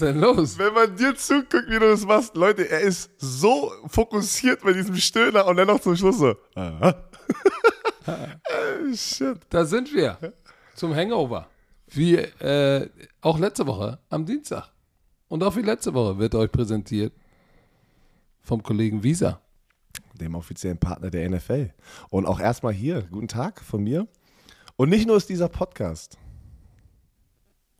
[0.00, 0.58] ist denn los?
[0.58, 4.96] Wenn man dir zuguckt, wie du das machst, Leute, er ist so fokussiert bei diesem
[4.96, 6.36] Stöhner und dann noch zum Schluss so.
[8.10, 8.94] Ah.
[8.94, 9.40] Shit.
[9.50, 10.16] Da sind wir.
[10.74, 11.46] Zum Hangover.
[11.88, 12.88] Wie äh,
[13.20, 14.72] auch letzte Woche am Dienstag.
[15.28, 17.12] Und auch wie letzte Woche wird euch präsentiert
[18.40, 19.42] vom Kollegen Visa.
[20.14, 21.74] Dem offiziellen Partner der NFL.
[22.08, 24.08] Und auch erstmal hier, guten Tag von mir.
[24.76, 26.16] Und nicht nur ist dieser Podcast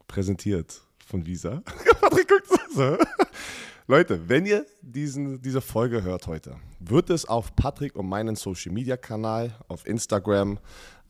[0.09, 1.63] präsentiert von Visa.
[2.01, 2.99] Patrick guckt so.
[3.87, 8.73] Leute, wenn ihr diesen, diese Folge hört heute, wird es auf Patrick und meinen Social
[8.73, 10.59] Media Kanal auf Instagram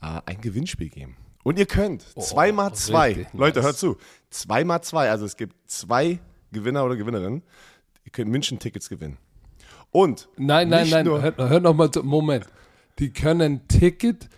[0.01, 1.16] äh, ein Gewinnspiel geben.
[1.42, 3.97] Und ihr könnt oh, zweimal zwei, Leute, hört zu,
[4.30, 6.20] zweimal zwei, also es gibt zwei
[6.53, 7.42] Gewinner oder Gewinnerinnen,
[8.05, 9.19] ihr könnt München-Tickets gewinnen.
[9.91, 12.47] Und nein, nein, nein, hört, hört noch mal, Moment.
[13.00, 14.28] Die können Ticket,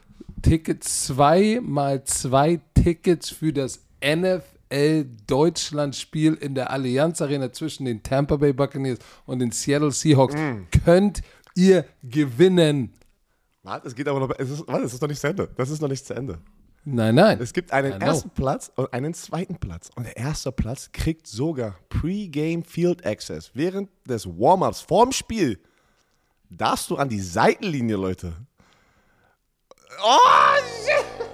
[0.40, 4.42] Ticket zwei mal zwei Tickets für das NFL
[5.26, 10.34] Deutschland Spiel in der Allianz Arena zwischen den Tampa Bay Buccaneers und den Seattle Seahawks
[10.34, 10.68] mm.
[10.84, 11.22] könnt
[11.56, 12.94] ihr gewinnen.
[13.62, 15.48] Warte, es geht aber noch, es ist, warte, es ist noch nicht zu Ende.
[15.56, 16.38] Das ist noch nicht zu Ende.
[16.84, 17.38] Nein, nein.
[17.40, 19.90] Es gibt einen ersten Platz und einen zweiten Platz.
[19.96, 23.50] Und der erste Platz kriegt sogar Pre-Game Field Access.
[23.54, 25.60] Während des Warm-Ups vorm Spiel
[26.48, 28.32] darfst du an die Seitenlinie, Leute.
[30.02, 30.16] Oh,
[30.84, 31.29] shit.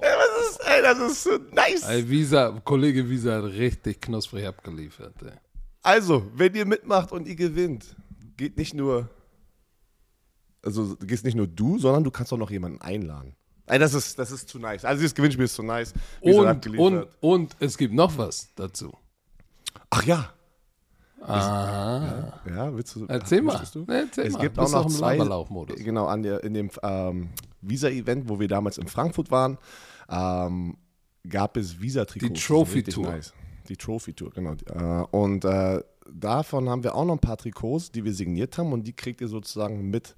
[0.00, 1.82] Das ist, ey, das ist so nice.
[1.88, 5.14] Ey, Visa, Kollege Visa hat richtig knusprig abgeliefert.
[5.22, 5.32] Ey.
[5.82, 7.96] Also, wenn ihr mitmacht und ihr gewinnt,
[8.36, 9.08] geht nicht nur,
[10.62, 13.34] also gehst nicht nur du, sondern du kannst auch noch jemanden einladen.
[13.66, 14.84] Ey, das ist, das ist zu nice.
[14.84, 15.92] Also dieses Gewinnspiel ist zu nice.
[16.20, 18.96] Und, und, und es gibt noch was dazu.
[19.90, 20.32] Ach ja.
[21.20, 22.40] Aha.
[22.46, 23.04] Ja, ja, willst du?
[23.06, 23.60] Erzähl mal.
[23.72, 23.84] Du?
[23.88, 24.40] Erzähl es mal.
[24.40, 25.16] gibt auch noch zwei,
[25.76, 27.30] genau, an der, in dem ähm,
[27.60, 29.58] Visa-Event, wo wir damals in Frankfurt waren,
[30.08, 30.76] ähm,
[31.28, 32.32] gab es Visa-Trikots.
[32.32, 33.10] Die Trophy-Tour.
[33.10, 33.32] Nice.
[33.68, 34.54] Die Trophy-Tour, genau.
[34.66, 38.72] Äh, und äh, davon haben wir auch noch ein paar Trikots, die wir signiert haben
[38.72, 40.16] und die kriegt ihr sozusagen mit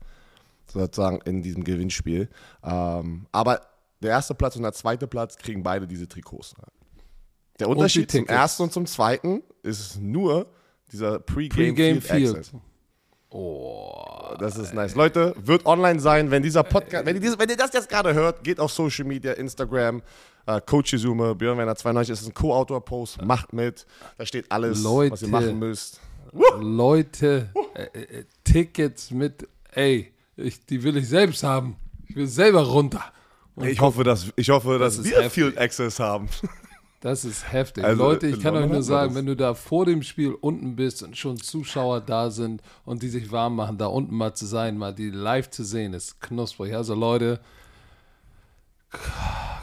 [0.70, 2.28] sozusagen in diesem Gewinnspiel.
[2.62, 3.60] Ähm, aber
[4.02, 6.54] der erste Platz und der zweite Platz kriegen beide diese Trikots.
[7.58, 10.46] Der Unterschied zum ersten und zum zweiten ist nur
[10.92, 12.52] dieser Pre-Game, Pre Field, Field.
[13.32, 14.96] Oh, das ist nice.
[14.96, 18.12] Leute, wird online sein, wenn dieser Podcast, wenn ihr, dieses, wenn ihr das jetzt gerade
[18.12, 20.02] hört, geht auf Social Media, Instagram,
[20.46, 23.86] äh, Coach Izume, Björn Werner 92, das ist ein Co-Autor-Post, macht mit,
[24.18, 26.00] da steht alles, Leute, was ihr machen müsst.
[26.58, 31.76] Leute, äh, äh, Tickets mit, ey, ich, die will ich selbst haben.
[32.08, 33.04] Ich will selber runter.
[33.54, 35.32] Und ich hoffe, dass, ich hoffe, das dass wir heftig.
[35.32, 36.28] Field Access haben.
[37.00, 37.82] Das ist heftig.
[37.82, 41.02] Also, Leute, ich kann euch nur sagen, wenn du da vor dem Spiel unten bist
[41.02, 44.76] und schon Zuschauer da sind und die sich warm machen, da unten mal zu sein,
[44.76, 46.74] mal die live zu sehen, ist knusprig.
[46.74, 47.40] Also Leute,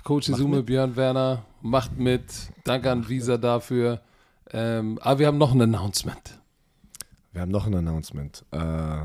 [0.04, 2.24] Coach Izume, Björn Werner, macht mit.
[2.64, 4.02] Danke an Visa dafür.
[4.52, 6.40] Ähm, aber wir haben noch ein Announcement.
[7.34, 8.46] Wir haben noch ein Announcement.
[8.50, 9.02] Äh,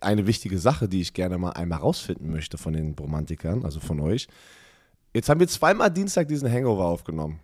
[0.00, 4.00] eine wichtige Sache, die ich gerne mal einmal rausfinden möchte von den Romantikern, also von
[4.00, 4.26] euch.
[5.14, 7.38] Jetzt haben wir zweimal Dienstag diesen Hangover aufgenommen.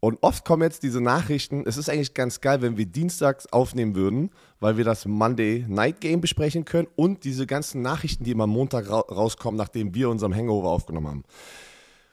[0.00, 1.62] Und oft kommen jetzt diese Nachrichten.
[1.64, 6.00] Es ist eigentlich ganz geil, wenn wir dienstags aufnehmen würden, weil wir das Monday Night
[6.00, 10.34] Game besprechen können und diese ganzen Nachrichten, die immer Montag ra rauskommen, nachdem wir unserem
[10.34, 11.24] Hangover aufgenommen haben.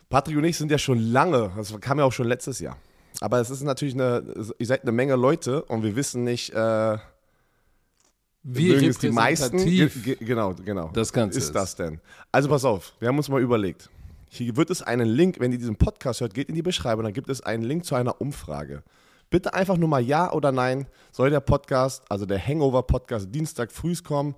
[0.10, 2.78] Patrick und ich sind ja schon lange, das kam ja auch schon letztes Jahr.
[3.20, 4.24] Aber es ist natürlich eine,
[4.60, 6.98] ihr seid eine Menge Leute und wir wissen nicht, äh,
[8.44, 10.92] wie repräsentativ die meisten, genau, genau.
[10.94, 12.00] Das Ganze ist, ist das denn?
[12.32, 13.90] Also pass auf, wir haben uns mal überlegt.
[14.30, 17.14] Hier wird es einen Link, wenn ihr diesen Podcast hört, geht in die Beschreibung, dann
[17.14, 18.84] gibt es einen Link zu einer Umfrage.
[19.32, 20.88] Bitte einfach nur mal Ja oder Nein.
[21.12, 24.36] Soll der Podcast, also der Hangover-Podcast, Dienstag früh kommen?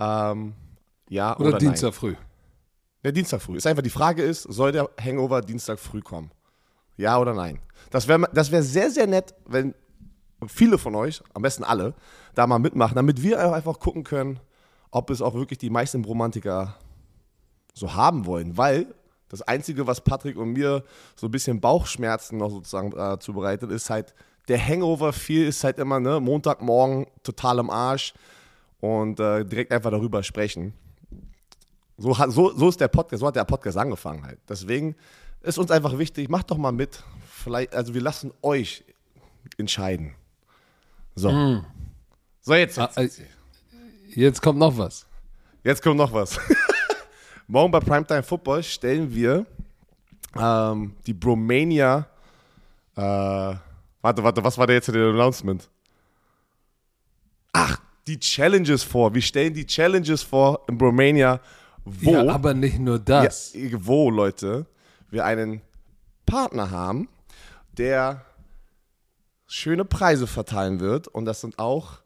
[0.00, 0.54] Ähm,
[1.08, 1.92] ja oder, oder Dienstag nein.
[1.92, 2.14] früh.
[3.04, 3.56] Der Dienstag früh.
[3.56, 6.30] Ist einfach die Frage ist, soll der Hangover Dienstag früh kommen?
[6.96, 7.60] Ja oder nein?
[7.90, 9.74] Das wäre das wär sehr, sehr nett, wenn
[10.46, 11.94] viele von euch, am besten alle,
[12.34, 14.40] da mal mitmachen, damit wir einfach gucken können,
[14.90, 16.76] ob es auch wirklich die meisten Romantiker
[17.74, 18.56] so haben wollen.
[18.56, 18.94] Weil
[19.32, 20.84] das Einzige, was Patrick und mir
[21.16, 24.14] so ein bisschen Bauchschmerzen noch sozusagen äh, zubereitet, ist halt,
[24.46, 28.12] der Hangover viel ist halt immer, ne, Montagmorgen total im Arsch
[28.80, 30.74] und äh, direkt einfach darüber sprechen.
[31.96, 34.38] So, hat, so, so ist der Podcast, so hat der Podcast angefangen halt.
[34.48, 34.96] Deswegen
[35.40, 37.02] ist uns einfach wichtig, macht doch mal mit.
[37.26, 38.84] Vielleicht, also wir lassen euch
[39.56, 40.14] entscheiden.
[41.14, 41.30] So.
[41.30, 41.64] Mm.
[42.42, 42.78] So, jetzt.
[42.78, 43.20] Ah, jetzt.
[43.20, 43.24] Äh,
[44.14, 45.06] jetzt kommt noch was.
[45.64, 46.38] Jetzt kommt noch was.
[47.46, 49.46] Morgen bei Primetime Football stellen wir
[50.38, 52.06] ähm, die Bromania.
[52.96, 55.68] Äh, warte, warte, was war da jetzt in der Announcement?
[57.52, 59.14] Ach, die Challenges vor.
[59.14, 61.40] Wir stellen die Challenges vor in Bromania.
[61.84, 62.12] Wo?
[62.12, 63.52] Ja, aber nicht nur das.
[63.54, 64.66] Ja, wo, Leute?
[65.12, 65.60] wir einen
[66.26, 67.08] Partner haben,
[67.72, 68.24] der
[69.46, 71.06] schöne Preise verteilen wird.
[71.06, 71.98] Und das sind auch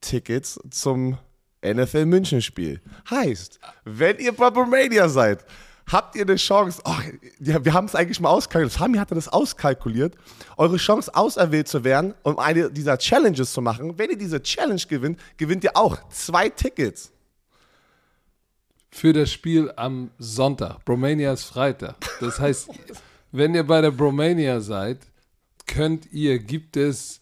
[0.00, 1.18] Tickets zum
[1.64, 2.80] NFL München Spiel.
[3.08, 5.44] Heißt, wenn ihr bei Romania seid,
[5.86, 6.96] habt ihr eine Chance, oh,
[7.40, 10.16] ja, wir haben es eigentlich mal auskalkuliert, Sami hatte das auskalkuliert,
[10.56, 13.98] eure Chance auserwählt zu werden, um eine dieser Challenges zu machen.
[13.98, 17.12] Wenn ihr diese Challenge gewinnt, gewinnt ihr auch zwei Tickets.
[18.90, 20.84] Für das Spiel am Sonntag.
[20.84, 21.96] Bromania ist Freitag.
[22.20, 22.68] Das heißt,
[23.30, 24.98] wenn ihr bei der Bromania seid,
[25.66, 27.20] könnt ihr, gibt es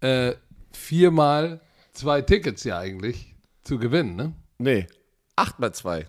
[0.00, 0.34] äh,
[0.72, 1.60] viermal
[1.92, 3.35] zwei Tickets ja eigentlich
[3.66, 4.32] zu gewinnen, ne?
[4.58, 4.86] Nee,
[5.36, 6.06] acht mal zwei.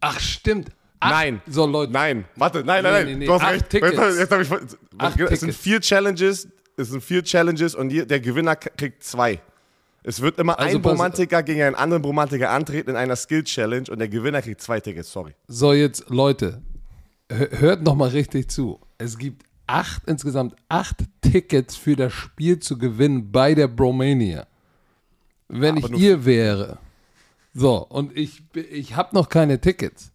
[0.00, 0.70] Ach, stimmt.
[1.00, 1.42] Acht, Nein.
[1.46, 1.92] So, Leute.
[1.92, 3.06] Nein, warte, nein, nein, Nee, nein.
[3.06, 3.26] nee, nee.
[3.26, 3.70] Du hast Acht recht.
[3.70, 3.96] Tickets.
[3.96, 4.50] Jetzt, jetzt hab ich,
[4.98, 9.40] Acht es sind vier Challenges, es sind vier Challenges und die, der Gewinner kriegt zwei.
[10.02, 13.90] Es wird immer Also ein pass- Romantiker gegen einen anderen Romantiker antreten in einer Skill-Challenge
[13.90, 15.34] und der Gewinner kriegt zwei Tickets, sorry.
[15.48, 16.62] So, jetzt, Leute,
[17.30, 18.80] hö- hört noch mal richtig zu.
[18.96, 24.46] Es gibt acht, insgesamt acht Tickets für das Spiel zu gewinnen bei der Bromania.
[25.52, 26.78] Wenn ich ihr wäre,
[27.52, 30.12] so, und ich, ich habe noch keine Tickets,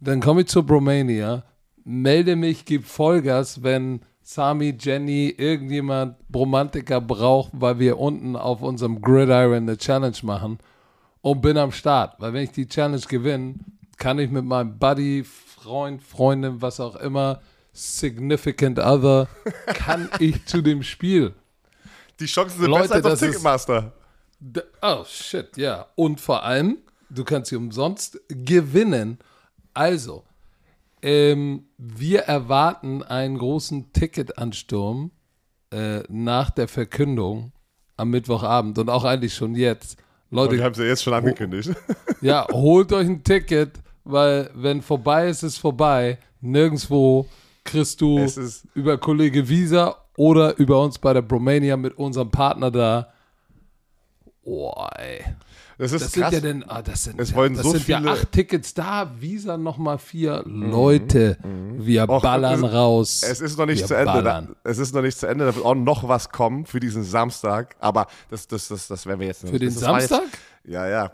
[0.00, 1.44] dann komme ich zur Bromania,
[1.84, 9.00] melde mich, gebe Vollgas, wenn Sami, Jenny, irgendjemand Bromantiker braucht, weil wir unten auf unserem
[9.00, 10.58] Gridiron eine Challenge machen
[11.22, 12.16] und bin am Start.
[12.18, 13.54] Weil wenn ich die Challenge gewinne,
[13.96, 17.40] kann ich mit meinem Buddy, Freund, Freundin, was auch immer,
[17.72, 19.28] Significant Other,
[19.66, 21.34] kann ich zu dem Spiel.
[22.18, 23.92] Die Chancen sind Leute, besser als auf Ticketmaster.
[24.82, 25.86] Oh, shit, ja.
[25.94, 26.78] Und vor allem,
[27.10, 29.18] du kannst sie umsonst gewinnen.
[29.74, 30.24] Also,
[31.02, 35.10] ähm, wir erwarten einen großen Ticketansturm
[35.70, 37.52] äh, nach der Verkündung
[37.96, 39.98] am Mittwochabend und auch eigentlich schon jetzt.
[40.30, 41.70] Leute, Wir haben es ja jetzt schon angekündigt.
[42.20, 46.18] ja, holt euch ein Ticket, weil wenn vorbei ist, ist vorbei.
[46.40, 47.26] Nirgendwo
[47.64, 48.26] kriegst du
[48.74, 53.12] über Kollege Visa oder über uns bei der Bromania mit unserem Partner da.
[54.48, 55.24] Oh, ey.
[55.76, 56.30] Das ist Das krass.
[56.30, 58.30] sind ja denn, ah, das sind, Es ja, wollen das so sind ja viele- acht
[58.30, 60.44] Tickets da, Visa nochmal vier.
[60.46, 61.36] Leute,
[61.78, 63.22] wir Och, ballern es- raus.
[63.24, 64.22] Es ist noch nicht wir zu Ende.
[64.22, 65.46] Da, es ist noch nicht zu Ende.
[65.46, 67.74] Da wird auch noch was kommen für diesen Samstag.
[67.80, 69.52] Aber das, das, das, das werden wir jetzt nicht.
[69.52, 70.38] Für den das war jetzt- Samstag?
[70.64, 71.12] Ja, ja.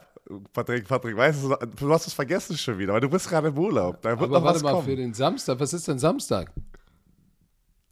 [0.52, 3.58] Patrick, Patrick, weißt du, du hast es vergessen schon wieder, weil du bist gerade im
[3.58, 4.00] Urlaub.
[4.02, 4.86] Da wird Aber noch warte was mal, kommen.
[4.86, 6.52] für den Samstag, was ist denn Samstag?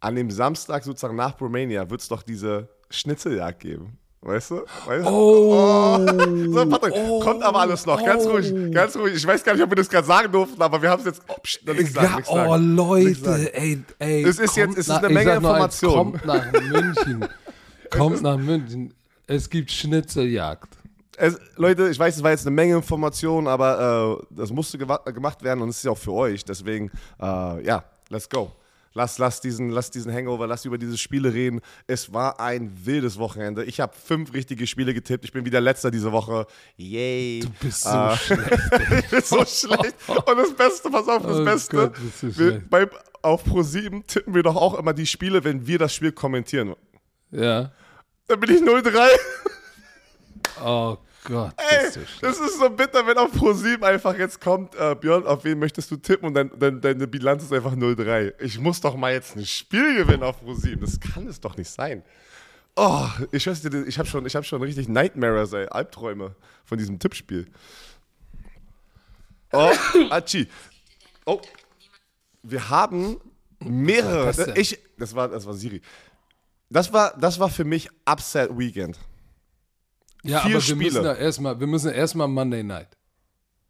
[0.00, 3.98] An dem Samstag sozusagen nach Romania wird es doch diese Schnitzeljagd geben.
[4.22, 4.56] Weißt du?
[4.87, 5.11] Weißt du?
[5.11, 5.99] Oh,
[6.52, 8.05] So, Patrick, kommt aber alles noch.
[8.05, 8.32] Ganz Oh.
[8.32, 9.14] ruhig, ganz ruhig.
[9.14, 11.22] Ich weiß gar nicht, ob wir das gerade sagen durften, aber wir haben es jetzt.
[11.26, 12.76] Oh, pst, noch nichts sagen, ja, nichts oh sagen.
[12.76, 14.22] Leute, ey, ey.
[14.25, 16.12] Es ist jetzt- es ist nach- eine ich Menge nur eins, Information.
[16.20, 17.28] Kommt nach München.
[17.90, 18.94] kommt nach München.
[19.26, 20.69] Es gibt Schnitzeljagd.
[21.17, 25.43] Es, Leute, ich weiß, es war jetzt eine Menge Informationen, aber äh, das musste gemacht
[25.43, 26.44] werden und es ist ja auch für euch.
[26.44, 26.90] Deswegen,
[27.20, 28.52] äh, ja, let's go.
[28.92, 31.60] Lass, lass, diesen, lass diesen Hangover, lass über diese Spiele reden.
[31.87, 33.64] Es war ein wildes Wochenende.
[33.64, 35.25] Ich habe fünf richtige Spiele getippt.
[35.25, 36.46] Ich bin wieder letzter diese Woche.
[36.76, 37.40] Yay.
[37.40, 38.50] Du bist so Äh, schlecht.
[39.04, 39.94] ich bin so schlecht.
[40.08, 41.76] Und das Beste, pass auf, das Oh Beste.
[41.76, 42.88] Gott, wir, bei,
[43.22, 46.74] auf Pro7 tippen wir doch auch immer die Spiele, wenn wir das Spiel kommentieren.
[47.31, 47.70] Ja.
[48.26, 49.08] Dann bin ich 0-3.
[50.65, 52.22] Oh Gott, Ey, du schlecht.
[52.22, 55.91] das ist so bitter, wenn auf Pro7 einfach jetzt kommt, äh, Björn, auf wen möchtest
[55.91, 58.34] du tippen und dann, dann deine Bilanz ist einfach 0-3.
[58.41, 60.81] Ich muss doch mal jetzt ein Spiel gewinnen auf Pro7.
[60.81, 62.03] Das kann es doch nicht sein.
[62.77, 66.34] Oh, ich weiß ich habe schon, ich hab schon richtig Nightmares, ey, Albträume
[66.65, 67.46] von diesem Tippspiel.
[69.53, 69.72] Oh,
[70.10, 70.48] Achi.
[71.27, 71.41] Oh,
[72.43, 73.20] wir haben
[73.58, 74.27] mehrere.
[74.27, 75.82] Das ich, das war, das war Siri.
[76.70, 78.98] Das war, das war für mich Upset Weekend.
[80.22, 80.79] Ja, vier aber wir Spiele.
[80.84, 82.89] müssen da erstmal, wir müssen erstmal Monday Night.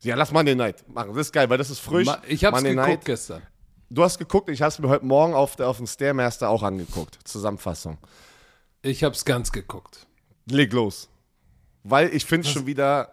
[0.03, 1.11] Ja, lass Monday Night machen.
[1.15, 2.07] Das ist geil, weil das ist frisch.
[2.07, 3.05] Ma- Ich hab's Monday geguckt Night.
[3.05, 3.43] gestern.
[3.91, 6.63] Du hast geguckt, ich habe es mir heute Morgen auf, der, auf dem Stairmaster auch
[6.63, 7.19] angeguckt.
[7.25, 7.99] Zusammenfassung.
[8.83, 10.07] Ich hab's ganz geguckt.
[10.47, 11.09] Leg los.
[11.83, 13.13] Weil ich finde schon wieder.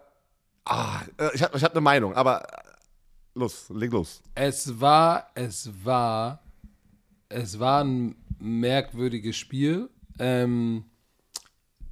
[0.65, 2.57] Ah, äh, ich habe ich hab eine Meinung, aber äh,
[3.35, 4.21] los, leg los.
[4.35, 6.41] Es war, es war,
[7.29, 9.89] es war ein merkwürdiges Spiel.
[10.19, 10.85] Ähm,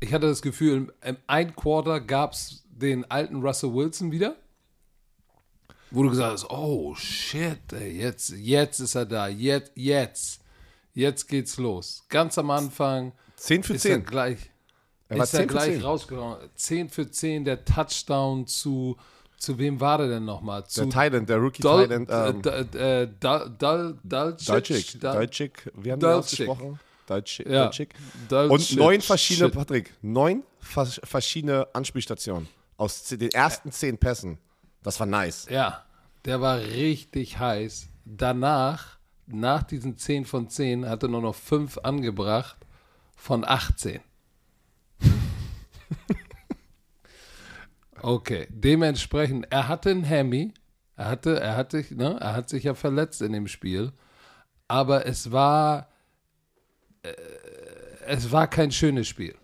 [0.06, 4.36] ich hatte das Gefühl, im ein Quarter gab es den alten Russell Wilson wieder.
[5.92, 10.42] Wo du gesagt hast, oh shit, ey, jetzt, jetzt ist er da, jetzt, jetzt,
[10.94, 12.04] jetzt geht's los.
[12.10, 14.06] Ganz am Anfang 10 für ist er 10.
[14.06, 14.50] gleich,
[15.08, 15.82] Er war ist er 10 für gleich 10.
[15.84, 16.38] rausgekommen.
[16.56, 18.98] 10 für 10, der Touchdown zu,
[19.38, 20.66] zu wem war der denn nochmal?
[20.68, 22.10] Zu Der Thailand, der Rookie Dol, Thailand.
[22.12, 22.42] Ähm,
[22.74, 25.00] äh, äh, Dal, Dalcic, Deutschik.
[25.00, 25.72] Dal- Deutschik.
[25.76, 26.50] Wie haben Dalcik.
[26.50, 26.80] ausgesprochen?
[27.08, 27.48] Deutschik.
[27.48, 27.66] Ja.
[27.66, 27.94] Deutschik.
[28.30, 28.52] Dalcic.
[28.52, 29.56] Und neun verschiedene, Shit.
[29.56, 32.48] Patrick, neun vers verschiedene Anspielstationen
[32.78, 34.38] aus den ersten zehn Pässen.
[34.84, 35.48] Das war nice.
[35.50, 35.86] Ja,
[36.26, 37.90] der war richtig heiß.
[38.06, 42.58] danach, nach diesen 10 von 10, hat er nur noch 5 angebracht
[43.16, 44.00] von 18.
[48.02, 50.54] okay, dementsprechend, er hatte einen Hemi,
[50.96, 53.92] er hatte, er hatte, ne, er hat sich ja verletzt in dem Spiel,
[54.68, 55.90] aber es war,
[58.06, 59.36] es war kein schönes Spiel.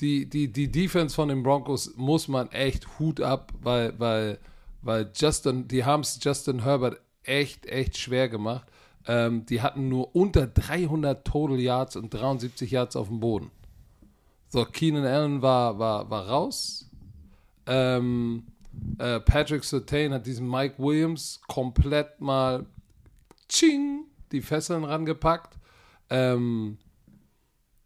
[0.00, 4.38] Die, die, die Defense von den Broncos muss man echt Hut ab, weil, weil,
[4.82, 8.66] weil Justin, die haben es Justin Herbert echt, echt schwer gemacht.
[9.06, 13.50] Ähm, die hatten nur unter 300 Total Yards und 73 Yards auf dem Boden.
[14.48, 16.88] So, Keenan Allen war, war, war raus.
[17.66, 18.44] Ähm,
[18.98, 22.66] äh, Patrick Sertain hat diesen Mike Williams komplett mal
[23.48, 25.58] ching, die Fesseln rangepackt.
[26.14, 26.78] Ähm,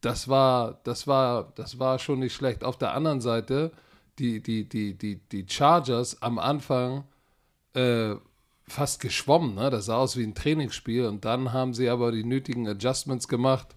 [0.03, 2.63] das war, das war, das war schon nicht schlecht.
[2.63, 3.73] Auf der anderen Seite,
[4.19, 7.05] die, die, die, die, die Chargers am Anfang
[7.73, 8.17] äh,
[8.67, 9.71] fast geschwommen, ne?
[9.71, 13.69] Das sah aus wie ein Trainingsspiel und dann haben sie aber die nötigen Adjustments gemacht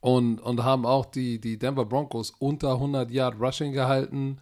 [0.00, 4.38] und, und haben auch die, die Denver Broncos unter 100 Yard Rushing gehalten.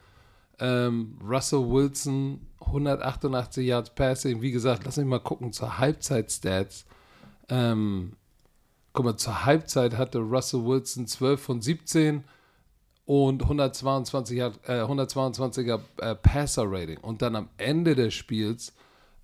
[0.60, 4.40] Ähm, Russell Wilson 188 Yards Passing.
[4.42, 6.86] Wie gesagt, lass mich mal gucken zur Halbzeit-Stats.
[7.48, 8.12] Ähm,
[8.96, 12.24] guck mal, zur Halbzeit hatte Russell Wilson 12 von 17
[13.04, 16.98] und 122 äh, 122er äh, Passer-Rating.
[16.98, 18.72] Und dann am Ende des Spiels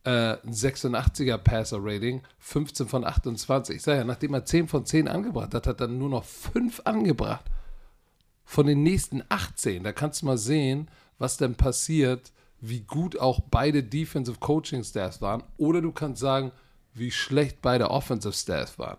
[0.05, 3.77] äh, ein 86er Passer-Rating, 15 von 28.
[3.77, 6.83] Ich sage ja, nachdem er 10 von 10 angebracht hat, hat er nur noch 5
[6.85, 7.47] angebracht.
[8.45, 9.85] Von den nächsten 18.
[9.85, 10.89] Da kannst du mal sehen,
[11.19, 15.43] was denn passiert, wie gut auch beide Defensive Coaching Staffs waren.
[15.57, 16.53] Oder du kannst sagen,
[16.93, 18.99] wie schlecht beide Offensive Staffs waren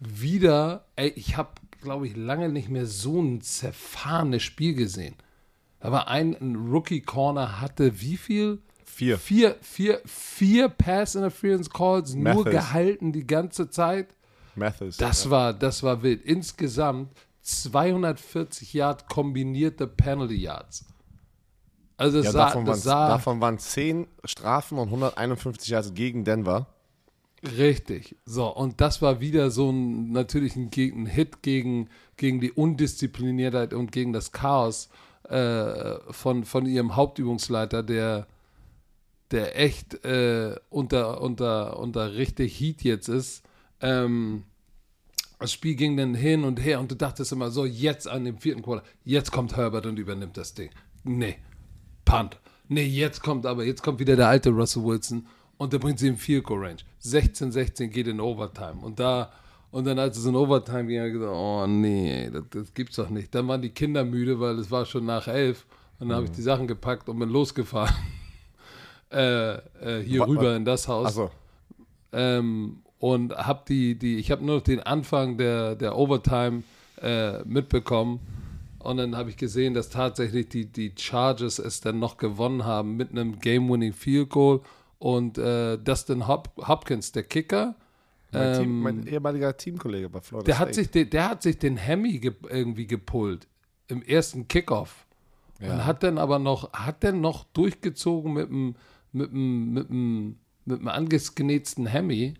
[0.00, 1.50] wieder, ey, ich habe,
[1.80, 5.16] glaube ich, lange nicht mehr so ein zerfahrenes Spiel gesehen.
[5.80, 8.60] Aber ein, ein Rookie Corner hatte wie viel?
[8.84, 9.18] Vier.
[9.18, 14.16] Vier, vier, vier Pass Interference Calls nur gehalten die ganze Zeit.
[14.56, 14.96] Mathis.
[14.96, 15.30] Das ja.
[15.30, 16.24] war, das war wild.
[16.24, 17.12] Insgesamt
[17.42, 20.84] 240 Yard kombinierte Penalty Yards.
[21.96, 26.66] Also ja, sah, davon, waren, sah, davon waren 10 Strafen und 151 Yards gegen Denver.
[27.42, 28.16] Richtig.
[28.24, 33.74] So, und das war wieder so ein natürlich ein, ein Hit gegen, gegen die Undiszipliniertheit
[33.74, 34.88] und gegen das Chaos
[35.28, 38.26] äh, von, von ihrem Hauptübungsleiter, der,
[39.30, 43.44] der echt äh, unter, unter, unter richtig Heat jetzt ist.
[43.80, 44.44] Ähm,
[45.38, 48.38] das Spiel ging dann hin und her und du dachtest immer so, jetzt an dem
[48.38, 50.70] vierten Quarter, jetzt kommt Herbert und übernimmt das Ding.
[51.04, 51.36] Nee,
[52.04, 52.40] Punt.
[52.66, 55.26] Nee, jetzt kommt aber, jetzt kommt wieder der alte Russell Wilson
[55.58, 56.78] und der bringt sie im Field Goal Range.
[57.00, 58.76] 16, 16 geht in Overtime.
[58.80, 59.30] Und da,
[59.70, 62.96] und dann als es in Overtime ging, habe ich gesagt, oh nee, das, das, gibt's
[62.96, 63.34] doch nicht.
[63.34, 65.66] Dann waren die Kinder müde, weil es war schon nach elf.
[65.98, 66.12] Und dann mhm.
[66.14, 67.94] habe ich die Sachen gepackt und bin losgefahren.
[69.12, 71.14] äh, äh, hier was, rüber in das Haus.
[71.14, 71.30] So.
[72.12, 76.62] Ähm, und habe die, die, ich habe nur noch den Anfang der, der Overtime
[77.02, 78.20] äh, mitbekommen.
[78.78, 82.96] Und dann habe ich gesehen, dass tatsächlich die, die Chargers es dann noch gewonnen haben
[82.96, 84.60] mit einem Game-Winning Field Goal
[84.98, 87.76] und äh, Dustin Hop Hopkins, der Kicker.
[88.30, 90.68] Mein, ähm, Team, mein, ehemaliger Teamkollege bei Florida der State.
[90.68, 93.48] Hat sich, der, der hat sich den Hemi ge irgendwie gepullt
[93.88, 95.06] im ersten Kickoff.
[95.60, 95.72] Ja.
[95.72, 98.76] Und hat dann aber noch, hat dann noch durchgezogen mit einem
[99.12, 102.34] mit einem, mit einem, mit einem angegenähten Hemi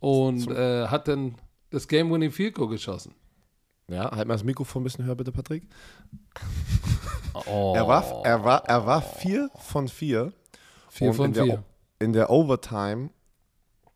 [0.00, 1.36] und äh, hat dann
[1.70, 3.14] das Game-Winning Field Goal geschossen.
[3.88, 5.64] Ja, halt mal das Mikrofon ein bisschen höher, bitte, Patrick.
[7.46, 7.72] Oh.
[7.74, 10.34] Er, war, er, war, er war vier von vier.
[10.90, 11.64] Vier von vier
[12.02, 13.10] in der Overtime,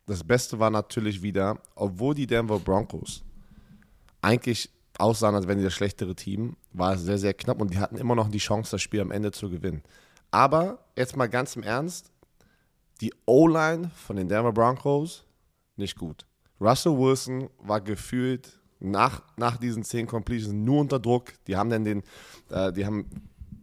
[0.06, 3.24] das Beste war natürlich wieder, obwohl die Denver Broncos
[4.22, 7.78] eigentlich aussahen, als wären die das schlechtere Team, war es sehr, sehr knapp und die
[7.78, 9.82] hatten immer noch die Chance, das Spiel am Ende zu gewinnen.
[10.30, 12.10] Aber jetzt mal ganz im Ernst,
[13.00, 15.24] die O-Line von den Denver Broncos
[15.76, 16.24] nicht gut.
[16.60, 21.32] Russell Wilson war gefühlt nach, nach diesen zehn Completions nur unter Druck.
[21.46, 22.02] Die haben dann den,
[22.50, 23.06] äh, die haben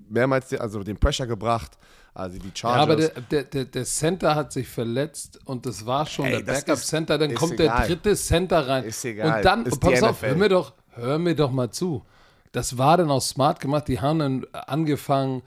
[0.09, 1.77] mehrmals den, also den Pressure gebracht.
[2.15, 2.77] Also die Chargers.
[2.77, 6.53] Ja, aber der, der, der Center hat sich verletzt und das war schon Ey, der
[6.53, 7.17] Backup-Center.
[7.17, 7.79] Dann kommt egal.
[7.79, 8.83] der dritte Center rein.
[8.83, 9.37] Ist egal.
[9.37, 12.03] Und dann, ist pass auf, hör mir, doch, hör mir doch mal zu.
[12.51, 13.87] Das war dann auch smart gemacht.
[13.87, 15.41] Die haben dann angefangen,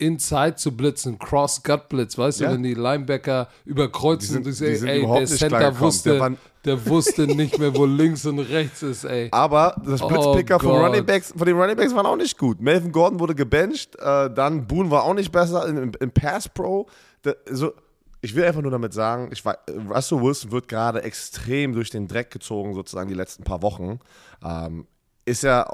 [0.00, 2.48] Inside zu blitzen, Cross-Gut-Blitz, weißt ja.
[2.48, 7.26] du, wenn die Linebacker überkreuzen die sind, und ey, der Center wusste, der, der, wusste
[7.26, 9.28] nicht mehr, wo links und rechts ist, ey.
[9.30, 12.60] Aber das Blitzpicker oh von, Running Backs, von den Running Backs waren auch nicht gut.
[12.60, 16.86] Melvin Gordon wurde gebencht, äh, dann Boone war auch nicht besser im, im Pass Pro.
[17.22, 17.72] Da, so,
[18.22, 22.08] ich will einfach nur damit sagen, ich war, Russell Wilson wird gerade extrem durch den
[22.08, 24.00] Dreck gezogen, sozusagen die letzten paar Wochen.
[24.44, 24.86] Ähm,
[25.24, 25.70] ist ja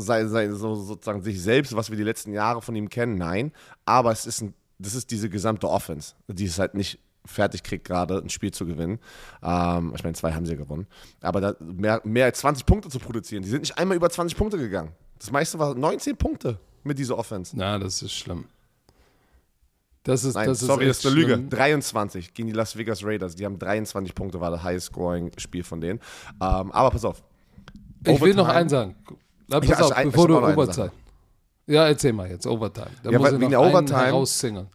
[0.00, 3.52] sei, sei, so, sozusagen sich selbst, was wir die letzten Jahre von ihm kennen, nein.
[3.84, 7.84] Aber es ist ein, das ist diese gesamte Offense, die es halt nicht fertig kriegt,
[7.86, 8.98] gerade ein Spiel zu gewinnen.
[9.42, 10.86] Ähm, ich meine, zwei haben sie gewonnen.
[11.20, 14.58] Aber mehr, mehr als 20 Punkte zu produzieren, die sind nicht einmal über 20 Punkte
[14.58, 14.92] gegangen.
[15.18, 17.54] Das meiste war 19 Punkte mit dieser Offense.
[17.56, 18.46] Na, das ist schlimm.
[20.02, 21.34] Das ist, Nein, das sorry, ist das ist eine Lüge.
[21.34, 21.50] schlimm.
[21.50, 23.36] 23 gegen die Las Vegas Raiders.
[23.36, 26.00] Die haben 23 Punkte, war das High-Scoring-Spiel von denen.
[26.40, 27.22] Ähm, aber pass auf.
[28.06, 28.96] Ich will noch eins sagen.
[29.50, 30.92] Na, pass auf, ich- ich bevor du Overtime.
[31.66, 32.90] Ja, erzähl mal jetzt, Overtime.
[33.02, 34.66] Da Ja, muss wegen der Overtime- herauszingeln.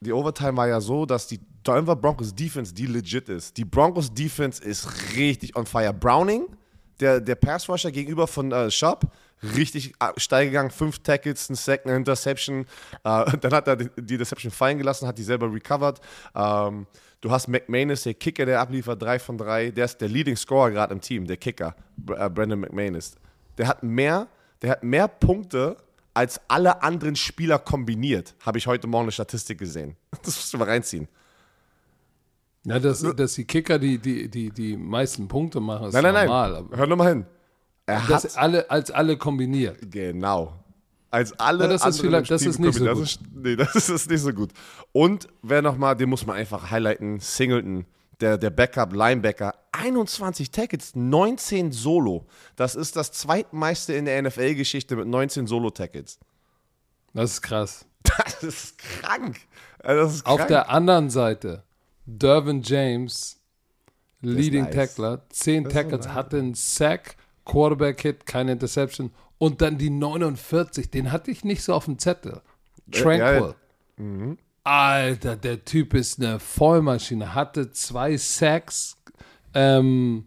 [0.00, 3.56] Die Overtime war ja so, dass die Denver Broncos Defense, die legit ist.
[3.56, 5.92] Die Broncos Defense ist richtig on fire.
[5.92, 6.46] Browning,
[7.00, 9.04] der, der Pass Rusher gegenüber von äh, Schaub,
[9.56, 10.70] richtig äh, steil gegangen.
[10.70, 12.60] Fünf Tackles, ein Sack, eine Interception.
[13.04, 16.00] Äh, dann hat er die, Interception fallen gelassen, hat die selber recovered.
[16.34, 16.86] Ähm,
[17.20, 19.70] du hast McManus, der Kicker, der abliefert, drei von drei.
[19.70, 21.76] Der ist der Leading Scorer gerade im Team, der Kicker,
[22.16, 23.16] äh, Brandon McManus.
[23.60, 24.26] Der hat mehr,
[24.62, 25.76] der hat mehr Punkte
[26.14, 29.96] als alle anderen Spieler kombiniert, habe ich heute Morgen eine Statistik gesehen.
[30.24, 31.06] Das musst du mal reinziehen.
[32.64, 36.26] Ja, dass, dass die Kicker die, die, die, die meisten Punkte machen, ist Nein, nein,
[36.26, 36.52] normal.
[36.70, 36.78] nein.
[36.78, 37.26] Hör nur mal hin.
[37.84, 39.76] Er hat das alle, als alle kombiniert.
[39.90, 40.54] genau.
[41.10, 43.02] Als alle Ja, das ist anderen vielleicht- das ist nicht so kombiniert.
[43.02, 44.52] Das ist, nee, das ist nicht so gut.
[44.92, 47.84] Und wer nochmal, den muss man einfach highlighten, Singleton,
[48.20, 52.26] der, der Backup, Linebacker, 21 Tackles, 19 Solo.
[52.56, 56.18] Das ist das zweitmeiste in der NFL-Geschichte mit 19 Solo-Tackles.
[57.14, 57.86] Das ist krass.
[58.24, 59.40] Das ist krank.
[59.82, 60.40] Das ist krank.
[60.40, 61.64] Auf der anderen Seite,
[62.06, 63.38] Dervin James,
[64.22, 64.74] Leading nice.
[64.74, 71.30] Tackler, 10 Tackles, hatte einen Sack, Quarterback-Hit, keine Interception und dann die 49, den hatte
[71.30, 72.42] ich nicht so auf dem Zettel.
[72.90, 73.54] Tranquil.
[73.98, 74.36] ja.
[74.70, 78.96] Alter, der Typ ist eine Vollmaschine, hatte zwei Sacks,
[79.52, 80.26] ähm,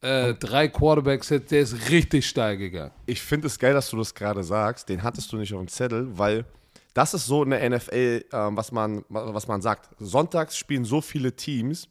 [0.00, 2.92] äh, drei Quarterbacks-Hits, der ist richtig steil gegangen.
[3.04, 4.88] ich finde es geil, dass du das gerade sagst.
[4.88, 6.46] Den hattest du nicht auf dem Zettel, weil
[6.94, 9.90] das ist so in der NFL, ähm, was, man, was man sagt.
[9.98, 11.86] Sonntags spielen so viele Teams,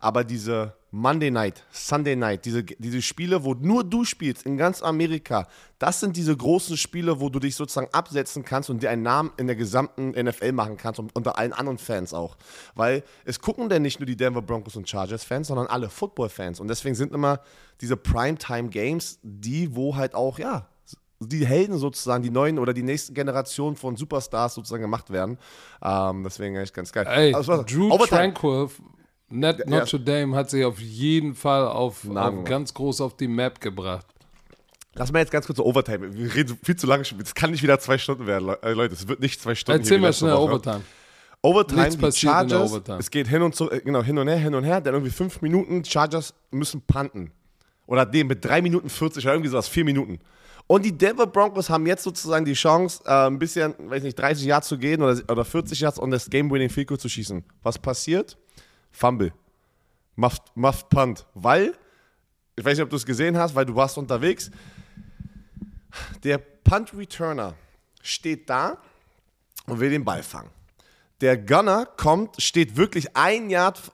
[0.00, 4.82] aber diese Monday Night, Sunday Night, diese, diese Spiele, wo nur du spielst in ganz
[4.82, 5.46] Amerika,
[5.78, 9.30] das sind diese großen Spiele, wo du dich sozusagen absetzen kannst und dir einen Namen
[9.36, 12.36] in der gesamten NFL machen kannst und unter allen anderen Fans auch.
[12.74, 16.58] Weil es gucken denn nicht nur die Denver Broncos und Chargers-Fans, sondern alle Football-Fans.
[16.58, 17.40] Und deswegen sind immer
[17.80, 20.66] diese Primetime-Games die, wo halt auch, ja,
[21.20, 25.38] die Helden sozusagen, die neuen oder die nächste Generation von Superstars sozusagen gemacht werden.
[25.82, 27.06] Ähm, deswegen echt ganz geil.
[27.06, 28.32] Ey, Also, Drew Overtime.
[28.32, 28.68] Tranquil,
[29.30, 29.66] Net Ja.
[29.66, 34.06] Notre Dame hat sich auf jeden Fall auf, auf ganz groß auf die Map gebracht.
[34.94, 36.14] Lass mal jetzt ganz kurz zur Overtime.
[36.14, 37.04] Wir reden viel zu lange.
[37.18, 38.94] Das kann nicht wieder zwei Stunden werden, äh, Leute.
[38.94, 39.80] Es wird nicht zwei Stunden.
[39.80, 40.42] Erzähl mal schnell Woche.
[40.54, 40.80] Overtime.
[41.42, 42.98] Overtime, Nichts die Chargers, Overtime.
[42.98, 45.12] es geht hin und zu, äh, genau, hin und her, hin und her, dann irgendwie
[45.12, 47.30] fünf Minuten, Chargers müssen punten.
[47.86, 50.18] Oder dem mit drei Minuten 40 oder irgendwie sowas, vier Minuten.
[50.66, 54.46] Und die Denver Broncos haben jetzt sozusagen die Chance, äh, ein bisschen, weiß nicht, 30
[54.46, 57.42] Yards zu gehen oder, oder 40 Yards und das Game-Winning Field zu schießen.
[57.62, 58.36] Was passiert?
[58.90, 59.32] Fumble.
[60.16, 61.26] Muffed, muffed Punt.
[61.34, 61.74] Weil,
[62.56, 64.50] ich weiß nicht, ob du es gesehen hast, weil du warst unterwegs.
[66.22, 67.54] Der Punt-Returner
[68.02, 68.78] steht da
[69.66, 70.50] und will den Ball fangen.
[71.20, 73.92] Der Gunner kommt, steht wirklich ein Yard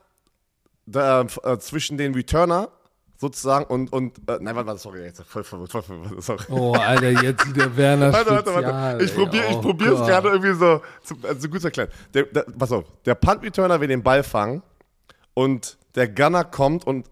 [0.85, 2.69] da, äh, zwischen den Returner
[3.17, 6.43] sozusagen und, und äh, nein, warte, warte, sorry, jetzt voll verwirrt, voll verwirrt, sorry.
[6.49, 9.03] Oh, Alter, jetzt wieder Werner Warte, warte, warte.
[9.03, 11.89] Ich probiere ich Oh probiere es gerade irgendwie so, zu, also so gut zu erklären.
[12.13, 14.61] Der, der, pass auf, der Punt-Returner will den Ball fangen
[15.37, 17.05] und der Gunner kommt und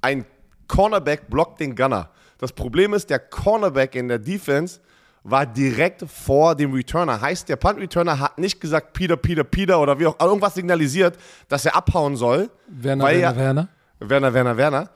[0.00, 0.24] ein
[0.68, 2.08] Cornerback blockt den Gunner.
[2.38, 4.80] Das Problem ist, der Cornerback in der Defense
[5.22, 7.20] war direkt vor dem Returner.
[7.20, 11.66] Heißt, der Punt-Returner hat nicht gesagt, Peter, Peter, Peter oder wie auch irgendwas signalisiert, dass
[11.66, 12.48] er abhauen soll.
[12.68, 13.68] Werner, Werner, ja- Werner.
[14.00, 14.90] Werner, Werner, Werner.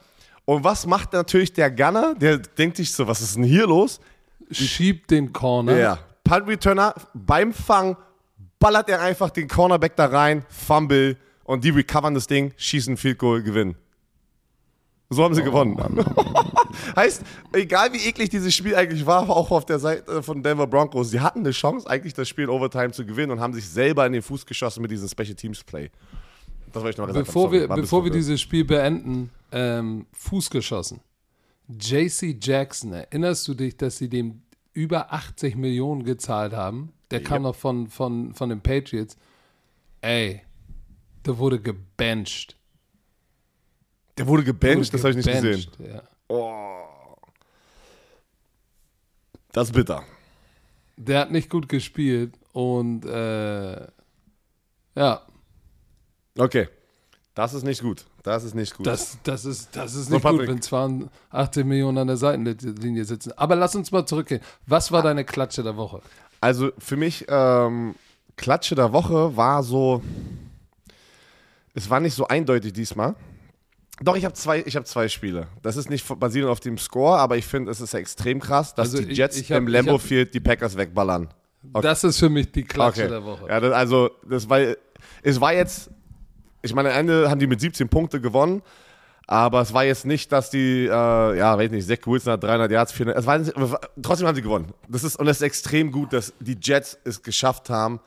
[0.45, 2.15] Und was macht natürlich der Gunner?
[2.15, 3.99] Der denkt sich so, was ist denn hier los?
[4.49, 5.77] Schiebt den Corner.
[5.77, 5.99] Ja.
[6.23, 7.97] Punt Returner beim Fang
[8.57, 13.19] ballert er einfach den Cornerback da rein, Fumble und die recovern das Ding, schießen Field
[13.19, 13.75] Goal, gewinnen.
[15.09, 15.77] So haben sie gewonnen.
[16.95, 21.11] heißt, egal wie eklig dieses Spiel eigentlich war, auch auf der Seite von Denver Broncos,
[21.11, 24.05] sie hatten eine Chance, eigentlich das Spiel in Overtime zu gewinnen und haben sich selber
[24.05, 25.91] in den Fuß geschossen mit diesem Special Teams Play.
[26.71, 27.51] Das wollte ich noch gesagt Bevor haben.
[27.51, 30.99] Sorry, wir, bevor wir dieses Spiel beenden, ähm, Fuß geschossen.
[31.69, 34.41] JC Jackson, erinnerst du dich, dass sie dem
[34.73, 36.91] über 80 Millionen gezahlt haben?
[37.11, 39.15] Der kam noch von, von, von den Patriots.
[40.01, 40.41] Ey,
[41.25, 42.55] der wurde gebencht.
[44.17, 45.65] Der wurde gebencht, das habe ich nicht gesehen.
[45.79, 46.03] Ja.
[49.51, 50.03] Das ist bitter.
[50.97, 53.87] Der hat nicht gut gespielt und äh,
[54.95, 55.21] ja,
[56.37, 56.67] Okay.
[57.35, 58.05] Das ist nicht gut.
[58.21, 58.85] Das ist nicht gut.
[58.85, 60.49] das, das ist, das ist So, nicht gut, Patrick.
[60.49, 63.31] wenn 82 Millionen an der Seitenlinie sitzen.
[63.37, 64.41] Aber lass uns mal zurückgehen.
[64.67, 66.01] Was war deine Klatsche der Woche?
[66.41, 67.95] Also für mich, ähm,
[68.35, 70.01] Klatsche der Woche war so.
[71.73, 73.15] Es war nicht so eindeutig diesmal.
[74.01, 75.47] Doch, ich habe zwei, ich hab zwei Spiele.
[75.61, 78.93] Das ist nicht basierend auf dem Score, aber ich finde, es ist extrem krass, dass
[78.93, 81.29] Also die Jets ich hab- im hab- Field die Packers wegballern.
[81.81, 83.09] Das ist für mich die Klatsche Okay.
[83.09, 83.47] der Woche.
[83.47, 84.59] Ja, das, also, das war,
[85.21, 85.89] es war jetzt,
[86.61, 88.61] ich meine, am Ende haben die mit 17 Punkte gewonnen,
[89.27, 90.89] aber es war jetzt nicht, dass die, äh,
[91.37, 94.73] ja, weiß nicht, Zach Wilson hat 300 Yards, 400, es war, trotzdem haben sie gewonnen.
[94.89, 98.01] Das ist, und es ist extrem gut, dass die Jets es geschafft haben,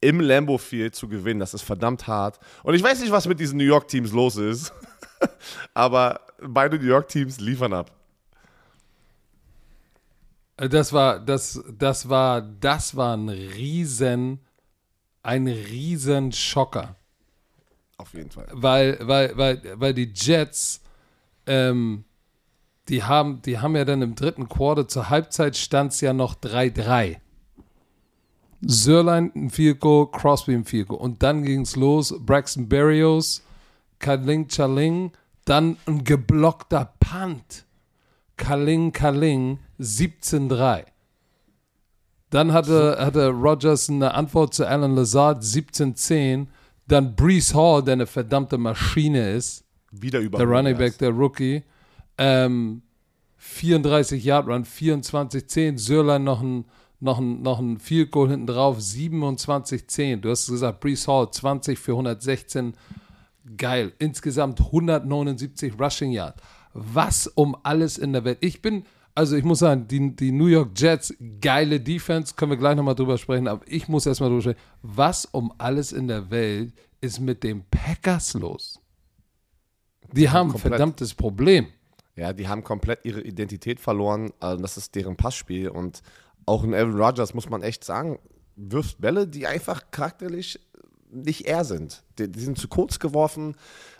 [0.00, 1.40] im Lambo Field zu gewinnen.
[1.40, 2.38] Das ist verdammt hart.
[2.62, 4.72] Und ich weiß nicht, was mit diesen New York Teams los ist,
[5.74, 7.90] aber beide New York Teams liefern ab.
[10.56, 14.40] Äh, Das war, das, das war, das war ein riesen,
[15.22, 16.96] ein riesen Schocker.
[17.96, 18.46] Auf jeden Fall.
[18.52, 20.80] Weil, weil, weil, weil die Jets,
[21.46, 22.04] ähm,
[22.88, 26.36] die haben, die haben ja dann im dritten Quarter zur Halbzeit stand es ja noch
[26.36, 27.16] 3-3.
[28.60, 31.00] Sörlein ein Field Goal, Crosby ein Field Goal.
[31.00, 33.42] Und dann ging es los, Braxton Berrios,
[33.98, 35.12] Kaling Chaling,
[35.44, 37.64] dann ein geblockter Punt.
[38.36, 40.84] Kaling Kaling, 17-3.
[42.30, 46.46] Dann hatte, hatte Rogers eine Antwort zu Alan Lazard, 17-10.
[46.86, 50.78] Dann Brees Hall, der eine verdammte Maschine ist, Wieder über der 100 Running.
[50.78, 51.62] Back, der Rookie.
[52.18, 52.82] Ähm,
[53.38, 55.78] 34 Yard Run, 24-10.
[55.78, 56.64] Sörlein noch ein,
[57.00, 60.20] noch ein, noch ein Field Goal hinten drauf, 27-10.
[60.20, 62.74] Du hast gesagt, Brees Hall 20 für 116.
[63.56, 63.92] Geil.
[63.98, 66.42] Insgesamt 179 Rushing Yards.
[66.74, 68.38] Was um alles in der Welt.
[68.40, 68.84] Ich bin,
[69.14, 72.94] also ich muss sagen, die, die New York Jets, geile Defense, können wir gleich nochmal
[72.94, 74.60] drüber sprechen, aber ich muss erstmal drüber sprechen.
[74.82, 78.80] Was um alles in der Welt ist mit den Packers los?
[80.12, 81.68] Die haben ein verdammtes Problem.
[82.16, 84.32] Ja, die haben komplett ihre Identität verloren.
[84.40, 85.68] Also das ist deren Passspiel.
[85.68, 86.02] Und
[86.48, 88.18] auch ein Aaron Rodgers, muss man echt sagen,
[88.56, 90.58] wirft Bälle, die einfach charakterlich
[91.10, 92.02] nicht er sind.
[92.18, 93.56] Die, die sind zu kurz geworfen,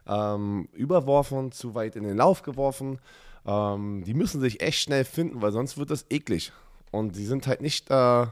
[0.07, 2.99] ähm, überworfen, zu weit in den Lauf geworfen.
[3.47, 6.53] Ähm, die müssen sich echt schnell finden, weil sonst wird das eklig.
[6.91, 8.27] Und die sind halt nicht, äh,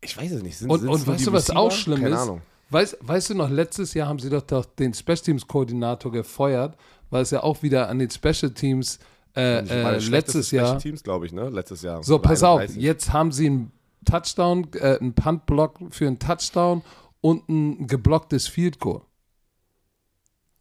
[0.00, 0.56] ich weiß es nicht.
[0.56, 2.20] Sind, Und, und weißt du, was auch schlimm Keine ist?
[2.22, 2.42] Ahnung.
[2.70, 6.76] Weißt, weißt du noch, letztes Jahr haben sie doch, doch den Special Teams Koordinator gefeuert,
[7.10, 8.98] weil es ja auch wieder an den Special Teams
[9.34, 10.78] äh, äh, letztes Jahr.
[10.78, 11.48] Teams, glaube ich, ne?
[11.48, 12.02] Letztes Jahr.
[12.02, 12.82] So, pass auf, 31.
[12.82, 13.72] jetzt haben sie einen
[14.04, 16.82] Touchdown, äh, einen Punt-Block für einen Touchdown
[17.20, 19.02] und ein geblocktes Field Goal.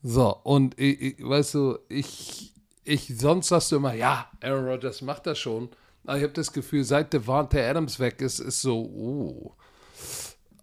[0.04, 2.54] So, und ich, ich, weißt du, ich,
[2.84, 5.70] ich, sonst sagst du immer, ja, Aaron Rodgers macht das schon.
[6.06, 9.56] Aber ich habe das Gefühl, seit Devante Adams weg ist, ist so, oh,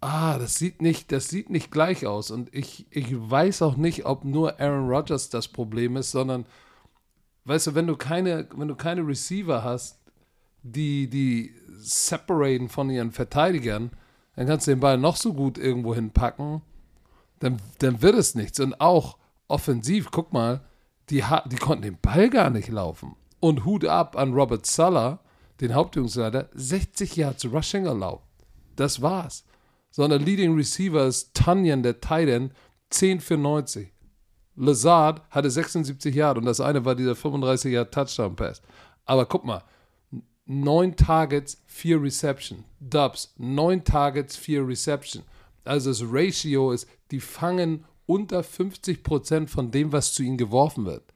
[0.01, 2.31] ah, das sieht nicht, das sieht nicht gleich aus.
[2.31, 6.45] Und ich, ich weiß auch nicht, ob nur Aaron Rodgers das Problem ist, sondern,
[7.49, 9.99] weißt du, wenn du keine, wenn du keine Receiver hast,
[10.61, 13.91] die, die separaten von ihren Verteidigern,
[14.35, 16.61] dann kannst du den Ball noch so gut irgendwo hinpacken,
[17.39, 18.59] dann, dann wird es nichts.
[18.59, 20.61] Und auch offensiv, guck mal,
[21.09, 23.15] die, die konnten den Ball gar nicht laufen.
[23.39, 25.19] Und Hut ab an Robert Suller,
[25.59, 28.27] den Hauptübungsleiter, 60 Yards Rushing erlaubt.
[28.75, 29.43] Das war's.
[29.91, 32.51] Sondern Leading Receiver ist Tunyon, der Titan,
[32.91, 33.91] 10 für 90.
[34.59, 38.61] Lazard hatte 76 Yard und das eine war dieser 35 Yard Touchdown Pass.
[39.05, 39.63] Aber guck mal,
[40.45, 42.65] neun Targets, vier Reception.
[42.79, 45.23] Dubs, neun Targets, vier Reception.
[45.63, 51.13] Also das Ratio ist, die fangen unter 50% von dem, was zu ihnen geworfen wird.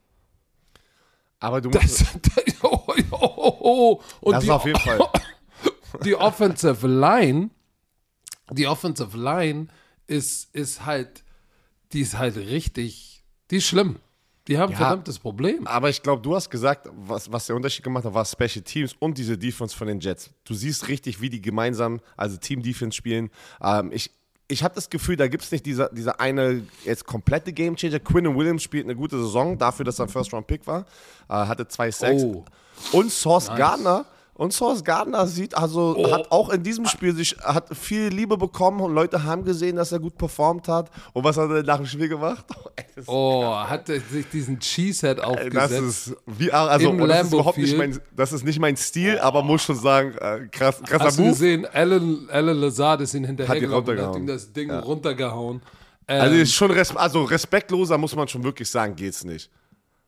[1.38, 2.80] Aber du musst, Das, oh,
[3.10, 4.02] oh, oh, oh.
[4.22, 5.00] Und das die, auf jeden Fall.
[6.04, 7.50] die Offensive Line,
[8.50, 9.66] die Offensive Line
[10.06, 11.24] ist, ist halt,
[11.92, 13.13] die ist halt richtig,
[13.50, 13.96] die ist schlimm.
[14.46, 14.78] Die haben ein Ja.
[14.88, 15.66] verdammtes Problem.
[15.66, 18.94] Aber ich glaube, du hast gesagt, was, was der Unterschied gemacht hat, war Special Teams
[18.98, 20.30] und diese Defense von den Jets.
[20.44, 23.30] Du siehst richtig, wie die gemeinsam, also Team Defense spielen.
[23.62, 24.10] Ähm, ich
[24.46, 27.98] ich habe das Gefühl, da gibt es nicht diese, diese eine jetzt komplette Game Changer.
[27.98, 30.84] Quinn Williams spielt eine gute Saison dafür, dass er ein First-Round-Pick war.
[31.30, 32.22] Äh, hatte zwei Sacks.
[32.22, 32.44] Oh.
[32.92, 34.04] Und Source Gardner.
[34.36, 36.10] Und Source Gardner sieht, also Oh.
[36.12, 39.92] hat auch in diesem Spiel sich, hat viel Liebe bekommen und Leute haben gesehen, dass
[39.92, 40.90] er gut performt hat.
[41.12, 42.44] Und was hat er nach dem Spiel gemacht?
[42.74, 45.54] ey, das- Oh, hat er sich diesen Cheesehead aufgesetzt.
[45.54, 49.18] Das ist wie also Im das ist überhaupt nicht mein das ist nicht mein Stil,
[49.20, 51.30] aber muss schon sagen, äh, krass, krasser Hast du Move.
[51.32, 55.62] gesehen, Alan, Alan Lazard ist ihn hinterhergelaufen und hat ihm das Ding runtergehauen.
[56.08, 59.48] Ähm, Also ist schon res also respektloser muss man schon wirklich sagen, geht's nicht.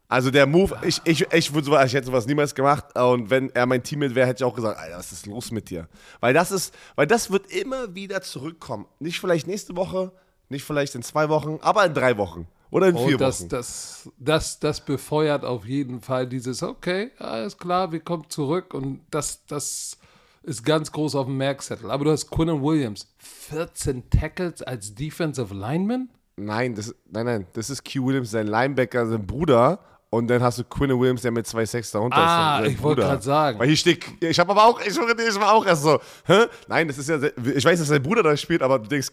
[0.09, 3.51] Also der Move, ich, ich, ich würde sowas, ich hätte sowas niemals gemacht und wenn
[3.55, 5.89] er mein Teammate wäre, hätte ich auch gesagt, Alter, was ist los mit dir?
[6.21, 8.87] Weil das ist, weil das wird immer wieder zurückkommen.
[9.01, 10.13] Nicht vielleicht nächste Woche,
[10.49, 13.41] nicht vielleicht in zwei Wochen, aber in drei Wochen oder in Und vier Oh, das,
[13.41, 13.49] Wochen.
[13.49, 19.01] das, das, das befeuert auf jeden Fall dieses, okay, alles klar, wir kommen zurück und
[19.11, 19.99] das, das
[20.45, 21.91] ist ganz groß auf dem Merkzettel.
[21.91, 26.11] Aber du hast Quinn Williams, 14 Tackles als Defensive Lineman?
[26.37, 29.81] Nein, das, nein, nein, das ist Q Williams, sein Linebacker, sein Bruder.
[30.09, 32.65] Und dann hast du Quinn Williams, der mit 2,6 darunter Ah, ist.
[32.65, 33.59] sein ich wollte gerade sagen.
[33.59, 35.99] Weil hier steht, ich habe aber auch, ich, schwöre dir, ich war auch erst so,
[36.27, 36.45] hä?
[36.69, 37.19] Nein, das ist ja,
[37.55, 39.09] ich weiß, dass sein Bruder da spielt, aber du denkst,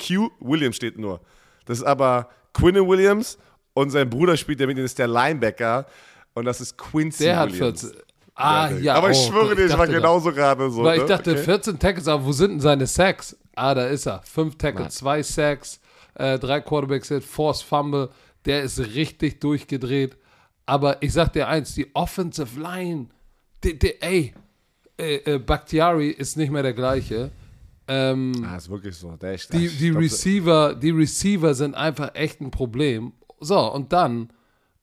[0.00, 1.20] Q, Williams steht nur.
[1.66, 3.36] Das ist aber Quinn Williams
[3.74, 5.86] und sein Bruder spielt, der mit ihm ist der Linebacker.
[6.34, 7.80] Und das ist Quincy Der hat Williams.
[7.82, 8.00] 14.
[8.36, 8.94] Ah, ja.
[8.94, 10.84] aber ich oh, schwöre dir, ich war dachte genauso gerade so.
[10.84, 11.08] Weil ich ne?
[11.08, 11.42] dachte, Okay.
[11.42, 13.36] 14 Tackles, aber wo sind denn seine Sacks?
[13.56, 14.22] Ah, da ist er.
[14.22, 15.80] 5 Tackles, 2 Sacks,
[16.14, 18.10] äh, 3 Quarterbacks Hit, Force Fumble.
[18.44, 20.16] Der ist richtig durchgedreht.
[20.68, 23.06] Aber ich sag dir eins, die Offensive Line,
[23.64, 24.34] die, die, ey,
[24.98, 27.30] äh, äh, Bakhtiari ist nicht mehr der gleiche.
[27.86, 29.16] Ähm, Ah, ist wirklich so.
[29.16, 33.14] Der ist, die, die Receiver, die Receiver sind einfach echt ein Problem.
[33.40, 34.30] So, und dann,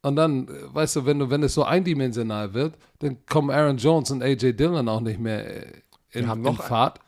[0.01, 4.09] und dann, weißt du, wenn du, wenn es so eindimensional wird, dann kommen Aaron Jones
[4.09, 5.81] und AJ Dillon auch nicht mehr äh,
[6.13, 6.99] in, in Fahrt.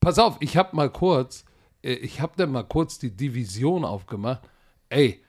[0.00, 1.44] Pass auf, ich habe mal kurz,
[1.82, 4.40] äh, ich habe dann mal kurz die Division aufgemacht.
[4.88, 5.23] Ey,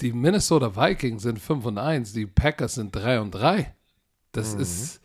[0.00, 3.74] die Minnesota Vikings sind 5 und 1, die Packers sind 3 und 3.
[4.32, 4.60] Das Mhm.
[4.60, 5.00] ist,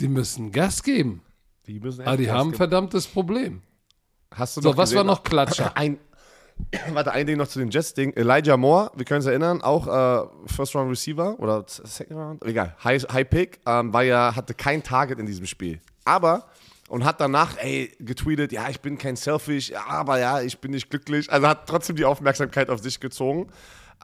[0.00, 1.22] die müssen Gas geben.
[1.66, 3.62] Die müssen echt Aber die Gas haben ein verdammtes Problem.
[4.34, 5.06] Hast du So, noch was war gesehen?
[5.06, 5.76] noch Klatscher?
[5.76, 5.98] Ein,
[6.92, 8.12] warte, ein Ding noch zu dem Jets-Ding.
[8.14, 13.02] Elijah Moore, wir können uns erinnern, auch äh, First-Round Receiver oder Second Round, egal, High,
[13.12, 15.80] High Pick, ähm, war ja, hatte kein Target in diesem Spiel.
[16.04, 16.46] Aber,
[16.88, 20.88] und hat danach, ey, getweetet, ja, ich bin kein Selfish, aber ja, ich bin nicht
[20.88, 21.30] glücklich.
[21.32, 23.48] Also hat trotzdem die Aufmerksamkeit auf sich gezogen.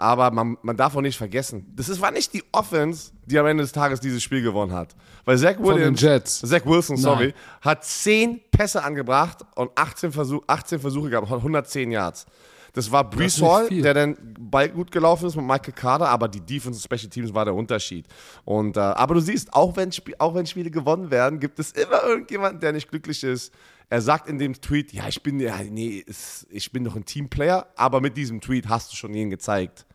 [0.02, 3.46] Aber man, man darf auch nicht vergessen, das ist, war nicht die Offense, die am
[3.46, 4.96] Ende des Tages dieses Spiel gewonnen hat.
[5.24, 6.00] Weil Zach Williams.
[6.40, 11.92] Zach Wilson, sorry, hat 10 Pässe angebracht und 18, Versuch, 18 Versuche gehabt, hat 110
[11.92, 12.26] Yards.
[12.72, 16.40] Das war Brees Hall, der dann Ball gut gelaufen ist mit Michael Carter, aber die
[16.40, 18.06] Defense und Special Teams war der Unterschied.
[18.44, 21.70] Und, äh, aber du siehst, auch wenn, Sp auch wenn Spiele gewonnen werden, gibt es
[21.72, 23.52] immer irgendjemanden, der nicht glücklich ist.
[23.88, 26.04] Er sagt in dem Tweet, ja, ich bin, ja, nee,
[26.48, 29.86] ich bin doch ein Teamplayer, aber mit diesem Tweet hast du schon jeden gezeigt.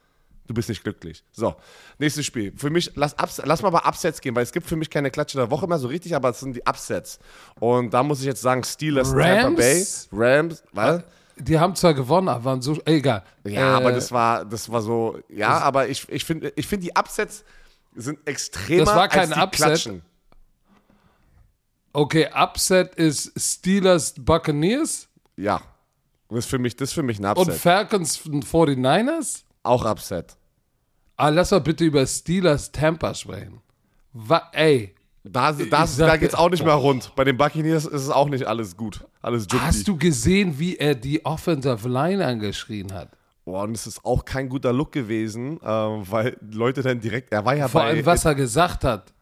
[0.48, 1.24] Du bist nicht glücklich.
[1.34, 1.56] So,
[2.00, 2.54] nächstes Spiel.
[2.56, 5.12] Für mich, lass, Ups, lass mal bei Upsets gehen, weil es gibt für mich keine
[5.12, 7.20] Klatsche der Woche mehr so richtig, aber es sind die Upsets.
[7.60, 9.58] Und da muss ich jetzt sagen, Steelers, Tampa Rams?
[9.58, 11.04] Bay, Rams, was?
[11.36, 12.80] Die haben zwar gewonnen, aber waren so.
[12.86, 13.24] Egal.
[13.46, 16.82] Ja, Äh, aber das war, das war so, ja, aber ich, ich finde, ich find,
[16.84, 17.44] die Upsets
[17.96, 19.66] sind extremer Das war kein als die Upset.
[19.66, 20.02] Klatschen.
[21.94, 25.62] Okay, Upset ist Steelers Buccaneers Ja,
[26.30, 27.56] das ist für mich, das ist für mich ein und Upset.
[27.62, 29.44] Falcons 49ers.
[29.68, 30.38] Auch Upset.
[31.16, 33.62] Ah, lass mal bitte über Steelers Tampa sprechen.
[34.14, 37.12] Wa ey, Da, da, Ich da geht's auch nicht mehr rund.
[37.16, 39.06] Bei den Buccaneers ist es auch nicht alles gut.
[39.22, 39.66] Alles Jumpy.
[39.66, 43.10] hast du gesehen, wie er die Offensive Line angeschrien hat?
[43.44, 47.46] Boah, und es ist auch kein guter Look gewesen, ähm, weil Leute dann direkt, er
[47.46, 49.14] war ja Vor bei, allem, was er gesagt hat.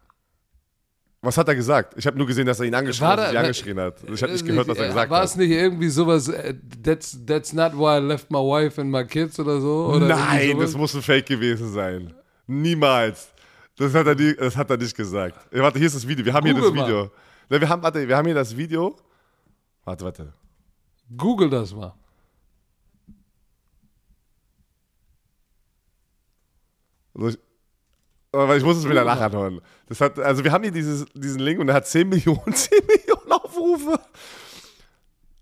[1.25, 1.93] Was hat er gesagt?
[1.97, 3.95] Ich habe nur gesehen, dass er ihn angeschrien, War hat, da- angeschrien hat.
[4.07, 5.25] Ich habe nicht gehört, was er gesagt War hat.
[5.25, 9.03] es nicht irgendwie sowas, äh, that's, that's not why I left my wife and my
[9.05, 9.88] kids oder so?
[9.88, 12.13] Oder Nein, das muss ein Fake gewesen sein.
[12.47, 13.29] Niemals.
[13.77, 15.35] Das hat er, nie, das hat er nicht gesagt.
[15.51, 16.23] Ey, warte, hier ist das Video.
[16.23, 17.11] Wir haben hier Google das Video.
[17.49, 18.95] Ne, wir, haben, warte, wir haben hier das Video.
[19.83, 20.33] Warte, warte.
[21.17, 21.93] Google das mal.
[27.13, 27.38] Also ich,
[28.35, 29.61] aber ich muss es wieder nachhören.
[29.87, 32.79] Das hat, also wir haben hier dieses, diesen Link und er hat 10 Millionen, 10
[32.85, 33.99] Millionen Aufrufe.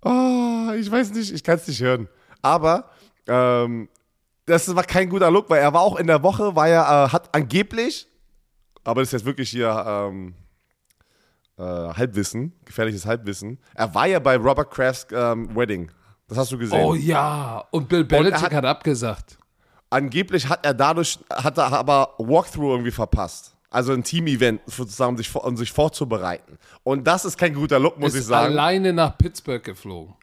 [0.02, 2.08] Oh, ich weiß nicht, ich kann es nicht hören.
[2.42, 2.90] Aber
[3.28, 3.88] ähm,
[4.46, 7.10] das war kein guter Look, weil er war auch in der Woche, war er, äh,
[7.10, 8.08] hat angeblich,
[8.84, 10.34] aber das ist jetzt wirklich hier ähm,
[11.58, 13.60] äh, Halbwissen, gefährliches Halbwissen.
[13.76, 15.90] Er war ja bei Robert Crafts ähm, Wedding.
[16.28, 16.82] Das hast du gesehen.
[16.84, 19.38] Oh ja, und Bill Belichick hat- hat, abgesagt.
[19.94, 23.54] Angeblich hat er dadurch, hat er aber Walkthrough irgendwie verpasst.
[23.70, 26.58] Also ein Team-Event sozusagen, um sich, um sich vorzubereiten.
[26.82, 28.54] Und das ist kein guter Look, muss Ist ich sagen.
[28.54, 30.16] alleine nach Pittsburgh geflogen.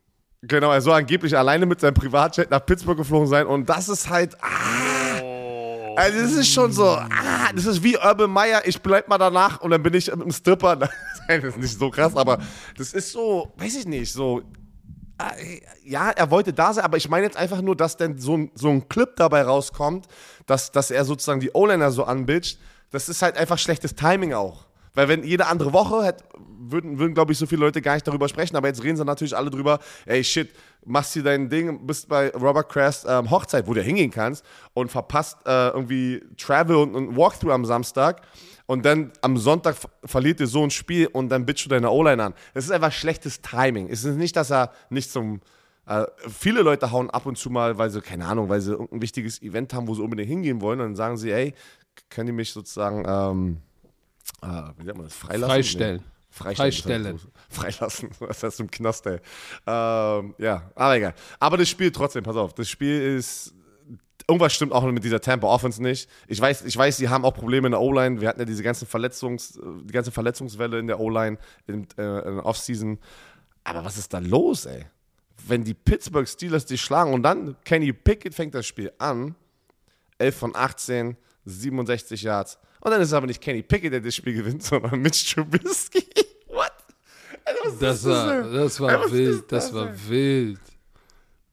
[0.42, 3.46] Genau, er soll angeblich alleine mit seinem Privatjet nach Pittsburgh geflogen sein.
[3.46, 4.36] Und das ist halt.
[4.42, 6.86] Ah, also das ist schon so.
[6.88, 8.62] Ah, das ist wie Urban Meyer.
[8.64, 10.74] Ich bleib mal danach und dann bin ich mit einem Stripper.
[11.28, 12.38] Nein, das ist nicht so krass, aber
[12.76, 14.42] das ist so, weiß ich nicht, so.
[15.20, 15.34] Ah,
[15.84, 18.50] Ja, er wollte da sein, aber ich meine jetzt einfach nur, dass dann so ein,
[18.54, 20.06] so ein Clip dabei rauskommt,
[20.46, 22.58] dass, dass er sozusagen die O-Liner so anbitscht.
[22.90, 24.66] Das ist halt einfach schlechtes Timing auch.
[24.94, 28.06] Weil wenn jede andere Woche hätte, würden, würden glaube ich, so viele Leute gar nicht
[28.06, 30.50] darüber sprechen, aber jetzt reden sie natürlich alle drüber, ey shit,
[30.84, 34.90] machst hier dein Ding, bist bei Robert Crest ähm, Hochzeit, wo du hingehen kannst und
[34.90, 38.22] verpasst äh, irgendwie Travel und ein Walkthrough am Samstag
[38.70, 41.90] und dann am Sonntag ver- verliert dir so ein Spiel und dann bitchst du deine
[41.90, 42.34] O-Line an.
[42.54, 43.88] Das ist einfach schlechtes Timing.
[43.88, 45.40] Es ist nicht, dass er nicht zum
[45.86, 49.02] äh, viele Leute hauen ab und zu mal, weil sie, keine Ahnung, weil sie irgendein
[49.02, 50.78] wichtiges Event haben, wo sie unbedingt hingehen wollen.
[50.80, 51.52] Und dann sagen sie, ey,
[52.10, 53.56] können die mich sozusagen, ähm,
[54.40, 55.50] äh, wie sagt man das, freilassen?
[55.50, 55.96] Freistellen.
[55.96, 56.04] Nee.
[56.30, 57.18] Freistellen.
[57.18, 57.20] Freistellen.
[57.48, 58.10] Freilassen.
[58.20, 59.18] Was heißt im Knast, ey?
[59.66, 61.14] Ähm, ja, aber egal.
[61.40, 63.52] Aber das Spiel trotzdem, pass auf, das Spiel ist,
[64.30, 66.08] irgendwas stimmt auch mit dieser Tampa Offense nicht.
[66.28, 68.20] Ich weiß, ich weiß, sie haben auch Probleme in der O-Line.
[68.20, 72.36] Wir hatten ja diese ganzen Verletzungs, die ganze Verletzungswelle in der O-Line in, äh, in
[72.36, 72.98] der Offseason.
[73.64, 74.86] Aber was ist da los, ey?
[75.46, 79.34] Wenn die Pittsburgh Steelers dich schlagen und dann Kenny Pickett fängt das Spiel an,
[80.18, 82.58] 11 von 18, 67 Yards.
[82.80, 86.06] Und dann ist es aber nicht Kenny Pickett, der das Spiel gewinnt, sondern Mitch Trubisky.
[86.46, 86.72] What?
[87.44, 90.60] Ey, das, war, das war ey, wild, das, das war wild.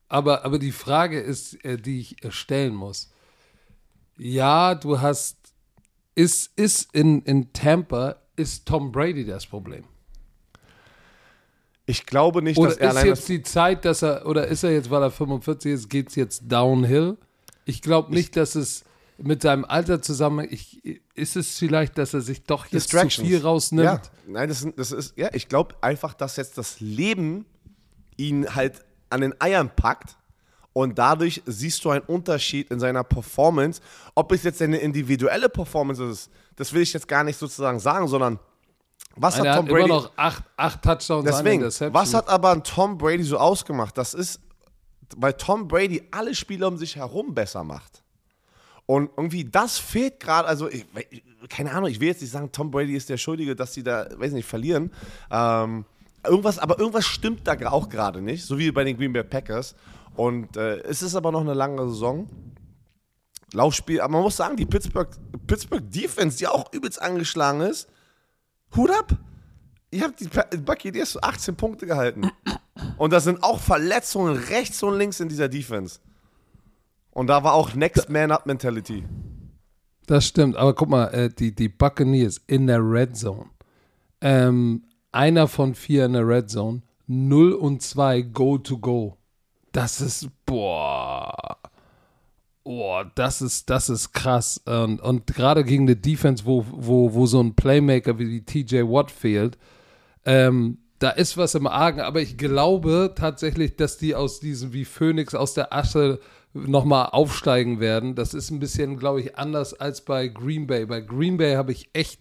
[0.10, 3.12] Aber, aber die Frage ist, äh, die ich stellen muss.
[4.18, 5.38] Ja, du hast,
[6.16, 9.84] ist, ist in, in Tampa, ist Tom Brady das Problem?
[11.86, 14.72] Ich glaube nicht, oder dass er ist jetzt die Zeit, dass er, oder ist er
[14.72, 17.18] jetzt, weil er 45 ist, geht es jetzt downhill?
[17.66, 18.84] Ich glaube nicht, ich, dass es
[19.18, 20.84] mit seinem Alter zusammen, ich,
[21.16, 23.86] ist es vielleicht, dass er sich doch jetzt zu viel rausnimmt?
[23.86, 27.46] Ja, nein, das, das ist, ja, ich glaube einfach, dass jetzt das Leben
[28.18, 30.18] ihn halt an den Eiern packt
[30.74, 33.82] und dadurch siehst du einen Unterschied in seiner Performance.
[34.14, 38.08] Ob es jetzt eine individuelle Performance ist, das will ich jetzt gar nicht sozusagen sagen,
[38.08, 38.40] sondern
[39.16, 39.86] was Nein, hat Tom hat Brady.
[39.86, 43.98] Immer noch acht, acht Touchdowns Deswegen, was hat aber ein Tom Brady so ausgemacht?
[43.98, 44.40] Das ist,
[45.16, 48.04] weil Tom Brady alle Spieler um sich herum besser macht.
[48.86, 50.86] Und irgendwie das fehlt gerade, also ich,
[51.50, 54.08] keine Ahnung, ich will jetzt nicht sagen, Tom Brady ist der Schuldige, dass sie da,
[54.16, 54.92] weiß nicht, verlieren.
[55.30, 55.86] Ähm,
[56.28, 59.76] irgendwas, aber irgendwas stimmt da auch gerade nicht, so wie bei den Green Bay Packers.
[60.16, 62.28] Und äh, es ist aber noch eine lange Saison.
[63.54, 65.10] Laufspiel, aber man muss sagen, die Pittsburgh,
[65.46, 67.88] Pittsburgh Defense, die auch übelst angeschlagen ist,
[68.76, 69.16] Hut ab.
[69.90, 72.30] Ihr habt die Buccaneers zu 18 Punkte gehalten.
[72.98, 76.00] Und da sind auch Verletzungen rechts und links in dieser Defense.
[77.12, 79.06] Und da war auch Next Man Up Mentality.
[80.08, 83.46] Das stimmt, aber guck mal, äh, die, die Buccaneers in der Red Zone.
[84.22, 84.84] Ähm,
[85.18, 89.18] einer von vier in der Red Zone, 0 und 2 Go to Go.
[89.72, 91.58] Das ist, boah.
[92.64, 94.62] Boah, das ist, das ist krass.
[94.66, 99.10] Und, und gerade gegen eine Defense, wo, wo, wo so ein Playmaker wie TJ Watt
[99.10, 99.58] fehlt,
[100.26, 104.86] ähm, da ist was im Argen, aber ich glaube tatsächlich, dass die aus diesem, wie
[104.86, 106.20] Phoenix aus der Asche
[106.54, 108.16] nochmal aufsteigen werden.
[108.16, 110.86] Das ist ein bisschen, glaube ich, anders als bei Green Bay.
[110.86, 112.20] Bei Green Bay habe ich echt,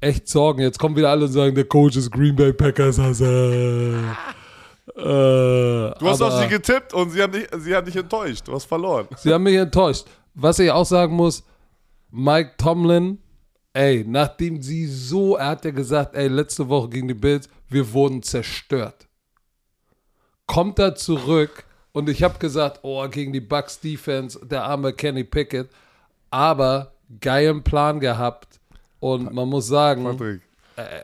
[0.00, 0.60] echt Sorgen.
[0.62, 2.98] Jetzt kommen wieder alle und sagen, der Coach ist Green Bay Packers.
[2.98, 3.24] Also,
[4.96, 8.46] äh, du hast auf sie getippt und sie haben, dich, sie haben dich enttäuscht.
[8.46, 9.08] Du hast verloren.
[9.16, 10.06] Sie haben mich enttäuscht.
[10.34, 11.42] Was ich auch sagen muss,
[12.10, 13.18] Mike Tomlin,
[13.72, 17.92] ey, nachdem sie so, er hat ja gesagt, ey, letzte Woche gegen die Bills, wir
[17.92, 19.08] wurden zerstört.
[20.46, 25.24] Kommt er zurück und ich habe gesagt, oh, gegen die Bucks Defense, der arme Kenny
[25.24, 25.68] Pickett,
[26.30, 28.57] aber geilen Plan gehabt
[29.00, 30.42] und man muss sagen, Patrick.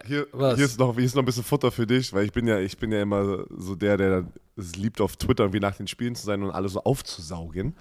[0.06, 2.46] Hier, hier, ist noch, hier ist noch ein bisschen Futter für dich, weil ich bin
[2.46, 4.24] ja, ich bin ja immer so der, der
[4.56, 7.74] es liebt, auf Twitter irgendwie nach den Spielen zu sein und alles so aufzusaugen.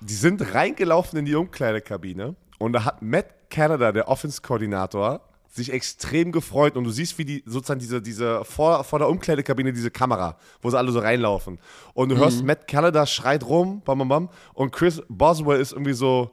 [0.00, 6.30] Die sind reingelaufen in die Umkleidekabine und da hat Matt Canada, der Offense-Koordinator, sich extrem
[6.30, 10.36] gefreut und du siehst, wie die sozusagen diese, diese vor, vor der Umkleidekabine diese Kamera,
[10.62, 11.58] wo sie alle so reinlaufen.
[11.92, 12.20] Und du mhm.
[12.20, 16.30] hörst, Matt Canada schreit rum, bam, bam, bam, und Chris Boswell ist irgendwie so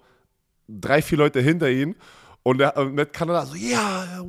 [0.70, 1.96] drei, vier Leute hinter ihm
[2.48, 4.24] und der, Matt Canada so, ja, yeah,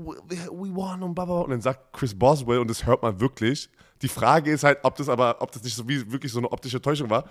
[0.51, 1.43] we won und baba.
[1.43, 3.71] Und dann sagt Chris Boswell, und das hört man wirklich.
[4.03, 6.51] Die Frage ist halt, ob das aber, ob das nicht so wie wirklich so eine
[6.51, 7.29] optische Täuschung war.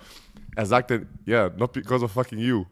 [0.56, 2.64] Er sagt dann, yeah, not because of fucking you.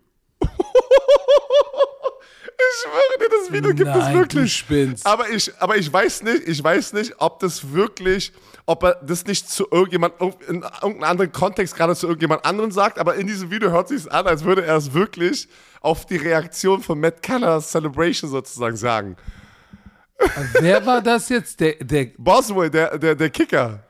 [2.58, 4.56] Ich schwöre dir, das Video gibt es wirklich.
[4.56, 5.06] Spinnst.
[5.06, 8.32] Aber ich, aber ich weiß nicht, ich weiß nicht, ob das wirklich,
[8.66, 12.98] ob er das nicht zu irgendjemand, in irgendeinem anderen Kontext gerade zu irgendjemand anderen sagt,
[12.98, 15.48] aber in diesem Video hört sich an, als würde er es wirklich
[15.80, 19.16] auf die Reaktion von Matt Canners Celebration sozusagen sagen.
[20.60, 21.60] Wer war das jetzt?
[21.60, 23.82] Der, der Boswell, der, der, der Kicker.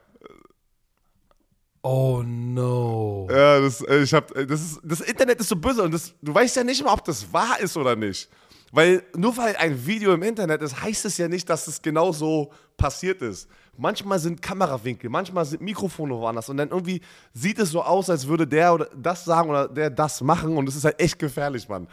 [1.83, 3.29] Oh no.
[3.31, 6.35] Ja, das, äh, ich hab, das, ist, das Internet ist so böse und das, du
[6.35, 8.29] weißt ja nicht immer, ob das wahr ist oder nicht.
[8.73, 12.13] Weil nur weil ein Video im Internet ist, heißt es ja nicht, dass es genau
[12.13, 13.49] so passiert ist.
[13.79, 17.01] Manchmal sind Kamerawinkel, manchmal sind Mikrofone woanders und dann irgendwie
[17.33, 20.69] sieht es so aus, als würde der oder das sagen oder der das machen und
[20.69, 21.87] es ist halt echt gefährlich, Mann.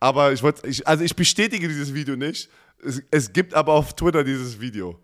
[0.00, 2.50] Aber ich wollte, also ich bestätige dieses Video nicht.
[2.82, 4.98] Es, es, gibt aber auf Twitter dieses Video.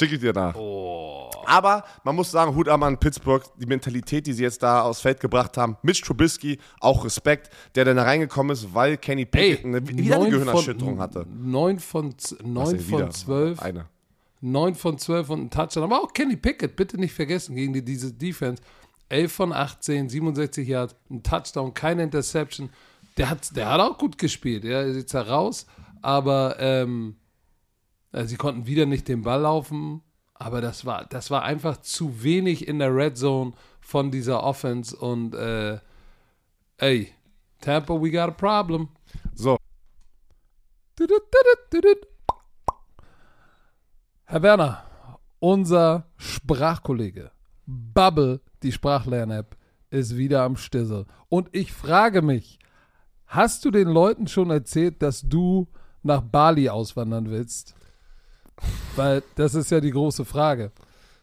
[0.00, 0.54] Check ich dir nach.
[0.54, 1.30] Oh.
[1.44, 5.02] Aber man muss sagen, Hut ab an Pittsburgh, die Mentalität, die sie jetzt da aufs
[5.02, 5.76] Feld gebracht haben.
[5.82, 10.30] Mitch Trubisky, auch Respekt, der dann da reingekommen ist, weil Kenny Pickett eine, wieder eine
[10.30, 11.26] Gehirnerschütterung hatte.
[11.28, 13.60] 9 von, 9 von 12.
[13.60, 13.88] Eine.
[14.40, 15.84] 9 von 12 und ein Touchdown.
[15.84, 18.62] Aber auch Kenny Pickett, bitte nicht vergessen, gegen die, diese Defense.
[19.10, 22.70] 11 von 18, 67 Yards, ein Touchdown, keine Interception.
[23.18, 24.64] Der hat, der hat auch gut gespielt.
[24.64, 25.66] Er ist jetzt heraus,
[26.00, 27.16] aber ähm,
[28.12, 30.02] äh, sie konnten wieder nicht den Ball laufen.
[30.34, 34.96] Aber das war, das war einfach zu wenig in der Red Zone von dieser Offense
[34.96, 35.78] und äh,
[36.78, 37.12] Ey,
[37.60, 38.88] Tampa, we got a problem.
[39.34, 39.58] So,
[44.24, 44.84] Herr Werner,
[45.40, 47.30] unser Sprachkollege
[47.66, 49.56] Bubble, die Sprachlern-App,
[49.90, 51.06] ist wieder am Stissel.
[51.28, 52.58] Und ich frage mich,
[53.26, 55.68] hast du den Leuten schon erzählt, dass du
[56.02, 57.74] nach Bali auswandern willst?
[58.96, 60.72] Weil das ist ja die große Frage.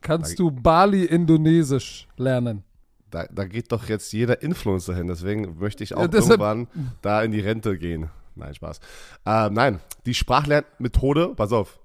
[0.02, 2.64] Kannst du Bali-Indonesisch lernen?
[3.12, 6.68] da, da geht doch jetzt jeder Influencer hin, deswegen möchte ich auch Ja, irgendwann
[7.02, 8.10] da in die Rente gehen.
[8.36, 8.80] Nein, Spaß.
[9.26, 11.80] Äh, nein, die Sprachlernmethode, pass auf,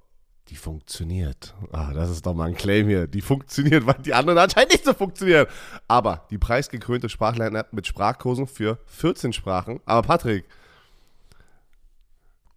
[0.49, 1.55] die funktioniert.
[1.73, 3.07] Ah, das ist doch mal ein Claim hier.
[3.07, 5.47] Die funktioniert, weil die anderen anscheinend nicht so funktionieren.
[5.89, 9.81] Aber die preisgekrönte Sprachlern-App mit Sprachkursen für 14 Sprachen.
[9.87, 10.45] Aber Patrick,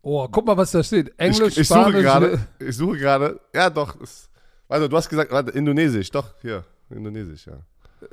[0.08, 1.12] Oh, guck mal, was da steht.
[1.18, 2.02] Englisch, ich, ich suche Spanisch.
[2.04, 4.30] gerade, ich suche gerade, ja doch, ist,
[4.70, 7.58] also du hast gesagt, warte, Indonesisch, doch, hier, Indonesisch, ja.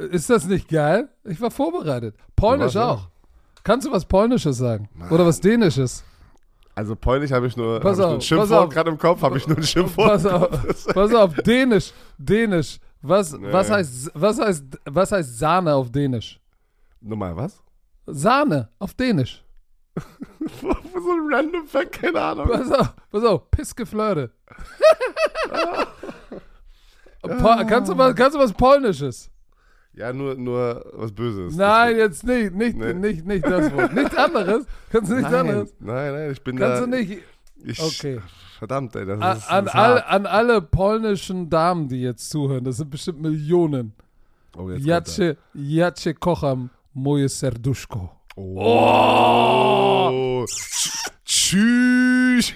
[0.07, 1.11] Ist das nicht geil?
[1.25, 2.15] Ich war vorbereitet.
[2.35, 3.09] Polnisch auch.
[3.63, 4.89] Kannst du was Polnisches sagen?
[5.11, 6.03] Oder was Dänisches?
[6.75, 8.69] Also Polnisch habe ich nur, hab Pass ich nur ein auf, pass Schimpfwort auf.
[8.73, 10.09] gerade im Kopf, habe ich nur ein Schimpfwort.
[10.09, 12.79] Pass auf, pass auf, Dänisch, Dänisch.
[13.03, 13.75] Was, was, Nee.
[13.75, 16.41] heißt, was, heißt, was heißt Sahne auf Dänisch?
[17.03, 17.61] Nochmal, was?
[18.07, 19.45] Sahne auf Dänisch.
[20.41, 22.49] So ein random Fact, keine Ahnung.
[22.49, 24.31] Pass auf, pass auf, Pissgeflirte.
[27.23, 27.29] Po
[27.69, 29.31] kannst, du was, kannst du was Polnisches?
[29.95, 31.55] Ja, nur, nur was Böses.
[31.55, 32.95] Nein, jetzt nicht, nicht, Nee.
[32.95, 33.93] nicht, nicht das Wort.
[33.93, 34.67] Nichts anderes.
[34.91, 35.75] Kannst du nichts nein, anderes?
[35.79, 36.87] nein, nein, ich bin Kannst da.
[36.87, 37.23] du nicht.
[37.65, 38.21] Ich, Okay.
[38.59, 42.65] Verdammt, ey, das An, ist, an, das all, an alle polnischen Damen, die jetzt zuhören,
[42.65, 43.93] das sind bestimmt Millionen.
[44.57, 48.11] Oh, Jacie, Jacie kocham moje serduszko.
[48.37, 48.43] Er.
[48.43, 50.45] Oh.
[51.25, 52.53] Tschüss.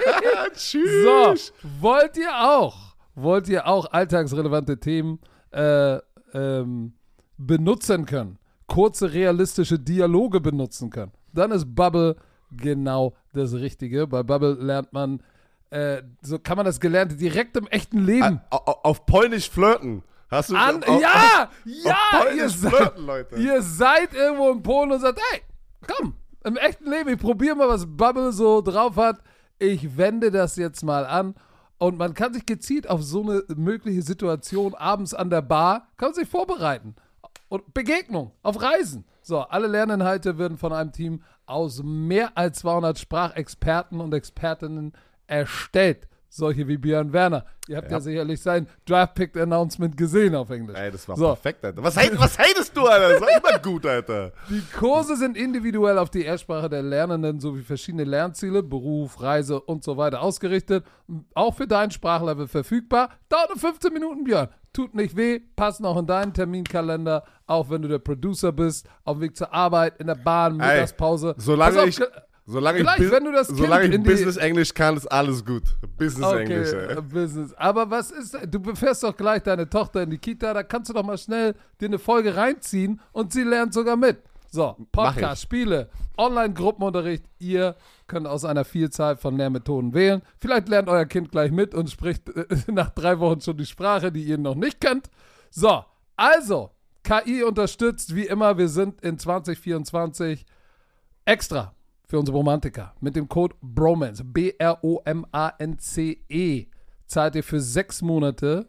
[0.54, 1.04] Tschüss.
[1.04, 1.34] So,
[1.80, 5.18] wollt ihr auch, wollt ihr auch alltagsrelevante Themen
[5.52, 5.98] äh,
[6.34, 6.94] ähm,
[7.36, 12.16] benutzen können, kurze realistische Dialoge benutzen können, dann ist Bubble
[12.50, 14.06] genau das Richtige.
[14.06, 15.22] Bei Bubble lernt man,
[15.70, 20.02] äh, so kann man das Gelernte direkt im echten Leben Au- au- Auf Polnisch flirten.
[20.30, 20.82] Hast du an.
[20.84, 23.36] auf, ja, auf ja, Polnisch ihr seid, flirten, Leute.
[23.36, 25.42] ihr seid irgendwo in Polen und sagt, hey,
[25.86, 26.14] komm,
[26.44, 29.20] im echten Leben, ich probiere mal, was Bubble so drauf hat.
[29.58, 31.34] Ich wende das jetzt mal an.
[31.78, 36.12] Und man kann sich gezielt auf so eine mögliche Situation abends an der Bar, kann
[36.12, 36.94] sich vorbereiten.
[37.48, 39.04] Und Begegnung auf Reisen.
[39.22, 44.92] So, alle Lerninhalte werden von einem Team aus mehr als 200 Sprachexperten und Expertinnen
[45.26, 46.08] erstellt.
[46.30, 47.44] Solche wie Björn Werner.
[47.68, 48.00] Ihr habt ja, Ja.
[48.00, 50.76] sicherlich sein Draft-Pick-Announcement gesehen auf Englisch.
[50.78, 51.26] Ey, das war So.
[51.28, 51.82] perfekt, Alter.
[51.82, 53.08] Was, was hatest du, Alter?
[53.14, 54.32] Das war immer gut, Alter.
[54.50, 59.82] Die Kurse sind individuell auf die Erstsprache der Lernenden sowie verschiedene Lernziele, Beruf, Reise und
[59.82, 60.84] so weiter ausgerichtet.
[61.34, 63.10] Auch für dein Sprachlevel verfügbar.
[63.28, 64.48] Dauert nur 15 Minuten, Björn.
[64.74, 69.16] Tut nicht weh, passt noch in deinen Terminkalender, auch wenn du der Producer bist, auf
[69.16, 71.34] dem Weg zur Arbeit, in der Bahn, Mittagspause.
[71.38, 71.98] Solange auf, ich,
[72.48, 75.06] ge- solange ich, Gleich, Bus- wenn du das solange Kind ich Business Englisch kann, ist
[75.06, 75.62] alles gut.
[75.96, 77.02] Business Okay, Englisch, äh, ey.
[77.02, 77.54] Business.
[77.54, 80.94] Aber was ist, du befährst doch gleich deine Tochter in die Kita, da kannst du
[80.94, 84.22] doch mal schnell dir eine Folge reinziehen und sie lernt sogar mit.
[84.50, 85.46] So, Podcast, ich.
[85.46, 87.76] Spiele, Online-Gruppenunterricht, ihr
[88.06, 90.22] könnt aus einer Vielzahl von Lehrmethoden wählen.
[90.40, 94.10] Vielleicht lernt euer Kind gleich mit und spricht äh, nach drei Wochen schon die Sprache,
[94.10, 95.10] die ihr noch nicht kennt.
[95.50, 95.84] So,
[96.16, 96.70] also,
[97.04, 100.46] KI unterstützt wie immer, wir sind in 2024
[101.26, 101.74] extra
[102.08, 104.24] für unsere Romantiker mit dem Code BROMANCE,
[105.38, 106.66] B-R-O-M-A-N-C-E,
[107.06, 108.68] zahlt ihr für sechs Monate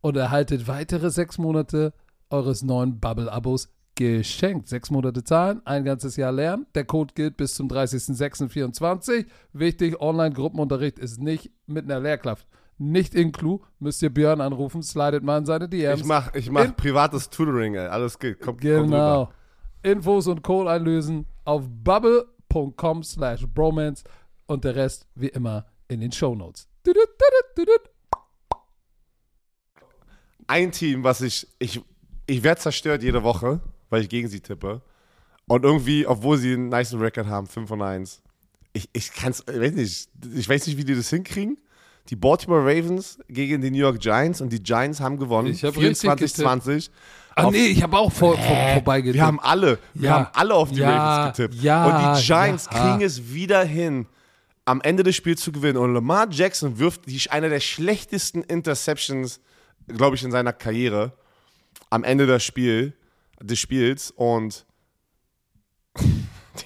[0.00, 1.92] und erhaltet weitere sechs Monate
[2.30, 4.68] eures neuen Bubble-Abos geschenkt.
[4.68, 6.66] Sechs Monate zahlen, ein ganzes Jahr lernen.
[6.74, 9.26] Der Code gilt bis zum 30.06.24.
[9.52, 12.46] Wichtig, Online-Gruppenunterricht ist nicht mit einer Lehrkraft.
[12.76, 16.00] Nicht in Clou, müsst ihr Björn anrufen, slidet mal in seine DMs.
[16.00, 17.86] Ich mach, ich mach In- privates Tutoring, ey.
[17.86, 18.40] Alles geht.
[18.40, 19.30] Komm, komm rüber.
[19.84, 24.04] Infos und Code einlösen auf bubble.com slash bromance
[24.46, 26.68] und der Rest wie immer in den Shownotes.
[30.46, 31.80] Ein Team, was ich, ich,
[32.26, 33.60] ich werde zerstört jede Woche,
[33.90, 34.82] weil ich gegen sie tippe.
[35.46, 38.22] Und irgendwie, obwohl sie einen nice Record haben, 5 von 1.
[38.72, 41.58] Ich, ich kann's, ich weiß nicht, ich weiß nicht, wie die das hinkriegen.
[42.10, 45.48] Die Baltimore Ravens gegen die New York Giants und die Giants haben gewonnen.
[45.48, 46.90] Ich hab richtig 24-20.
[47.36, 49.14] Ah nee, ich habe auch vor, vor, vorbeigetippt.
[49.16, 50.14] Wir haben alle, wir Ja.
[50.16, 50.96] haben alle auf die Ja.
[50.96, 51.54] Ravens getippt.
[51.62, 51.84] Ja.
[52.12, 52.80] Und die Giants Ja.
[52.80, 54.06] kriegen es wieder hin,
[54.64, 55.76] am Ende des Spiels zu gewinnen.
[55.78, 59.40] Und Lamar Jackson wirft die, einer der schlechtesten Interceptions,
[59.88, 61.12] glaube ich, in seiner Karriere
[61.90, 62.94] am Ende des, Spiel,
[63.40, 64.10] des Spiels.
[64.12, 64.64] Und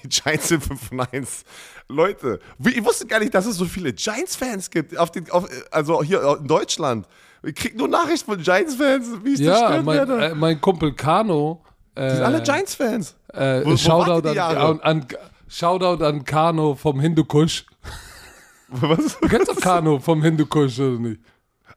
[0.03, 1.43] die Giants sind 5 von 1.
[1.87, 4.97] Leute, ich wusste gar nicht, dass es so viele Giants-Fans gibt.
[4.97, 7.07] Auf den, auf, also hier in Deutschland.
[7.43, 10.25] Ich krieg nur Nachrichten von Giants-Fans, wie ich ja, zerstört mein, werde.
[10.25, 11.63] äh, mein Kumpel Kano,
[11.97, 13.15] Die sind alle Giants-Fans.
[13.33, 15.07] Äh, Wo- wo Shoutout, an, an, an,
[15.47, 17.65] Shoutout an Kano vom Hindukusch.
[18.69, 19.17] Was?
[19.19, 21.21] Du kennst doch Kano vom Hindukusch, oder nicht?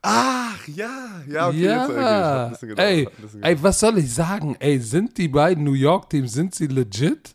[0.02, 0.90] Ach, ja.
[1.28, 1.58] Ja, okay.
[1.60, 2.00] Jetzt, okay.
[2.00, 2.44] Ja.
[2.46, 3.08] ein bisschen gedauert, ey,
[3.40, 4.56] ey, was soll ich sagen?
[4.58, 7.34] Ey, sind die beiden New York-Teams, sind sie legit?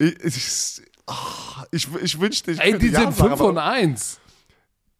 [0.00, 4.18] Ich, ich, ah, ich, ich wünschte, ich Ey, die sind sagen, 5 aber- und 1.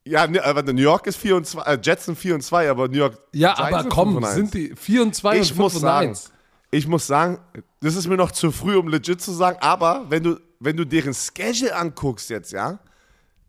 [0.05, 2.71] Ja, ne, aber New York ist 4 und 2, äh, Jets sind 4 und 2,
[2.71, 4.35] aber New York Ja, Giants aber sind komm, 5 und 1.
[4.35, 6.33] sind die 4 und 2 ich und muss 5 und sagen, 1.
[6.71, 7.39] ich muss sagen,
[7.81, 10.85] das ist mir noch zu früh, um legit zu sagen, aber wenn du, wenn du
[10.85, 12.79] deren Schedule anguckst jetzt, ja,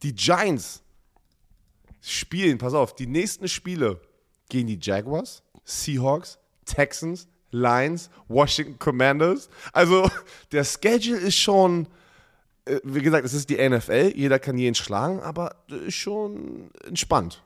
[0.03, 0.81] die Giants
[2.01, 3.99] spielen, pass auf, die nächsten Spiele
[4.47, 9.49] gegen die Jaguars, Seahawks, Texans, Lions, Washington Commanders.
[9.73, 10.09] Also
[10.51, 11.87] der Schedule ist schon,
[12.65, 17.41] äh, wie gesagt, es ist die NFL, jeder kann jeden schlagen, aber ist schon entspannt.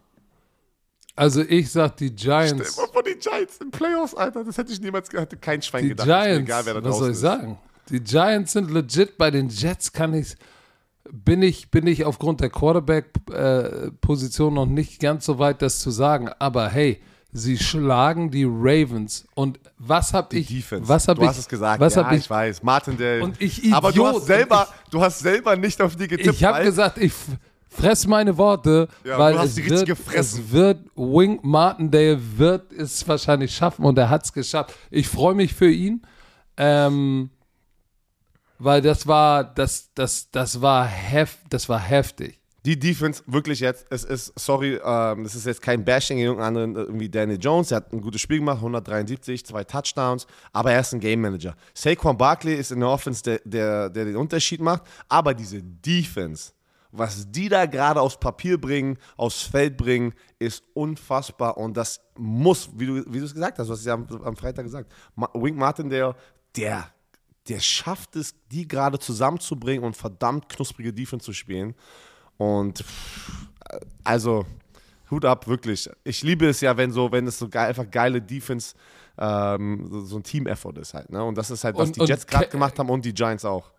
[1.18, 2.16] Also ich sag die Stell
[2.50, 2.78] Giants.
[2.78, 5.90] mal vor, die Giants in Playoffs, Alter, das hätte ich niemals, hätte kein Schwein Die
[5.90, 6.08] gedacht.
[6.08, 7.22] Giants, egal, wer da was soll ich ist.
[7.22, 7.58] sagen?
[7.90, 9.18] Die Giants sind legit.
[9.18, 10.36] Bei den Jets kann ich,
[11.12, 16.28] bin ich, bin ich aufgrund der Quarterback-Position noch nicht ganz so weit, das zu sagen.
[16.40, 17.02] Aber hey,
[17.38, 19.28] sie schlagen die Ravens.
[19.36, 20.88] Und was hab Die ich, Defense.
[20.88, 21.80] was hab du ich, hast es gesagt.
[21.82, 22.64] was ja, hab ich, ich weiß.
[22.64, 23.22] Martin Dale.
[23.24, 24.16] Und ich Aber du Idiot.
[24.16, 26.34] hast selber, Und du hast selber nicht auf die getippt.
[26.36, 27.12] ich habe gesagt, ich
[27.70, 30.20] fress meine Worte, Ja, weil es wird, gefressen.
[30.44, 34.74] es wird, Wink Martindale wird es wahrscheinlich schaffen und er hat es geschafft.
[34.90, 36.02] Ich freue mich für ihn,
[36.56, 37.30] ähm,
[38.60, 42.40] weil das war, das, das, das war hef, das war heftig.
[42.66, 46.58] Die Defense, wirklich jetzt, es ist, sorry, ähm, es ist jetzt kein Bashing gegen irgendeinen
[46.58, 50.80] anderen, irgendwie Danny Jones, der hat ein gutes Spiel gemacht, 173, zwei Touchdowns, aber er
[50.80, 51.56] ist ein Game Manager.
[51.76, 56.54] Saquon Barkley ist in der Offense der, der, der den Unterschied macht, aber diese Defense,
[56.92, 62.72] was die da gerade aufs Papier bringen, aufs Feld bringen, ist unfassbar und das muss,
[62.74, 66.16] wie du, wie es gesagt hast, es ja am, am Freitag gesagt, Ma Wink Martindale,
[66.56, 66.88] der,
[67.48, 71.76] der schafft es, die gerade zusammenzubringen und verdammt knusprige Defense zu spielen.
[72.38, 73.48] Und pff,
[74.04, 74.46] also
[75.12, 75.90] Hut ab, wirklich.
[76.04, 78.76] Ich liebe es ja, wenn so, wenn es so geil, einfach geile Defense,
[79.18, 81.10] ähm, so, so ein Team-Effort ist halt.
[81.12, 81.24] Ne?
[81.24, 83.46] Und das ist halt, was Und- die und Jets gerade gemacht haben und die Giants
[83.46, 83.72] auch.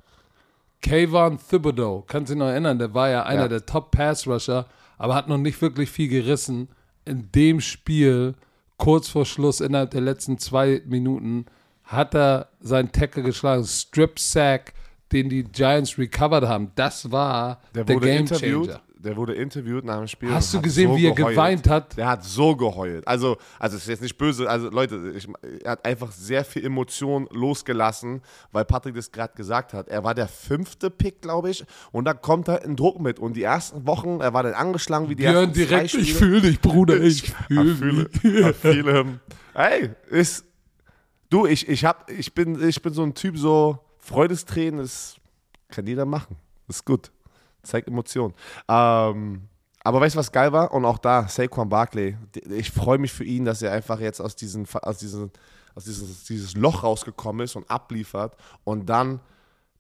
[0.83, 3.49] Kayvon Thibodeau, kannst du dich noch erinnern, der war ja einer Ja.
[3.49, 4.67] der Top-Pass-Rusher,
[4.99, 6.69] aber hat noch nicht wirklich viel gerissen.
[7.05, 8.35] In dem Spiel,
[8.77, 11.47] kurz vor Schluss, innerhalb der letzten zwei Minuten,
[11.85, 14.75] hat er seinen Tackle geschlagen, Strip-Sack,
[15.17, 16.71] den die Giants recovered haben.
[16.75, 18.27] Das war der, Der wurde Game.
[18.27, 18.81] Changer.
[18.99, 20.33] Der wurde interviewt nach dem Spiel.
[20.33, 21.35] Hast du gesehen, so wie er geheult.
[21.35, 21.97] geweint hat?
[21.97, 23.07] Der hat so geheult.
[23.07, 24.49] Also, also es ist jetzt nicht böse.
[24.49, 25.29] Also Leute, ich,
[25.63, 29.89] er hat einfach sehr viel Emotion losgelassen, weil Patrick das gerade gesagt hat.
[29.89, 33.21] Er war der fünfte Pick, glaube ich, und da kommt er in Druck mit.
[33.21, 36.41] Und die ersten Wochen, er war dann angeschlagen wie die Björn ersten direkt, ich fühle
[36.41, 38.09] dich, Bruder, ich fühle.
[38.25, 39.21] I feel him.
[39.55, 40.45] Hey, ist.
[41.29, 45.17] Du, ich, ich, hab, ich, bin, ich bin so ein Typ, so Freudestränen, das
[45.69, 46.37] kann jeder machen.
[46.69, 47.11] Ist gut.
[47.65, 48.35] Zeigt Emotionen.
[48.69, 49.49] Ähm,
[49.83, 50.73] aber weißt du, was geil war?
[50.73, 52.17] Und auch da, Saquon Barkley.
[52.51, 55.33] Ich freue mich für ihn, dass er einfach jetzt aus, diesen, aus, diesen,
[55.75, 58.37] aus dieses, dieses Loch rausgekommen ist und abliefert.
[58.63, 59.19] Und dann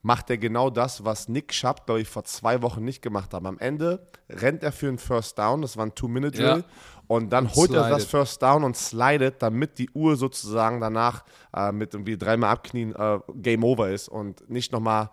[0.06, 3.44] macht er genau das, was Nick Schapp, glaube ich, vor zwei Wochen nicht gemacht hat.
[3.44, 6.58] Am Ende rennt er für einen First Down, das war ein Two-Minute-Drill.
[6.58, 6.64] Ja.
[7.08, 8.08] Und dann holt er das slidet.
[8.08, 13.18] First Down und slidet, damit die Uhr sozusagen danach äh, mit irgendwie dreimal abknien äh,
[13.34, 15.10] Game Over ist und nicht nochmal,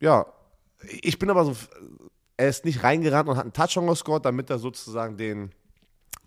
[0.00, 0.26] ja,
[1.00, 1.56] ich bin aber so,
[2.36, 5.50] er ist nicht reingerannt und hat einen Touchdown gescored, damit er sozusagen den,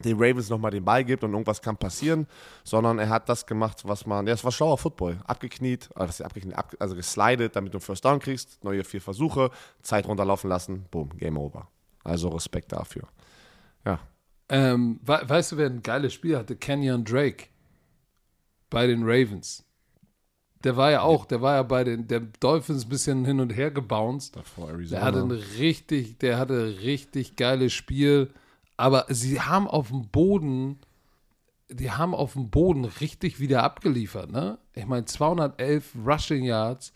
[0.06, 2.28] den Ravens nochmal den Ball gibt und irgendwas kann passieren,
[2.64, 6.56] sondern er hat das gemacht, was man, ja, es war schlauer Football, abgekniet, ist abgekniet,
[6.56, 9.50] ab, also geslidet, damit du einen First Down kriegst, neue vier Versuche,
[9.82, 11.68] Zeit runterlaufen lassen, boom, Game Over.
[12.04, 13.08] Also Respekt dafür.
[13.86, 14.00] Ja.
[14.50, 16.56] Ähm, we weißt du, wer ein geiles Spiel hatte?
[16.56, 17.46] Kenyon Drake
[18.70, 19.64] bei den Ravens.
[20.64, 23.52] Der war ja auch, der war ja bei den der Dolphins ein bisschen hin und
[23.52, 24.36] her gebounced.
[24.36, 28.34] Davor Der hatte ein richtig, der hatte richtig geiles Spiel.
[28.78, 30.80] Aber sie haben auf dem Boden,
[31.70, 34.58] die haben auf dem Boden richtig wieder abgeliefert, ne?
[34.74, 36.94] Ich meine, 211 Rushing Yards,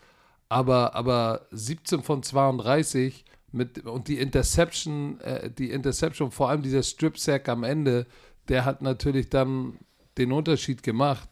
[0.50, 6.84] aber, aber 17 von 32 mit, und die Interception, äh, die Interception, vor allem dieser
[6.84, 8.06] Strip Sack am Ende,
[8.48, 9.78] der hat natürlich dann
[10.18, 11.30] den Unterschied gemacht.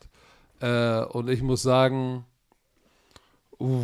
[0.59, 2.25] Äh, und ich muss sagen,
[3.59, 3.81] uh,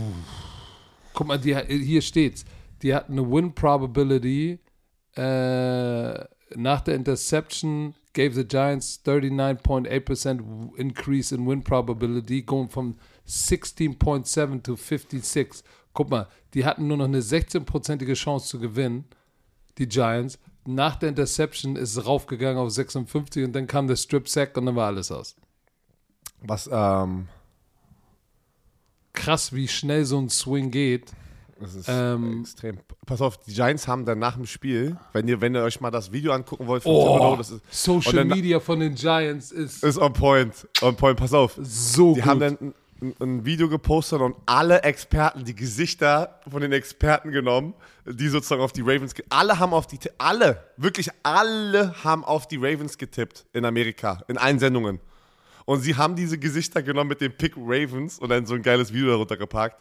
[1.14, 2.46] guck mal, die, hier steht's.
[2.82, 4.60] Die hatten eine Win Probability
[5.16, 6.26] äh,
[6.56, 12.96] nach der Interception gave the Giants 39.8% increase in win probability, going from
[13.28, 15.64] 16.7 to 56.
[15.94, 19.06] Guck mal, die hatten nur noch eine 16-prozentige Chance zu gewinnen,
[19.78, 20.40] die Giants.
[20.66, 24.68] Nach der Interception ist es raufgegangen auf 56 und dann kam der Strip Sack und
[24.68, 25.36] dann war alles aus.
[26.42, 27.28] Was, ähm,
[29.14, 31.12] krass, wie schnell so ein Swing geht.
[31.62, 32.80] Das ist Ähm, extrem.
[33.06, 35.92] Pass auf, die Giants haben dann nach dem Spiel, wenn ihr, wenn ihr euch mal
[35.92, 39.52] das Video angucken wollt von Oh, Thibodeau, das ist, Social dann- Media von den Giants
[39.52, 40.68] ist ist on point.
[40.82, 41.54] On point, pass auf.
[41.62, 42.30] so Die gut.
[42.30, 47.32] haben dann ein, ein, ein Video gepostet und alle Experten, die Gesichter von den Experten
[47.32, 47.74] genommen,
[48.06, 52.58] die sozusagen auf die Ravens, alle haben auf die, alle, wirklich alle haben auf die
[52.58, 55.00] Ravens getippt in Amerika, in allen Sendungen.
[55.66, 58.92] Und sie haben diese Gesichter genommen mit dem Pick Ravens und dann so ein geiles
[58.92, 59.78] Video darunter gepackt.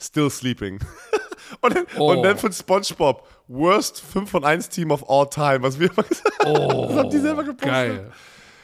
[0.00, 0.78] Still sleeping.
[1.60, 2.12] und, dann, Oh.
[2.12, 6.02] und dann von SpongeBob, worst 5 von 1 Team of all time, was wir immer
[6.02, 6.56] gesagt haben.
[6.56, 7.68] oh, Das haben die selber gepostet.
[7.70, 8.12] Geil.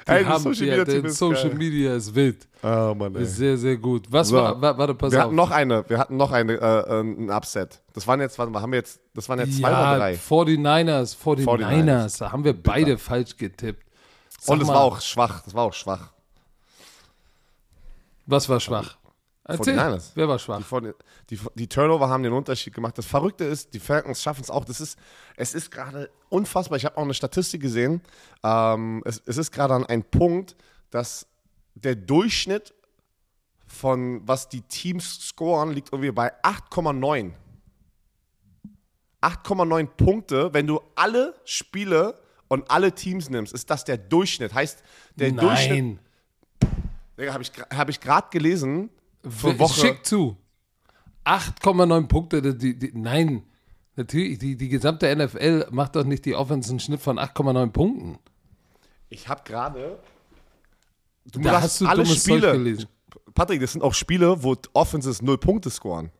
[0.07, 1.55] Die Ey, das haben, Social ja, Media Team ist Social.
[1.55, 2.49] Media ist wild.
[2.63, 3.23] Oh Mann, ey.
[3.25, 4.07] Ist sehr, sehr gut.
[4.11, 4.37] Was So.
[4.37, 5.25] war, wa- warte, pass Wir auf.
[5.27, 7.83] hatten noch eine, wir hatten noch eine, äh, ein Upset.
[7.93, 10.15] Das waren jetzt, warte haben wir jetzt, das waren jetzt zwei ja, oder drei.
[10.15, 12.19] 49ers, 49ers, 49ers.
[12.21, 13.85] da haben wir beide falsch getippt.
[14.41, 16.09] Sag Und es war auch schwach, das war auch schwach.
[18.27, 18.97] Was war schwach?
[19.49, 20.11] Erzähl, 49ers.
[20.15, 20.61] wer war Die, schwach?
[20.63, 20.95] von-
[21.31, 22.97] die, die Turnover haben den Unterschied gemacht.
[22.99, 24.65] Das Verrückte ist, die Falcons schaffen es auch.
[24.65, 24.99] Das ist,
[25.37, 26.77] es ist gerade unfassbar.
[26.77, 28.03] Ich habe auch eine Statistik gesehen.
[28.45, 30.55] Ähm, es, es ist gerade an einem Punkt,
[30.91, 31.27] dass
[31.75, 32.75] der Durchschnitt
[33.67, 37.33] von was die Teams scoren, liegt irgendwie bei 8,9.
[39.21, 42.19] 8,9 Punkte, wenn du alle Spiele
[42.49, 44.55] und alle Teams nimmst, ist das der Durchschnitt.
[44.55, 44.83] Heißt,
[45.17, 45.99] der Durchschnitt,
[47.19, 47.31] Nein.
[47.33, 48.91] habe ich, hab ich gerade gelesen,
[49.23, 49.81] für Woche.
[49.81, 50.37] Schick zu.
[51.25, 52.55] 8,9 Punkte.
[52.55, 53.43] Die, die, nein,
[53.97, 58.19] natürlich, die, die gesamte NFL macht doch nicht die Offense einen Schnitt von 8,9 Punkten.
[59.11, 59.99] Ich habe gerade.
[61.27, 62.87] Du Da hast du dummes Zeug gelesen.
[63.35, 66.11] Patrick, das sind auch Spiele, wo Offenses null Punkte scoren.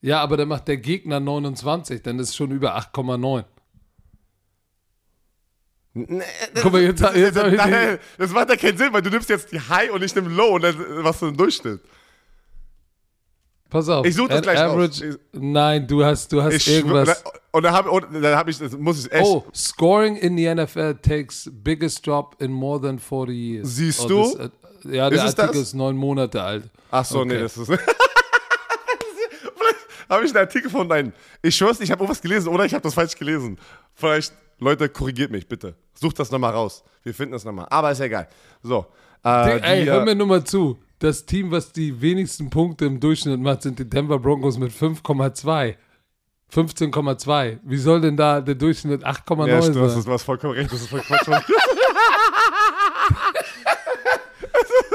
[0.00, 3.44] Ja, aber dann macht der Gegner 29, dann ist es schon über 8,9.
[5.94, 9.52] Guck mal, jetzt, jetzt die, nein, das macht ja keinen Sinn, weil du nimmst jetzt
[9.52, 10.74] die High und ich nehme Low und dann
[11.04, 11.80] was für ein Durchschnitt.
[13.68, 14.04] Pass auf.
[14.04, 14.72] Ich such das An gleich raus.
[14.72, 17.22] average, Ich- Nein, du hast, du hast Ich irgendwas.
[17.52, 19.24] Und dann habe hab ich, das muss ich echt.
[19.24, 23.76] Oh, scoring in the NFL takes biggest drop in more than 40 years.
[23.76, 24.36] Siehst oh, du?
[24.36, 24.50] Das,
[24.90, 25.68] äh, ja, der Ist Artikel das?
[25.68, 26.64] ist neun Monate alt.
[26.90, 27.42] Ach so, nee, Okay.
[27.42, 27.66] das ist.
[29.56, 29.76] Vielleicht
[30.08, 31.12] habe ich einen Artikel von nein.
[31.40, 33.58] Ich schwör's, ich habe irgendwas gelesen oder ich habe das falsch gelesen.
[33.94, 35.74] Vielleicht, Leute, korrigiert mich bitte.
[35.94, 36.84] Sucht das nochmal raus.
[37.02, 37.66] Wir finden das nochmal.
[37.70, 38.28] Aber ist ja egal.
[38.62, 38.86] So.
[39.24, 40.78] Äh, Ey, hör äh, mir nur mal zu.
[40.98, 45.74] Das Team, was die wenigsten Punkte im Durchschnitt macht, sind die Denver Broncos mit 5,2.
[46.54, 47.58] 15,2.
[47.64, 50.00] Wie soll denn da der Durchschnitt 8,9 ja, stimmt, das sein?
[50.00, 50.72] ist was vollkommen recht.
[50.72, 51.28] Das ist voll Quatsch.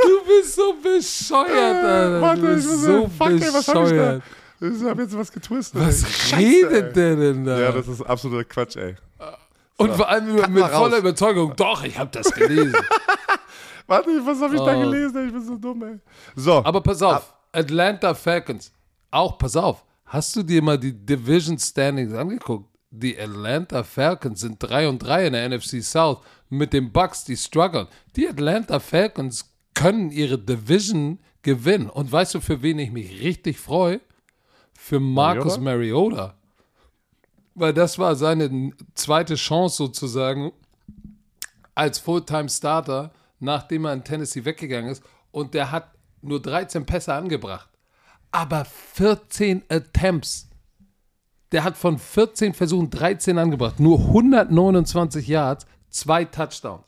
[0.07, 2.21] Du bist so bescheuert, Alter.
[2.21, 4.23] Warte, du ich bist so fuck, ey, was habe ich bescheuert.
[4.59, 4.67] da?
[4.67, 5.81] Ich habe jetzt was getwistet.
[5.81, 6.09] Was ey.
[6.09, 6.93] Scheiße, redet ey.
[6.93, 7.59] der denn da?
[7.59, 8.95] Ja, das ist absoluter Quatsch, ey.
[9.77, 11.53] Und vor allem mit, mit voller Überzeugung.
[11.55, 12.75] Doch, ich habe das gelesen.
[13.87, 14.79] Warte, was habe ich da Oh.
[14.81, 15.17] gelesen?
[15.17, 15.25] ey?
[15.27, 15.99] Ich bin so dumm, ey.
[16.35, 16.63] So.
[16.65, 18.71] Aber pass auf, Atlanta Falcons.
[19.11, 19.85] Auch, pass auf.
[20.05, 22.69] Hast du dir mal die Division Standings angeguckt?
[22.89, 26.19] Die Atlanta Falcons sind 3 und 3 in der NFC South
[26.49, 27.87] mit den Bucks, die strugglen.
[28.15, 31.89] Die Atlanta Falcons können ihre Division gewinnen.
[31.89, 33.99] Und weißt du, für wen ich mich richtig freue?
[34.73, 36.35] Für Marcus Mariota.
[37.59, 40.51] Weil das war seine zweite Chance sozusagen
[41.73, 45.03] als Fulltime-Starter, nachdem er in Tennessee weggegangen ist.
[45.31, 45.89] Und der hat
[46.21, 47.67] nur 13 Pässe angebracht.
[48.31, 50.47] Aber 14 Attempts.
[51.51, 53.79] Der hat von 14 Versuchen 13 angebracht.
[53.79, 56.85] Nur 129 Yards, zwei Touchdowns.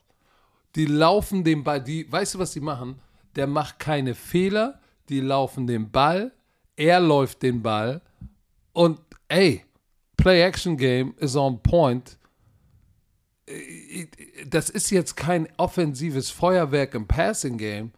[0.76, 1.82] Die laufen den Ball.
[1.82, 3.01] Die, weißt du, was die machen?
[3.36, 4.80] Der macht keine Fehler.
[5.09, 6.32] Die laufen den Ball.
[6.76, 8.01] Er läuft den Ball.
[8.74, 8.99] Und
[9.30, 9.65] ey,
[10.20, 12.17] Play-Action-Game is on point
[14.47, 17.91] das ist jetzt kein offensives Feuerwerk im Passing Game,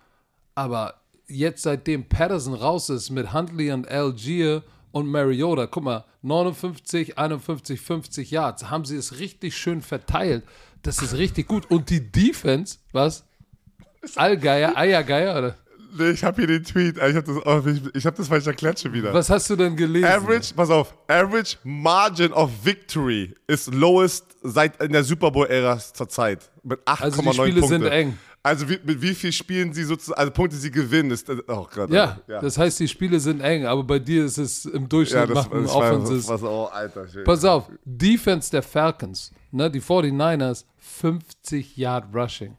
[0.56, 7.18] aber jetzt seitdem Patterson raus ist mit Huntley und Algier und Mariota, guck mal, 59,
[7.18, 10.44] 51, 50 Yards, haben sie es richtig schön verteilt.
[10.84, 11.70] Das ist richtig gut.
[11.70, 13.26] Und die Defense, was?
[14.16, 15.58] Allgeier, Eiergeier, oder?
[15.98, 16.98] Nee, ich habe hier den Tweet.
[16.98, 19.14] Ich habe das, oh, ich, ich hab das falsch erklärt schon wieder.
[19.14, 20.06] Was hast du denn gelesen?
[20.06, 26.10] Average, pass auf, Average Margin of Victory ist lowest seit in der Super Bowl-Ära zur
[26.10, 26.50] Zeit.
[26.64, 27.68] Mit 8,9 Also die Spiele Punkte.
[27.68, 28.18] sind eng.
[28.44, 31.92] Also wie, mit wie viel Spielen sie sozusagen, also Punkte sie gewinnen, ist, oh Gott.
[31.92, 32.42] Ja, ja.
[32.42, 35.68] das heißt, die Spiele sind eng, aber bei dir ist es im Durchschnitt ja, machen
[35.68, 36.26] Offenses.
[36.26, 37.06] das war so, oh, Alter.
[37.24, 42.58] Pass auf, Defense der Falcons, ne, die 49ers, 50 Yard Rushing.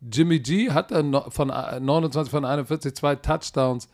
[0.00, 3.88] Jimmy G hat dann no- von äh, 29 von 41 zwei Touchdowns.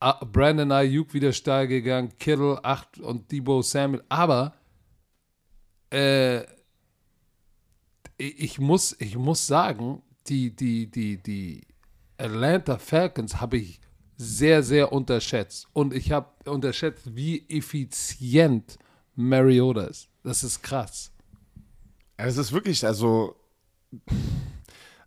[0.00, 4.02] Ah, Brandon Ayuk wieder steil gegangen, Kittle 8 und Debo Samuel.
[4.08, 4.54] Aber
[5.92, 6.42] äh,
[8.16, 11.66] ich ich muss, ich muss sagen, die, die, die, die
[12.18, 13.80] Atlanta Falcons habe ich
[14.16, 15.68] sehr, sehr unterschätzt.
[15.72, 18.78] Und ich habe unterschätzt, wie effizient
[19.16, 20.08] Mariota ist.
[20.22, 21.12] Das ist krass.
[22.16, 23.36] Es ist wirklich, also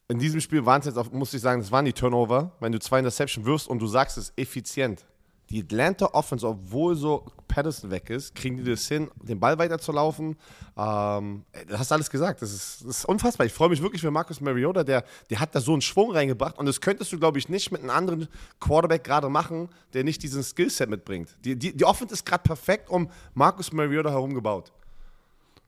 [0.09, 2.51] in diesem Spiel waren es jetzt, auch, muss ich sagen, das waren die Turnover.
[2.59, 5.05] Wenn du zwei Interception wirfst und du sagst es effizient.
[5.49, 10.35] Die Atlanta Offense, obwohl so Patterson weg ist, kriegen die das hin, den Ball weiterzulaufen.
[10.77, 12.41] Ähm, du hast alles gesagt.
[12.41, 13.45] Das ist, das ist unfassbar.
[13.47, 16.57] Ich freue mich wirklich für Marcus Mariota, der, der hat da so einen Schwung reingebracht
[16.57, 18.27] und das könntest du, glaube ich, nicht mit einem anderen
[18.59, 21.37] Quarterback gerade machen, der nicht diesen Skillset mitbringt.
[21.45, 24.73] Die, die, die Offense ist gerade perfekt um Marcus Mariota herumgebaut.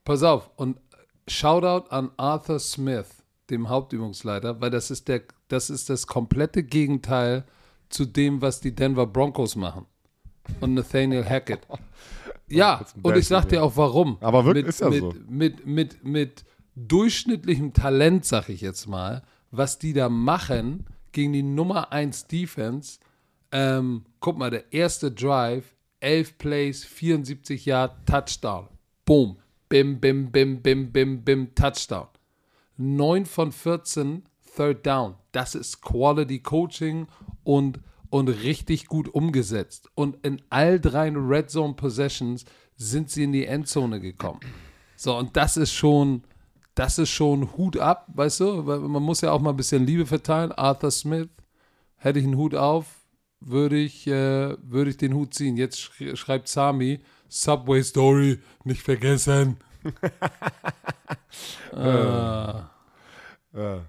[0.04, 0.78] Pass auf, und
[1.26, 3.08] Shoutout an Arthur Smith,
[3.50, 7.46] dem Hauptübungsleiter, weil das ist, der, das ist das komplette Gegenteil
[7.90, 9.86] zu dem, was die Denver Broncos machen.
[10.62, 11.62] Und Nathaniel Hackett.
[12.52, 14.18] Ja, und ich sag dir auch warum.
[14.22, 15.14] Aber wirklich mit, ist ja mit, so.
[15.28, 16.46] Mit, mit, mit
[16.76, 19.22] durchschnittlichem Talent, sag ich jetzt mal,
[19.52, 23.00] was die da machen gegen die Nummer 1 Defense.
[23.52, 28.68] Ähm, guck mal, der erste Drive, 11 Plays, 74 Yard, Touchdown.
[29.06, 29.38] Boom.
[29.70, 32.08] Bim, bim, bim, bim, bim, bim, Touchdown.
[32.80, 34.24] 9 von 14
[34.56, 35.16] Third Down.
[35.34, 37.08] Das ist Quality Coaching
[37.44, 39.90] und, und richtig gut umgesetzt.
[39.96, 44.40] Und in all drei Red Zone Possessions sind sie in die Endzone gekommen.
[44.96, 46.24] So, und das ist schon,
[46.74, 48.66] das ist schon Hut ab, weißt du?
[48.66, 50.54] Weil man muss ja auch mal ein bisschen Liebe verteilen.
[50.54, 51.30] Arthur Smith,
[51.98, 52.86] hätte ich einen Hut auf,
[53.42, 55.58] würde ich, äh, würde ich den Hut ziehen.
[55.58, 59.58] Jetzt sch schreibt Sami, Subway Story, nicht vergessen.
[61.76, 62.70] Ja.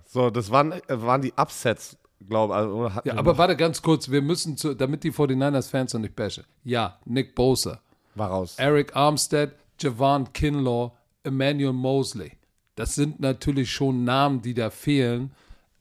[0.07, 1.97] So, das waren, äh, waren die Upsets,
[2.27, 2.57] glaube ich.
[2.59, 6.01] Also, hatten Ja, aber noch- warte ganz kurz, wir müssen, zu, damit die 49ers-Fans noch
[6.01, 6.45] nicht bashen.
[6.65, 7.79] Ja, Nick Bosa,
[8.15, 8.55] war raus.
[8.57, 10.93] Eric Armstead, Javon Kinlaw,
[11.25, 12.33] Emmanuel Mosley.
[12.75, 15.31] Das sind natürlich schon Namen, die da fehlen,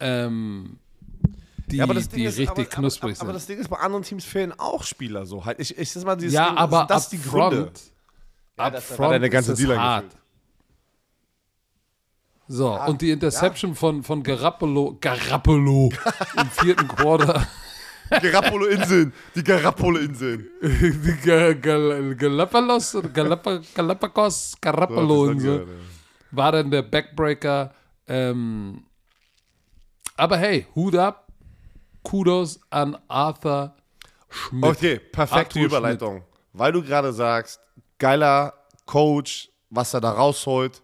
[0.01, 0.77] ähm,
[1.67, 3.55] die, Ja, aber das Ding die ist, richtig aber, knusprig aber, aber das sind.
[3.55, 5.59] Ding ist, bei anderen Teams fehlen auch Spieler so halt.
[5.61, 7.71] Ich, ich das mal dieses ja, Ding, aber das ist die Gründe.
[8.59, 10.03] Ja, das- da war deine ganze ist hart.
[10.05, 10.19] gefühlt.
[12.51, 15.91] So, und die Interception von, von Garappolo, Garappolo
[16.35, 17.47] im vierten Quarter.
[18.09, 20.47] Garappolo-Inseln, die Garappolo-Inseln.
[20.63, 25.67] die Ga- Gal- Galapagos oder Galapa- Galapagos, Garappolo und so.
[26.31, 27.71] war dann der Backbreaker.
[28.07, 28.83] Ähm,
[30.17, 31.27] aber hey, Hut ab,
[32.01, 33.75] Kudos an Arthur
[34.27, 34.65] Schmidt.
[34.65, 36.23] Okay, perfekte Arthur Überleitung.
[36.53, 37.59] Weil du gerade sagst,
[37.99, 38.53] geiler
[38.85, 40.81] Coach, was er da rausholt,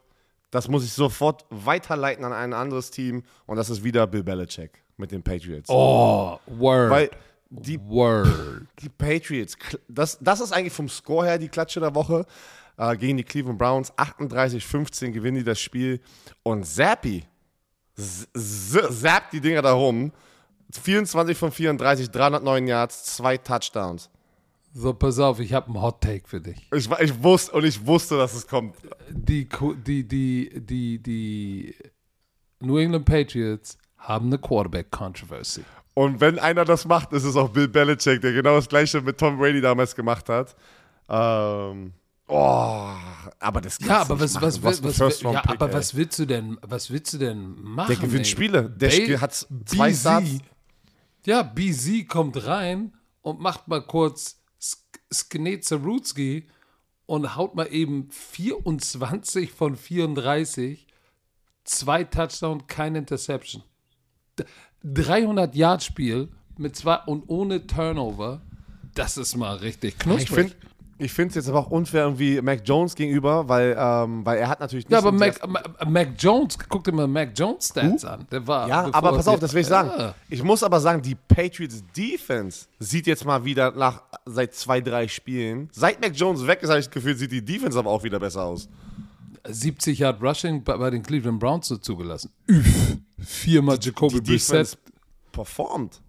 [0.51, 4.83] das muss ich sofort weiterleiten an ein anderes Team und das ist wieder Bill Belichick
[4.97, 5.69] mit den Patriots.
[5.69, 6.89] Oh, Word.
[6.91, 7.09] Weil
[7.49, 8.67] die, Word.
[8.79, 9.57] die Patriots,
[9.87, 12.25] das, das ist eigentlich vom Score her die Klatsche der Woche
[12.77, 13.91] äh, gegen die Cleveland Browns.
[13.93, 15.99] 38-15 gewinnen die das Spiel
[16.43, 17.23] und Zappi
[17.95, 20.11] zappt die Dinger da rum.
[20.71, 24.09] 24 von 34, 309 Yards, zwei Touchdowns.
[24.77, 26.57] So, pass auf, ich habe einen Hot Take für dich.
[26.73, 28.75] Ich, ich wusste und ich wusste, dass es kommt.
[29.09, 29.47] Die,
[29.87, 31.75] die, die, die, die
[32.59, 35.63] New England Patriots haben eine Quarterback-Controversy.
[35.93, 39.17] Und wenn einer das macht, ist es auch Bill Belichick, der genau das gleiche mit
[39.17, 40.57] Tom Brady damals gemacht hat.
[41.07, 41.93] Ähm,
[42.27, 42.89] oh,
[43.39, 45.73] aber das Ja, kannst du aber nicht was, was, was, was, einen ja, aber ey.
[45.73, 47.87] was willst du denn, was willst du denn machen?
[47.87, 48.29] Der gewinnt ey?
[48.29, 48.69] Spiele.
[48.69, 50.29] Der Spiel hat zwei BZ Starts.
[51.25, 54.41] Ja, BZ kommt rein und macht mal kurz
[55.15, 56.47] Sk- Sknezerutski
[57.05, 60.87] und haut mal eben 24 von 34,
[61.63, 63.63] zwei Touchdown, keine Interception.
[64.39, 64.45] D-
[64.83, 68.41] 300 Yard Spiel mit zwei und ohne Turnover,
[68.93, 70.23] das ist mal richtig knusprig.
[70.29, 70.55] Ich finde
[70.97, 74.61] ich es jetzt aber auch unfair irgendwie Mac Jones gegenüber, weil, ähm, weil er hat
[74.61, 75.39] natürlich nicht ja, aber Mac,
[75.85, 78.25] Mac Jones, guck dir mal Mac Jones Stats an.
[78.31, 79.91] Der war Ja, aber pass auf, das will ich sagen.
[79.97, 80.15] Ja.
[80.29, 85.09] Ich muss aber sagen, die Patriots Defense sieht jetzt mal wieder nach seit zwei, drei
[85.09, 85.69] Spielen.
[85.73, 88.19] Seit Mac Jones weg ist, habe ich das Gefühl, sieht die Defense aber auch wieder
[88.19, 88.69] besser aus.
[89.47, 92.31] 70 Yard Rushing bei, den Cleveland Browns so zugelassen.
[92.49, 92.97] Üff.
[93.19, 94.77] Viermal Jacoby Die Brissett.
[95.31, 96.01] Performt.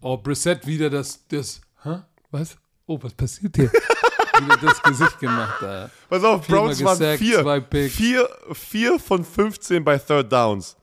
[0.00, 2.02] Oh, Brissett wieder das, das, hä?
[2.30, 2.56] Was?
[2.86, 3.70] Oh, was passiert hier?
[4.44, 5.90] wieder das Gesicht gemacht da.
[6.08, 10.76] Pass auf, Browns waren gesackt, vier, vier, vier von 15 bei Third Downs.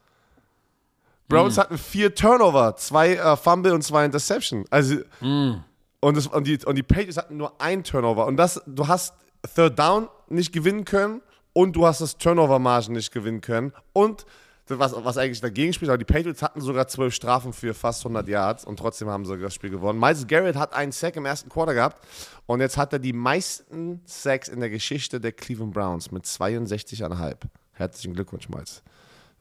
[1.27, 4.65] Browns hatten vier Turnover, zwei äh, Fumble und zwei Interception.
[4.69, 8.25] Also, und, das, und, die, und die Patriots hatten nur ein Turnover.
[8.27, 9.13] Und das, du hast
[9.55, 11.21] Third Down nicht gewinnen können
[11.53, 13.73] und du hast das Turnover-Margen nicht gewinnen können.
[13.93, 14.25] Und
[14.67, 18.27] was, was eigentlich dagegen spielt, aber die Patriots hatten sogar zwölf Strafen für fast 100
[18.27, 19.99] Yards und trotzdem haben sie das Spiel gewonnen.
[19.99, 22.05] Miles Garrett hat einen Sack im ersten Quarter gehabt
[22.45, 27.35] und jetzt hat er die meisten Sacks in der Geschichte der Cleveland Browns mit 62,5.
[27.73, 28.83] Herzlichen Glückwunsch, Miles.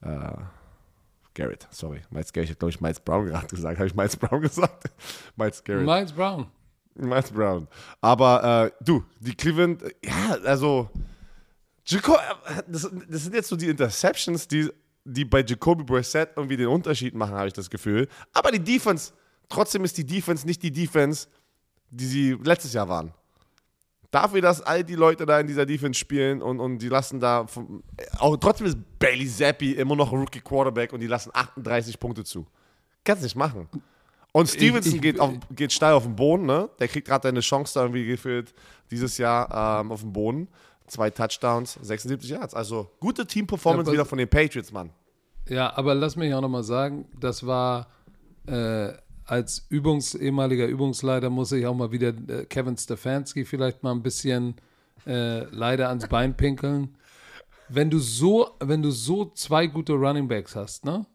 [0.00, 0.32] Äh,
[1.34, 2.02] Garrett, sorry.
[2.10, 3.78] Miles Garrett, ich habe, glaube ich, Miles Brown gerade gesagt.
[3.78, 4.90] Habe ich Miles Brown gesagt?
[5.36, 5.86] Miles Garrett.
[5.86, 6.46] Miles Brown.
[6.94, 7.68] Miles Brown.
[8.00, 10.90] Aber äh, du, die Cleveland, ja, also
[11.84, 12.16] Jaco
[12.68, 14.70] das, das, sind jetzt so die Interceptions, die,
[15.04, 18.08] die bei Jacoby Brissett irgendwie den Unterschied machen, habe ich das Gefühl.
[18.32, 19.12] Aber die Defense,
[19.48, 21.28] trotzdem ist die Defense nicht die Defense,
[21.90, 23.12] die sie letztes Jahr waren.
[24.10, 27.46] Dafür, dass all die Leute da in dieser Defense spielen und, und die lassen da,
[27.46, 27.82] vom,
[28.18, 32.46] auch trotzdem ist Bailey Zappi immer noch Rookie Quarterback und die lassen 38 Punkte zu.
[33.04, 33.68] Kannst nicht machen.
[34.32, 36.68] Und Stevenson ich, ich, geht, auf, geht steil auf den Boden, ne?
[36.78, 38.54] Der kriegt gerade eine Chance da irgendwie gefühlt
[38.90, 40.48] dieses Jahr ähm, auf dem Boden.
[40.92, 42.54] Zwei Touchdowns, 76 Yards.
[42.54, 44.90] Also gute Team-Performance ja, wieder von den Patriots, Mann.
[45.48, 47.86] Ja, aber lass mich auch nochmal sagen, das war
[48.46, 48.92] äh,
[49.24, 54.02] als Übungs, ehemaliger Übungsleiter muss ich auch mal wieder äh, Kevin Stefanski vielleicht mal ein
[54.02, 54.56] bisschen
[55.06, 56.94] äh, leider ans Bein pinkeln.
[57.70, 61.06] Wenn du so, wenn du so zwei gute Running Backs hast, ne,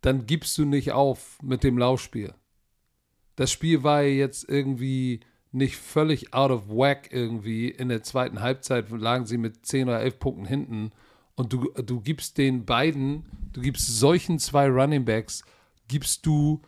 [0.00, 2.32] dann gibst du nicht auf mit dem Laufspiel.
[3.34, 5.20] Das Spiel war ja jetzt irgendwie
[5.56, 7.68] nicht völlig out of whack irgendwie.
[7.68, 10.90] In der zweiten Halbzeit lagen sie mit 10 oder 11 Punkten hinten.
[11.34, 15.44] Und du, du gibst den beiden, du gibst solchen zwei Running Backs,
[15.88, 16.62] gibst du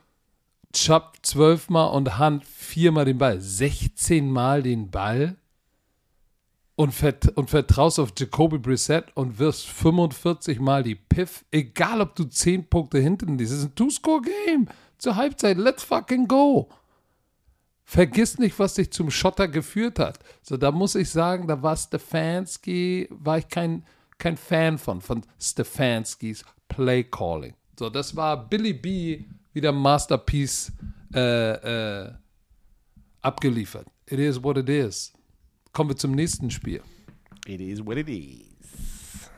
[0.73, 3.41] Chubb zwölfmal und Hunt viermal den Ball.
[3.41, 5.37] 16 Mal den Ball
[6.77, 11.45] und, vert und vertraust auf Jacoby Brissett und wirst 45 Mal die Piff.
[11.51, 13.53] Egal, ob du 10 Punkte hinten liegst.
[13.53, 14.69] Es ist ein Two-Score-Game.
[14.99, 16.69] Zur Halbzeit, let's fucking go.
[17.91, 20.19] Vergiss nicht, was dich zum Schotter geführt hat.
[20.43, 23.83] So, da muss ich sagen, da war Stefanski, war ich kein,
[24.19, 27.55] kein Fan von, von Stefanskis Play Calling.
[27.79, 29.25] So, das war Billy B
[29.55, 30.71] wieder Masterpiece
[31.15, 32.13] äh, äh,
[33.23, 33.87] abgeliefert.
[34.05, 35.15] It is what it is.
[35.73, 36.83] Kommen wir zum nächsten Spiel.
[37.47, 39.31] It is what it is.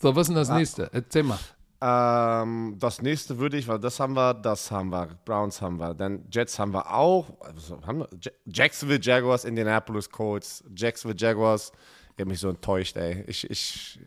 [0.00, 0.56] So, was ist denn das ah.
[0.56, 0.90] nächste?
[0.94, 1.38] Erzähl mal.
[1.86, 5.94] Ähm, das nächste würde ich, weil das haben wir, das haben wir, Browns haben wir,
[5.94, 8.08] dann Jets haben wir auch, also haben wir,
[8.46, 11.70] Jacksonville Jaguars, Indianapolis Colts, Jacksonville Jaguars,
[12.14, 13.22] ich habe mich so enttäuscht, ey.
[13.28, 14.00] Ich, ich,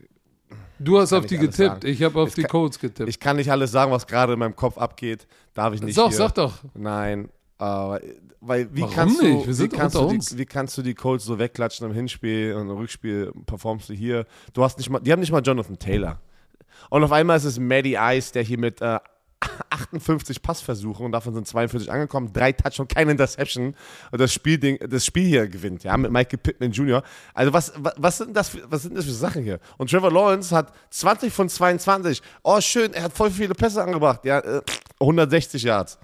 [0.79, 3.07] Du hast auf die getippt, ich habe auf ich die kann, Codes getippt.
[3.07, 5.27] Ich kann nicht alles sagen, was gerade in meinem Kopf abgeht.
[5.53, 5.97] Darf ich nicht.
[5.97, 6.53] Doch, sag doch.
[6.73, 7.29] Nein.
[7.61, 7.97] Uh,
[8.41, 9.45] weil wie Warum kannst nicht?
[9.45, 12.69] du, wie kannst du, die, wie kannst du die Colts so wegklatschen im Hinspiel und
[12.69, 14.25] im Rückspiel performst du hier?
[14.53, 16.19] Du hast nicht mal, die haben nicht mal Jonathan Taylor.
[16.89, 18.99] Und auf einmal ist es Maddie Ice, der hier mit äh,
[19.69, 23.75] 58 Passversuche und davon sind 42 angekommen, drei Touch und keine Interception
[24.11, 27.03] und das Spiel, das Spiel hier gewinnt, ja, mit Michael Pittman Jr.
[27.33, 29.59] Also was, was, was, sind das für, was sind das für Sachen hier?
[29.77, 32.21] Und Trevor Lawrence hat 20 von 22.
[32.43, 34.41] Oh, schön, er hat voll viele Pässe angebracht, ja,
[34.99, 35.99] 160 äh, Yards.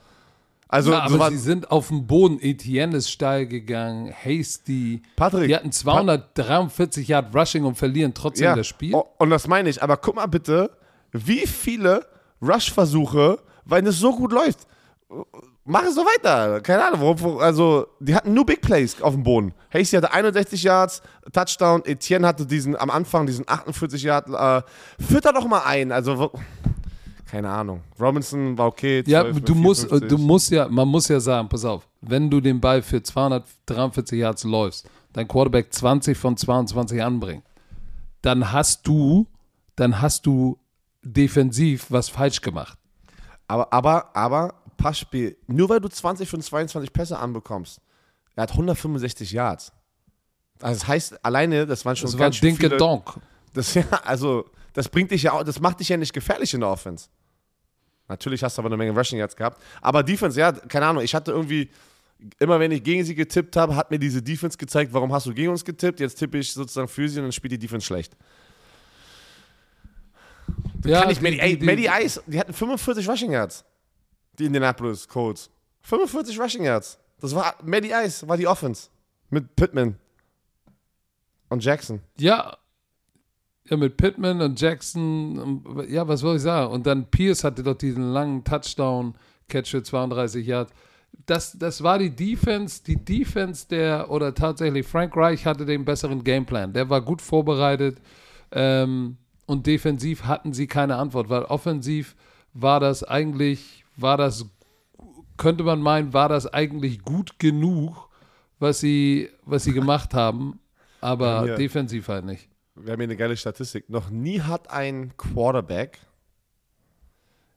[0.68, 2.40] Also, ja, aber sie sind auf dem Boden.
[2.42, 5.02] Etienne ist steil gegangen, Hasty.
[5.16, 5.48] Patrick.
[5.48, 8.96] Die hatten 243 Yard Rushing und verlieren trotzdem ja, das Spiel.
[9.18, 9.82] Und das meine ich.
[9.84, 10.72] Aber guck mal bitte,
[11.12, 12.06] wie viele
[12.42, 14.68] Rush-Versuche, weil es so gut läuft.
[15.66, 16.62] Mach es so weiter.
[16.62, 17.38] Keine Ahnung, warum.
[17.40, 19.54] Also, die hatten nur Big Plays auf dem Boden.
[19.72, 21.02] Hasty hatte 61 Yards,
[21.32, 21.84] Touchdown.
[21.86, 24.30] Etienne hatte diesen am Anfang diesen 48 Yard.
[24.30, 24.62] Äh,
[25.04, 25.92] führt da doch mal ein.
[25.92, 26.32] Also,
[27.26, 27.82] keine Ahnung.
[28.00, 29.04] Robinson war okay.
[29.04, 32.40] 12, ja, du musst, du musst ja, man muss ja sagen, pass auf, wenn du
[32.40, 37.44] den Ball für 243 Yards läufst, dein Quarterback 20 von 22 anbringt,
[38.22, 39.28] dann hast du,
[39.76, 40.58] dann hast du
[41.04, 42.78] defensiv was falsch gemacht.
[43.48, 47.80] Aber, aber, aber, Passspiel, nur weil du 20 von 22 Pässe anbekommst,
[48.36, 49.72] er hat 165 Yards.
[50.62, 53.14] Also das heißt, alleine, das waren schon das ganz war Dinke viele, Donk.
[53.54, 54.46] Das ja, also,
[54.76, 57.08] das bringt dich ja, das macht dich ja nicht gefährlich in der Offense.
[58.08, 59.60] Natürlich hast du aber eine Menge Rushing Yards gehabt.
[59.82, 61.72] Aber Defense, ja, keine Ahnung, ich hatte irgendwie,
[62.40, 65.34] immer wenn ich gegen sie getippt habe, hat mir diese Defense gezeigt, warum hast du
[65.34, 66.00] gegen uns getippt?
[66.00, 68.16] Jetzt tippe ich sozusagen für sie und dann spielt die Defense schlecht.
[70.86, 73.66] Ja, kann ich, die, ey, die, Maddie Ice, die hatten 45 Rushing Yards.
[74.38, 75.50] Die Indianapolis Colts.
[75.82, 77.00] 45 Rushing Yards.
[77.20, 78.90] Das war, Maddie Ice war die Offense.
[79.30, 79.98] Mit Pittman.
[81.50, 82.02] Und Jackson.
[82.18, 82.58] Ja.
[83.70, 85.64] Ja, mit Pittman und Jackson.
[85.90, 86.72] Ja, was soll ich sagen?
[86.72, 90.72] Und dann Pierce hatte doch diesen langen Touchdown-Catch für 32 Yards.
[91.26, 96.24] Das, das war die Defense, die Defense der, oder tatsächlich Frank Reich hatte den besseren
[96.24, 96.74] Gameplan.
[96.74, 97.98] Der war gut vorbereitet.
[98.52, 102.16] Ähm, und defensiv hatten sie keine Antwort, weil offensiv
[102.54, 104.46] war das eigentlich, war das,
[105.38, 108.10] könnte man meinen, war das eigentlich gut genug,
[108.60, 110.60] was sie, was sie gemacht haben,
[111.02, 112.50] aber hier, defensiv halt nicht.
[112.76, 113.90] Wir haben hier eine geile Statistik.
[113.90, 116.00] Noch nie hat ein Quarterback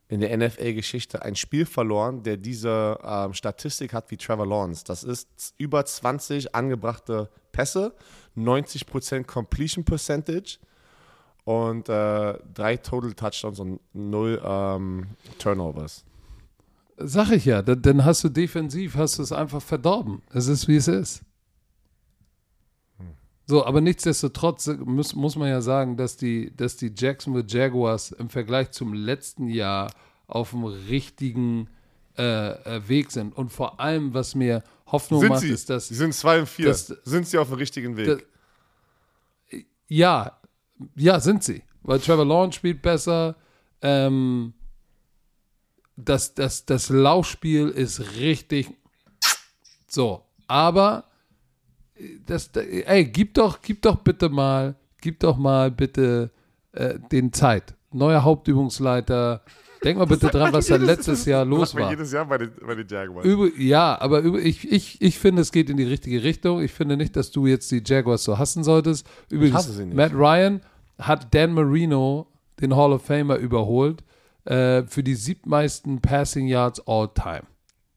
[0.08, 4.84] in der NFL-Geschichte ein Spiel verloren, der diese ähm, Statistik hat wie Trevor Lawrence.
[4.84, 7.94] Das ist über 20 angebrachte Pässe,
[8.36, 10.58] 90% Completion Percentage
[11.44, 15.08] und äh, drei Total Touchdowns und null ähm,
[15.38, 16.04] Turnovers.
[16.96, 20.22] Sag ich ja, dann, hast du defensiv, hast du es einfach verdorben.
[20.32, 21.22] Es ist, wie es ist.
[23.50, 28.28] So, aber nichtsdestotrotz muss, muss man ja sagen, dass die, dass die Jacksonville Jaguars im
[28.28, 29.90] Vergleich zum letzten Jahr
[30.26, 31.70] auf dem richtigen
[32.18, 33.34] äh, äh Weg sind.
[33.34, 35.48] Und vor allem, was mir Hoffnung sind macht, sie?
[35.48, 35.88] ist, dass.
[35.88, 36.66] Sie sind 2 und 4.
[36.66, 38.28] dass- sind sie auf dem richtigen Weg?
[39.50, 39.56] Da-
[39.88, 40.38] Ja,
[40.94, 41.62] ja, sind sie.
[41.82, 43.34] Weil Trevor Lawrence spielt besser.
[43.80, 44.52] Ähm,
[45.96, 48.68] das, das, das Laufspiel ist richtig
[49.86, 50.22] so.
[50.46, 51.07] Aber
[52.26, 56.30] das, ey, gib doch, gib doch bitte mal, gib doch mal bitte
[56.72, 57.74] äh, den Zeit.
[57.92, 59.42] Neuer Hauptübungsleiter.
[59.84, 61.90] Denk mal bitte dran, was da letztes Jahr los war.
[61.90, 63.24] jedes Jahr bei den, bei den Jaguars.
[63.24, 66.60] Über, ja, aber über, ich, ich, ich finde, es geht in die richtige Richtung.
[66.60, 69.06] Ich finde nicht, dass du jetzt die Jaguars so hassen solltest.
[69.30, 69.96] Übrigens, hasse sie nicht.
[69.96, 70.60] Matt Ryan
[70.98, 72.26] hat Dan Marino,
[72.60, 74.02] den Hall of Famer, überholt
[74.44, 77.44] äh, für die siebtmeisten Passing Yards all time.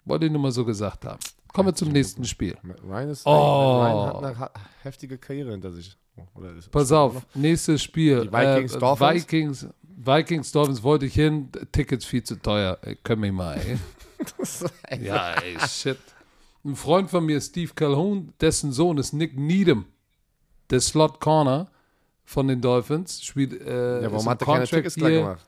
[0.06, 1.20] Wollte ich nur mal so gesagt haben.
[1.54, 2.58] Kommen wir zum nächsten Spiel.
[2.88, 3.82] Ryan, ist, Oh.
[3.82, 4.08] Ryan
[4.39, 5.97] hat eine heftige Karriere hinter sich.
[6.58, 8.22] Ist- Pass auf, nächstes Spiel.
[8.28, 9.14] Die Vikings, äh, Dolphins?
[9.24, 11.49] Vikings, Vikings, Dolphins wollte ich hin.
[11.72, 12.78] Tickets viel zu teuer.
[12.82, 13.78] Ey, Können mich mal, ey.
[15.04, 15.97] Ja, ey, shit.
[16.64, 19.86] Ein Freund von mir, Steve Calhoun, dessen Sohn ist Nick Needham,
[20.70, 21.70] der Slot Corner
[22.24, 23.24] von den Dolphins.
[23.24, 25.10] Spielt, äh, Ja, warum hat er keine Tickets Year.
[25.10, 25.45] gemacht?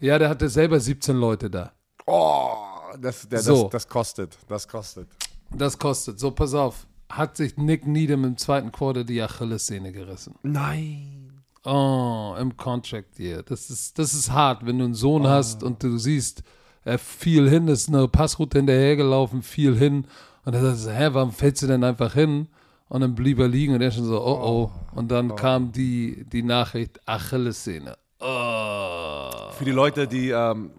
[0.00, 1.72] Ja, der hatte selber 17 Leute da.
[2.06, 2.54] Oh,
[3.00, 3.64] das, der, So.
[3.64, 4.38] das, das kostet.
[4.48, 5.08] Das kostet.
[5.56, 6.18] Das kostet.
[6.18, 6.86] So, pass auf.
[7.10, 10.34] Hat sich Nick Needham im zweiten Quarter die Achillessehne gerissen.
[10.42, 11.42] Nein.
[11.64, 13.42] Oh, im Contract Year.
[13.42, 15.28] Das ist, das ist hart, wenn du einen Sohn Oh.
[15.28, 16.42] hast und du siehst,
[16.84, 20.06] er fiel hin, ist eine Passroute hinterhergelaufen, fiel hin.
[20.44, 22.48] Und er sagt, hä, warum fällst du denn einfach hin?
[22.88, 24.70] Und dann blieb er liegen und er schon so, oh oh.
[24.94, 27.96] Und dann kam die, die Nachricht, Achillessehne.
[28.20, 29.30] Oh.
[29.56, 30.70] Für die Leute, die, ähm,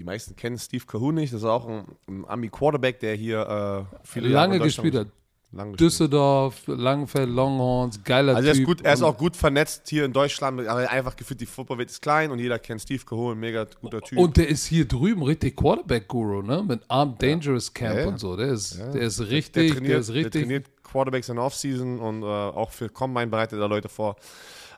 [0.00, 3.96] die meisten kennen Steve Cahoon nicht, das ist auch ein, ein Ami-Quarterback, der hier äh,
[4.02, 5.08] viele Jahre Lange Deutschland- gespielt hat.
[5.52, 5.80] Gespielt.
[5.80, 8.66] Düsseldorf, Langfeld, Longhorns, geiler Also er ist, Typ.
[8.66, 12.00] gut, er ist auch gut wernetzt hier in Deutschland, aber einfach gefühlt, die Footballwelt ist
[12.00, 14.16] klein und jeder kennt Steve Cahoon, mega guter Typ.
[14.18, 16.64] Und der ist hier drüben richtig Quarterback-Guru, ne?
[16.66, 18.06] Mit Armed Dangerous Camp Ja, ja.
[18.08, 18.36] und so.
[18.36, 20.42] Der ist, der ist der, richtig, trainiert, der ist der richtig.
[20.42, 24.14] trainiert Quarterbacks in der Offseason und äh, auch für Combine bereitet er Leute vor.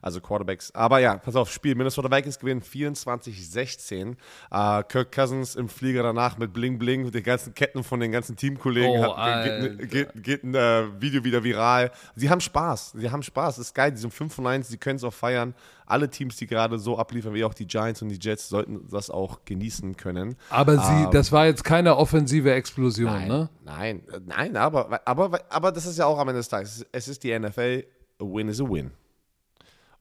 [0.03, 0.74] Also Quarterbacks.
[0.74, 1.76] Aber ja, pass auf, Spiel.
[1.76, 4.16] Minnesota Vikings gewinnen 24-16.
[4.50, 8.11] Äh, Kirk Cousins im Flieger danach mit Bling Bling, mit den ganzen Ketten von den
[8.11, 9.05] ganzen Teamkollegen.
[9.05, 9.86] Oh, hat, geht, Alter.
[9.86, 11.92] geht, geht ein äh, Video wieder viral.
[12.16, 12.94] Sie haben Spaß.
[12.96, 13.57] Sie haben Spaß.
[13.57, 13.92] Das ist geil.
[13.92, 14.68] Die sind 5 von 1.
[14.68, 15.55] Sie können es auch feiern.
[15.86, 19.09] Alle Teams, die gerade so abliefern, wie auch die Giants und die Jets, sollten das
[19.11, 20.36] auch genießen können.
[20.50, 23.50] Aber sie, das war jetzt keine offensive Explosion, Nein, ne?
[23.64, 26.86] nein, äh, nein, aber, aber, aber das ist ja auch am Ende des Tages.
[26.92, 27.84] Es ist die NFL,
[28.20, 28.90] a win is a win.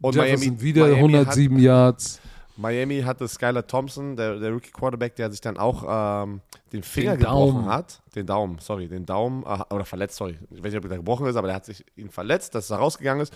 [0.02, 2.16] Und Jefferson wieder Miami 107 Yards.
[2.16, 5.84] Hat, Miami hatte Skylar Thompson, der, der Rookie Quarterback, der sich dann auch
[6.24, 6.41] ähm,
[6.74, 7.66] den Finger Den gebrochen Daumen.
[7.66, 8.02] hat.
[8.16, 10.38] Den Daumen, sorry, den Daumen, äh, oder verletzt, sorry.
[10.52, 12.78] Ich weiß nicht, ob er gebrochen ist, aber der hat sich ihn verletzt, dass er
[12.78, 13.34] rausgegangen ist.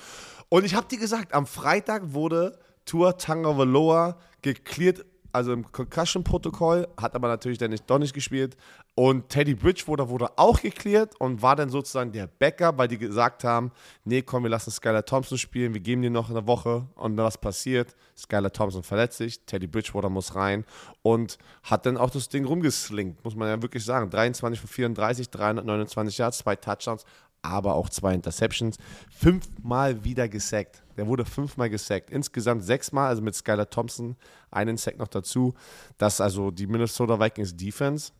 [0.50, 5.06] Und ich habe dir gesagt, am Freitag wurde Tua Tagovailoa geklärt,
[5.36, 8.56] also im Concussion-Protokoll, hat aber natürlich dann nicht, doch nicht gespielt.
[8.96, 13.44] Und Teddy Bridgewater wurde auch geklärt und war dann sozusagen der Backup, weil die gesagt
[13.44, 13.72] haben,
[14.06, 16.88] nee, komm, wir lassen Skylar Thompson spielen, wir geben dir noch eine Woche.
[16.96, 17.94] Und was passiert?
[18.18, 20.64] Skylar Thompson verletzt sich, Teddy Bridgewater muss rein
[21.02, 24.10] und hat dann auch das Ding rumgeslinkt, muss man ja wirklich sagen.
[24.10, 27.04] 23 von 34, 329 Yards, zwei Touchdowns,
[27.46, 28.78] aber auch zwei Interceptions.
[29.10, 30.84] Fünfmal wieder gesackt.
[30.98, 32.10] Der wurde fünfmal gesackt.
[32.10, 34.16] Insgesamt sechsmal, also mit Skylar Thompson,
[34.56, 35.54] einen Sack noch dazu.
[35.98, 38.12] Das ist also die Minnesota Vikings Defense.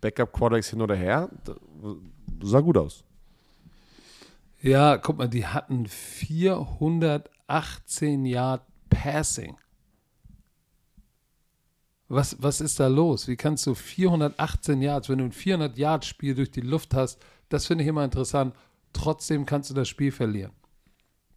[0.00, 1.30] Backup Quarterbacks hin oder her.
[2.42, 3.04] Sah gut aus.
[4.60, 9.56] Ja, guck mal, die hatten 418 Yard Passing.
[12.08, 13.28] Was, was ist da los?
[13.28, 17.18] Wie kannst du 418 Yards, wenn du ein 400 Yard Spiel durch die Luft hast,
[17.48, 18.54] das finde ich immer interessant.
[18.92, 20.52] Trotzdem kannst du das Spiel verlieren.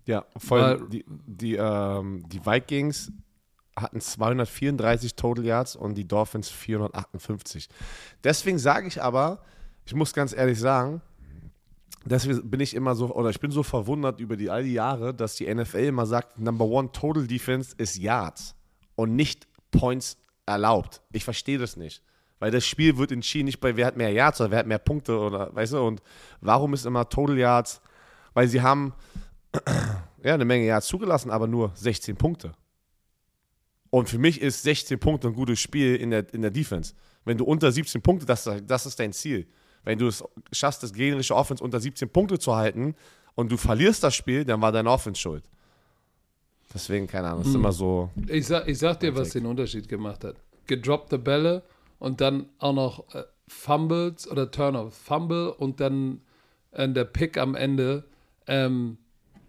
[0.06, 3.12] Ja, vor Weil- allem die, die, ähm, die Vikings
[3.78, 7.70] hatten 234 Total Yards und die Dolphins 458.
[8.24, 9.44] Deswegen sage ich aber,
[9.86, 11.02] ich muss ganz ehrlich sagen,
[12.04, 15.14] deswegen bin ich immer so, oder ich bin so verwundert über die all die Jahre,
[15.14, 18.56] dass die NFL immer sagt, Number One Total Defense ist Yards
[18.96, 21.02] und nicht Points erlaubt.
[21.12, 22.02] Ich verstehe das nicht.
[22.40, 24.78] Weil das Spiel wird entschieden nicht bei wer hat mehr Yards oder wer hat mehr
[24.78, 26.02] Punkte oder weißt du, und
[26.42, 27.82] warum ist immer Total Yards?
[28.34, 28.94] Weil sie haben
[30.24, 32.54] ja, eine Menge Yards zugelassen, aber nur 16 Punkte.
[33.98, 36.94] Und für mich ist 16 Punkte ein gutes Spiel in der, in der Defense.
[37.26, 39.48] Wenn du unter 17 Punkte, das, das ist dein Ziel.
[39.84, 42.94] Wenn du es schaffst, das gegnerische Offense unter 17 Punkte zu halten
[43.34, 45.50] und du verlierst das Spiel, dann war deine Offense schuld.
[46.72, 48.12] Deswegen, keine Ahnung, ist immer so.
[48.28, 50.36] Ich sag, ich sag dir, was den Unterschied gemacht hat.
[50.68, 51.64] Gedroppte Bälle
[51.98, 54.92] und dann auch noch äh, Fumbles oder Turnover.
[54.92, 56.22] Fumble und dann
[56.72, 58.04] äh, der Pick am Ende.
[58.46, 59.00] Ähm,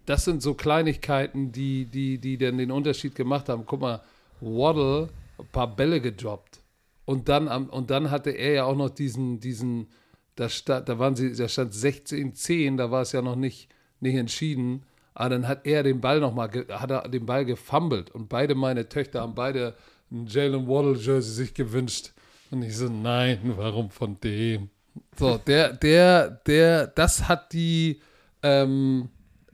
[0.07, 3.67] das sind so Kleinigkeiten, die, die, die dann den Unterschied gemacht haben.
[3.67, 4.01] Guck mal,
[4.41, 6.59] Waddle, ein paar Bälle gedroppt.
[7.05, 9.87] Und dann, und dann hatte er ja auch noch diesen, diesen,
[10.35, 13.69] da, sta, da waren sie, da stand 16-10, da war es ja noch nicht,
[13.99, 14.83] nicht entschieden.
[15.13, 18.11] Aber dann hat er den Ball nochmal, hat er den Ball gefummelt.
[18.11, 19.75] Und beide meine Töchter haben beide
[20.11, 22.11] ein Jalen Waddle-Jersey sich gewünscht.
[22.51, 24.69] Und ich so, nein, warum von dem?
[25.17, 28.01] So, der, der, der, das hat die,
[28.41, 29.09] ähm,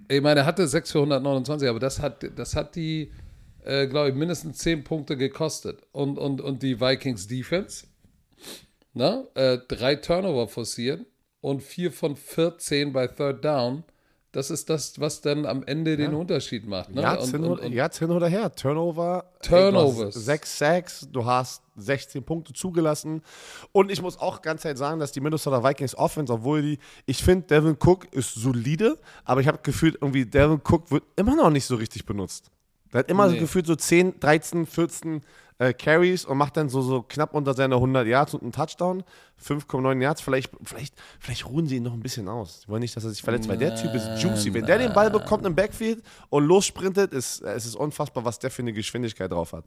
[0.08, 3.12] ich meine, er hatte 6 für 129, aber das hat, das hat die,
[3.66, 5.82] äh, glaube ich, mindestens 10 Punkte gekostet.
[5.92, 7.88] Und, und, und die Vikings Defense,
[8.94, 11.06] ne, äh, drei Turnover forcieren
[11.42, 13.84] und 4 von 14 bei Third Down.
[14.32, 16.94] Das ist das, was dann am Ende den Unterschied macht.
[16.94, 17.02] Ne?
[17.02, 18.54] Ja, und, hin, und, oder, und, ja, hin oder her.
[18.54, 19.32] Turnover.
[19.42, 20.14] Turnovers.
[20.14, 23.22] Sechs Sacks, du hast 16 Punkte zugelassen.
[23.72, 27.24] Und ich muss auch ganz ehrlich sagen, dass die Minnesota Vikings Offense, obwohl die, ich
[27.24, 31.50] finde, Devin Cook ist solide, aber ich habe gefühlt, irgendwie, Devin Cook wird immer noch
[31.50, 32.52] nicht so richtig benutzt.
[32.96, 33.34] Der hat immer Nee.
[33.34, 35.22] so gefühlt so 10, 13, 14
[35.58, 39.04] äh, Carries und macht dann so, so knapp unter seine 100 Yards und einen Touchdown.
[39.46, 40.22] 5,9 Yards.
[40.22, 42.62] Vielleicht, vielleicht, vielleicht ruhen sie ihn noch ein bisschen aus.
[42.62, 44.54] Die wollen nicht, dass er sich verletzt, weil der Typ ist juicy.
[44.54, 48.50] Wenn der den Ball bekommt im Backfield und lossprintet, ist, es ist unfassbar, was der
[48.50, 49.66] für eine Geschwindigkeit drauf hat.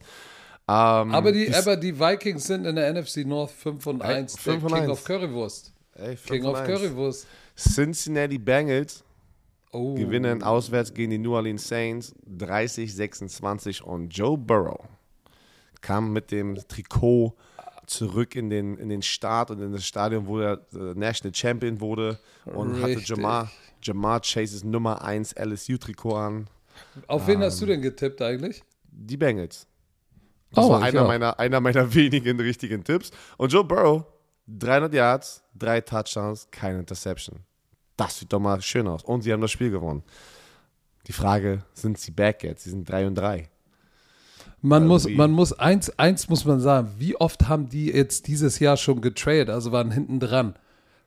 [0.66, 4.32] Ähm, aber, die, aber die Vikings sind in der NFC North 5 und 1.
[4.36, 4.90] Der 5 und King 1.
[4.90, 5.72] of Currywurst.
[5.96, 6.64] ey, King of.
[6.64, 7.26] Currywurst.
[7.56, 9.04] Cincinnati Bengals
[9.72, 9.94] Oh.
[9.94, 14.80] gewinnen auswärts gegen die New Orleans Saints 30-26 und Joe Burrow
[15.80, 17.34] kam mit dem Trikot
[17.86, 21.80] zurück in den, in den Start und in das Stadion, wo er äh, National Champion
[21.80, 23.08] wurde und hatte Richtig.
[23.08, 23.50] Jamar,
[23.82, 26.50] Jamar Chases Nummer 1 LSU-Trikot an.
[27.06, 28.62] Auf wen hast du denn getippt eigentlich?
[28.90, 29.66] Die Bengals.
[30.52, 31.06] Das Oh, war einer auch.
[31.06, 33.10] meiner, einer meiner wenigen richtigen Tipps.
[33.36, 34.04] Und Joe Burrow,
[34.48, 37.40] 300 Yards, drei Touchdowns, keine Interception.
[37.98, 39.02] Das sieht doch mal schön aus.
[39.02, 40.02] Und sie haben das Spiel gewonnen.
[41.08, 42.62] Die Frage, sind sie back jetzt?
[42.62, 43.50] Sie sind 3 und 3.
[44.62, 45.18] Man muss, Irgendwie.
[45.18, 49.00] man muss, eins, eins muss man sagen, wie oft haben die jetzt dieses Jahr schon
[49.00, 50.54] getradet, also waren hinten dran.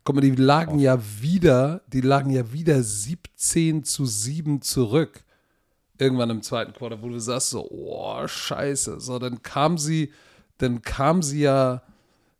[0.03, 5.23] Guck mal, die lagen ja wieder, die lagen ja wieder 17 zu 7 zurück.
[5.97, 8.99] Irgendwann im zweiten Quarter, wo du sagst so, oh, scheiße.
[8.99, 10.11] So, dann kam sie,
[10.57, 11.83] dann kam sie ja,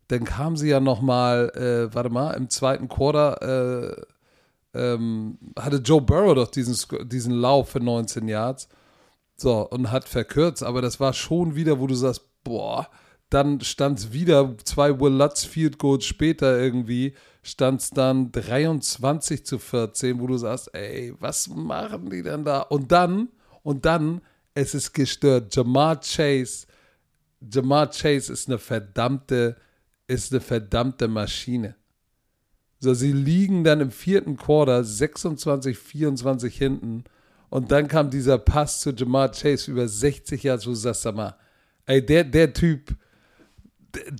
[0.08, 4.02] dann kam sie ja nochmal, äh, warte mal, im zweiten Quarter, äh,
[4.74, 6.76] ähm, hatte Joe Burrow doch diesen,
[7.08, 8.68] diesen Lauf für 19 Yards.
[9.36, 12.88] So, und hat verkürzt, aber das war schon wieder, wo du sagst, boah,
[13.30, 19.44] dann stand es wieder, zwei Will Lutz Field Goals später irgendwie, stand es dann 23
[19.44, 22.60] zu 14, wo du sagst, ey, was machen die denn da?
[22.60, 23.28] Und dann,
[23.62, 24.20] und dann,
[24.54, 25.54] es ist gestört.
[25.56, 26.66] Jamar Chase,
[27.40, 29.56] Jamar Chase ist eine verdammte,
[30.06, 31.74] ist eine verdammte Maschine.
[32.82, 37.04] So, sie liegen dann im vierten Quarter 26, 24 hinten.
[37.48, 41.36] Und dann kam dieser Pass zu Jamar Chase über 60 Jahre, sag mal,
[41.86, 42.96] ey, der, der Typ,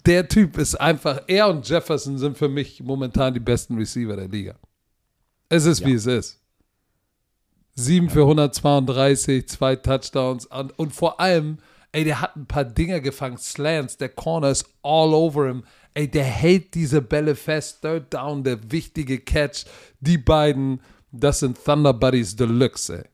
[0.07, 4.29] der, Typ ist einfach, er und Jefferson sind für mich momentan die besten Receiver der
[4.29, 4.55] Liga.
[5.49, 6.41] Es ist, wie es ist.
[7.75, 11.59] 7 für 132, zwei Touchdowns und, und vor allem,
[11.91, 15.65] ey, der hat ein paar Dinger gefangen, Slants, der Corner ist all over him.
[15.95, 19.67] Ey, der hält diese Bälle fest, Third Down, der wichtige Catch.
[20.01, 23.05] Die beiden, das sind Thunder Buddies Deluxe, ey.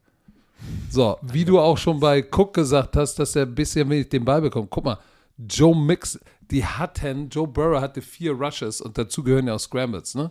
[0.91, 4.25] So, wie du auch schon bei Cook gesagt hast, dass er ein bisschen wenig den
[4.25, 4.71] Ball bekommt.
[4.71, 4.99] Guck mal,
[5.39, 6.19] Joe Mix,
[6.51, 10.31] die hatten, Joe Burrow hatte vier Rushes und dazu gehören ja auch Scrambles, ne?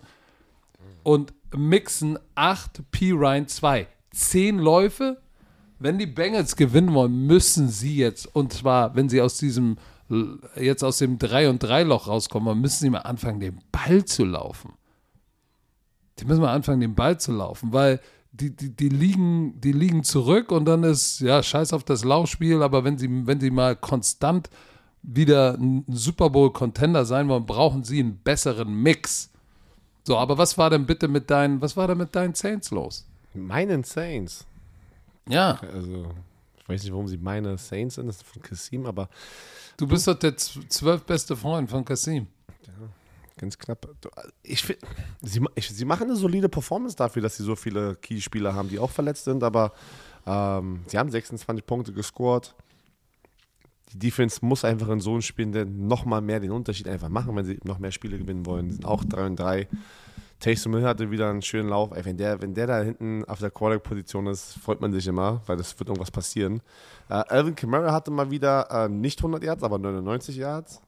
[1.04, 3.12] Und Mixen 8, P.
[3.12, 3.88] Ryan 2.
[4.12, 5.22] 10 Läufe.
[5.80, 9.78] Wenn die Bengals gewinnen wollen, müssen sie jetzt, und zwar, wenn sie aus diesem,
[10.56, 14.26] jetzt aus dem 3 und 3 Loch rauskommen, müssen sie mal anfangen, den Ball zu
[14.26, 14.74] laufen.
[16.20, 18.00] Die müssen mal anfangen, den Ball zu laufen, weil
[18.32, 22.62] die, die, die, liegen, die liegen zurück und dann ist, ja, scheiß auf das Laufspiel,
[22.62, 24.50] aber wenn sie, wenn sie mal konstant
[25.02, 29.32] wieder ein Super Bowl-Contender sein wollen, brauchen sie einen besseren Mix.
[30.04, 33.06] So, aber was war denn bitte mit deinen, was war denn mit deinen Saints los?
[33.34, 34.46] Meinen Saints.
[35.30, 36.12] Ja, Also,
[36.68, 38.08] ich weiß nicht, warum sie meine Saints sind.
[38.08, 39.10] Das ist von Kassim, aber
[39.78, 42.28] du bist doch der zwölfbeste Freund von Kasim.
[43.38, 43.88] ganz knapp.
[44.44, 44.80] Ich, find-
[45.22, 48.80] sie, ich, sie machen eine solide Performance dafür, dass sie so viele Key-Spieler haben, die
[48.80, 49.72] auch verletzt sind, aber
[50.26, 52.54] ähm, sie haben 26 Punkte gescored.
[53.94, 57.34] Die Defense muss einfach in so einem Spiel noch mal mehr den Unterschied einfach machen,
[57.38, 58.68] wenn sie noch mehr Spiele gewinnen wollen.
[58.70, 59.68] Sie sind auch 3 und 3.
[60.40, 61.92] Taysom Hill hatte wieder einen schönen Lauf.
[61.96, 65.42] Ey, wenn, der, wenn der da hinten auf der Quarterback-Position ist, freut man sich immer,
[65.48, 66.62] weil das wird irgendwas passieren.
[67.10, 70.82] Äh, Alvin Kamara hatte mal wieder äh, nicht 100 Yards, aber 99 Yards.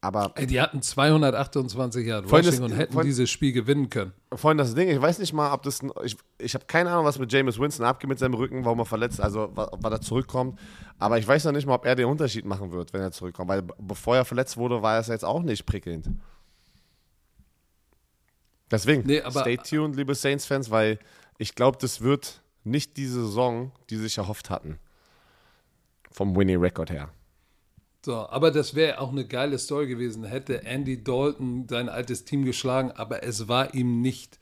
[0.00, 3.90] Aber Ey, die hatten 228 Yard Vorhin Rushing das- und hätten vorhin- dieses Spiel gewinnen
[3.90, 4.12] können.
[4.32, 5.80] vorhin das Ding, ich weiß nicht mal, ob das.
[6.04, 8.84] Ich, ich habe keine Ahnung, was mit Jameis Winston abgeht mit seinem Rücken, warum er
[8.84, 10.56] verletzt, also wann er zurückkommt.
[11.00, 13.48] Aber ich weiß noch nicht mal, ob er den Unterschied machen wird, wenn er zurückkommt.
[13.48, 16.10] Weil bevor er verletzt wurde, war es jetzt auch nicht prickelnd.
[18.70, 20.98] Deswegen, Nee, stay tuned, liebe Saints-Fans, weil
[21.38, 24.78] ich glaube, das wird nicht die Saison, die sie sich erhofft hatten.
[26.10, 27.10] Vom Winning-Record her.
[28.04, 32.44] So, aber das wäre auch eine geile Story gewesen, hätte Andy Dalton sein altes Team
[32.44, 34.38] geschlagen, aber es war ihm nicht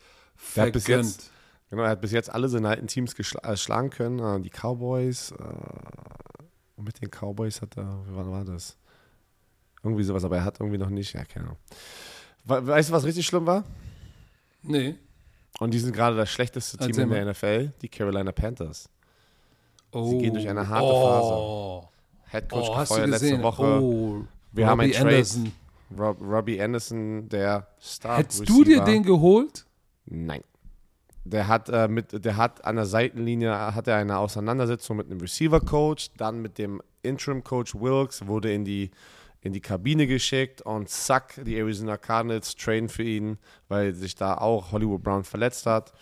[0.55, 1.07] Der hat bis vergönnt.
[1.07, 1.31] jetzt,
[1.71, 4.19] genau, er hat bis jetzt alle seine alten Teams äh, schlagen können.
[4.19, 5.43] Äh, die Cowboys, äh,
[6.77, 8.77] und mit den Cowboys hat er, wie wann war das?
[9.83, 11.59] Irgendwie sowas, aber er hat irgendwie noch nicht, ja, keine Ahnung.
[12.45, 13.65] We weißt du, was richtig schlimm war?
[14.67, 14.95] Nee.
[15.59, 17.31] Und die sind gerade das schlechteste Team Erzähl in der mal.
[17.33, 18.89] NFL, die Carolina Panthers.
[19.93, 20.19] Oh.
[20.19, 21.89] gehen durch eine harte oh.
[22.31, 23.43] Head Coach Oh, hast du gefeuert letzte?
[23.43, 23.81] Woche.
[23.81, 25.17] Oh, Wir haben Robbie einen Trade.
[25.17, 25.53] Anderson.
[25.99, 29.65] Rob, Robbie Anderson, der Star Hättest du dir den geholt?
[30.07, 30.43] Nein.
[31.25, 35.21] Der hat, äh, mit, der hat an der Seitenlinie hat er eine Auseinandersetzung mit einem
[35.21, 38.91] Receiver-Coach, dann mit dem Interim-Coach Wilkes, wurde in die,
[39.47, 44.37] in die Kabine geschickt und zack, die Arizona Cardinals trainen für ihn, weil sich da
[44.37, 45.93] auch Hollywood Brown verletzt hat.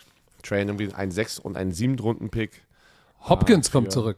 [0.43, 2.63] Trainen irgendwie einen 6- und einen 7-Runden-Pick.
[3.21, 4.17] Hopkins Ah, kommt zurück.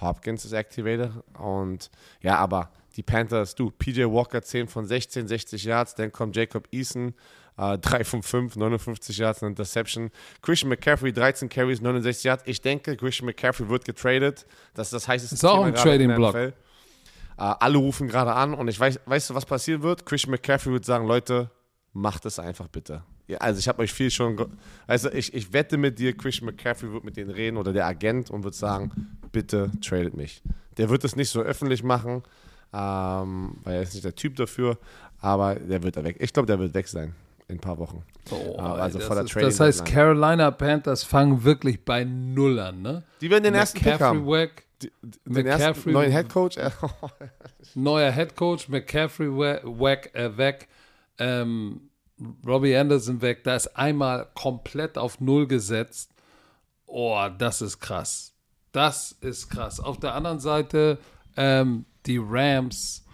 [0.00, 1.90] Hopkins ist activated und
[2.20, 6.68] ja, aber die Panthers, du, PJ Walker 10 von 16, 60 Yards, dann kommt Jacob
[6.72, 7.14] Eason,
[7.56, 10.10] äh, 3 von 5, 59 Yards, eine Interception.
[10.42, 12.42] Christian McCaffrey, 13 Carries, 69 Yards.
[12.46, 14.46] Ich denke, Christian McCaffrey wird getradet.
[14.74, 16.54] Das ist das heißeste Ist auch Thema ein gerade in der Trading-Block.
[17.38, 20.04] Äh, alle rufen gerade an und ich weiß, weißt du, was passieren wird?
[20.04, 21.50] Christian McCaffrey wird sagen, Leute,
[21.92, 23.02] macht es einfach bitte.
[23.26, 26.92] Ja, also ich habe euch viel schon, also ich, ich wette mit dir, Christian McCaffrey
[26.92, 30.42] wird mit denen reden oder der Agent und wird sagen, bitte tradet mich.
[30.78, 32.22] Der wird es nicht so öffentlich machen,
[32.72, 34.78] ähm, weil er ist nicht der Typ dafür,
[35.20, 36.16] aber der wird da weg.
[36.20, 37.14] Ich glaube, der wird weg sein
[37.48, 38.02] in ein paar Wochen.
[38.30, 39.84] Oh, also ey, vor der das, ist, das heißt.
[39.84, 43.04] Carolina Panthers fangen wirklich bei Null an, ne?
[43.20, 44.26] Die werden den ersten Pick McCaffrey haben.
[44.26, 44.92] weg, Die-
[45.24, 46.56] Den ersten neuen Head Coach.
[47.74, 50.68] neuer Head Coach, McCaffrey we- weg, äh, weg
[51.18, 51.90] ähm,
[52.46, 53.44] Robbie Anderson weg.
[53.44, 56.12] Da ist einmal komplett auf Null gesetzt.
[56.86, 58.34] Oh, das ist krass.
[58.72, 59.80] Das ist krass.
[59.80, 60.98] Auf der anderen Seite
[61.36, 63.04] ähm, die Rams.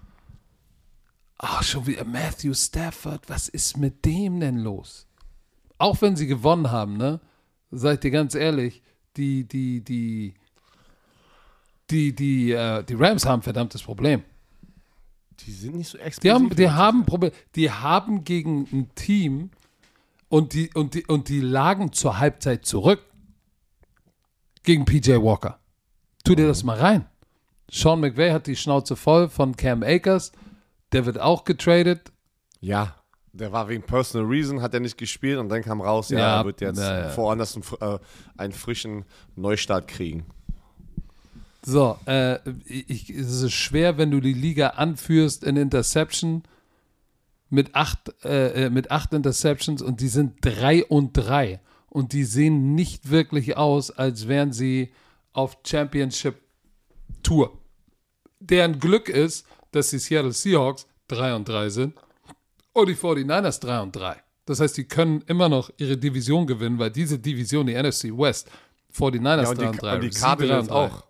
[1.39, 3.29] Ach, schon wieder Matthew Stafford.
[3.29, 5.07] Was ist mit dem denn los?
[5.79, 7.21] Auch wenn sie gewonnen haben, ne?
[7.71, 8.83] Seid ihr ganz ehrlich,
[9.17, 10.35] die, die, die,
[11.95, 14.23] die, die, äh, die Rams haben ein verdammtes Problem.
[15.41, 16.23] die sind nicht so explosiv.
[16.23, 17.33] Die haben, die haben Problem.
[17.55, 19.51] Die haben gegen ein Team
[20.29, 23.01] und die, und die, und die lagen zur Halbzeit zurück
[24.63, 25.59] gegen PJ Walker.
[26.25, 27.07] Tu dir das mal rein.
[27.71, 30.33] Sean McVay hat die Schnauze voll von Cam Akers.
[30.93, 32.13] Der wird auch getradet.
[32.61, 32.95] Ja,
[33.33, 36.37] der war wegen Personal Reason, hat er nicht gespielt und dann kam raus, ja, Ja,
[36.41, 37.31] er wird jetzt ja, ja.
[37.31, 37.99] einen, fr- äh,
[38.37, 39.05] einen frischen
[39.35, 40.25] Neustart kriegen.
[41.65, 46.43] So, äh, ich, es ist schwer, wenn du die Liga anführst in Interception
[47.49, 51.61] mit acht, äh, äh, mit acht Interceptions und die sind drei und drei.
[51.89, 54.93] Und die sehen nicht wirklich aus, als wären sie
[55.33, 56.37] auf Championship
[57.23, 57.57] Tour.
[58.41, 61.95] Deren Glück ist, dass die Seattle Seahawks 3 und 3 sind
[62.73, 64.17] und die 49ers 3 und 3.
[64.45, 68.51] Das heißt, die können immer noch ihre Division gewinnen, weil diese Division, die NFC West,
[68.93, 70.97] 49ers Ja, und 3 die, und 3, und die Cardinals 3 und 3.
[70.97, 71.05] auch.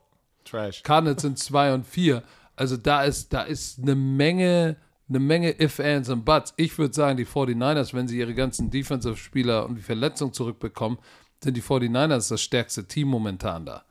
[0.44, 0.82] Trash.
[0.82, 2.22] Cardinals sind 2 und 4.
[2.56, 4.76] Also da ist, da ist eine Menge,
[5.08, 6.54] eine Menge If, Ands und Buts.
[6.56, 10.98] Ich würde sagen, die 49ers, wenn sie ihre ganzen Defensive-Spieler und die Verletzung zurückbekommen,
[11.42, 13.84] sind die 49ers das stärkste Team momentan da.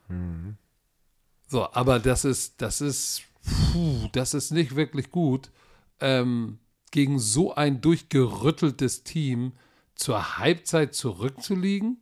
[1.47, 3.23] So, aber das ist, das ist,
[3.71, 5.51] puh, das ist nicht wirklich gut,
[5.99, 6.59] ähm,
[6.91, 9.53] gegen so ein durchgerütteltes Team
[9.95, 11.97] zur Halbzeit zurückzuliegen.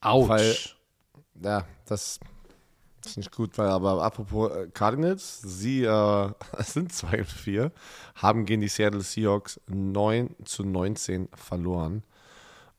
[0.00, 0.28] Autsch.
[0.28, 0.56] Weil-
[1.42, 2.20] Ja, das
[3.06, 7.72] ist nicht gut, weil aber apropos äh, Cardinals, sie äh, sind 2 und 4,
[8.16, 12.02] haben gegen die Seattle Seahawks 9 zu 19 verloren.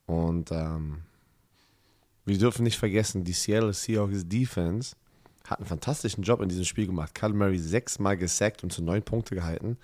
[0.05, 1.01] Und ähm,
[2.25, 4.95] wir dürfen nicht vergessen, die Seattle Seahawks Defense
[5.45, 7.13] hat einen fantastischen Job in diesem Spiel gemacht.
[7.13, 9.77] Kyle Murray sechsmal gesackt und zu neun Punkte gehalten.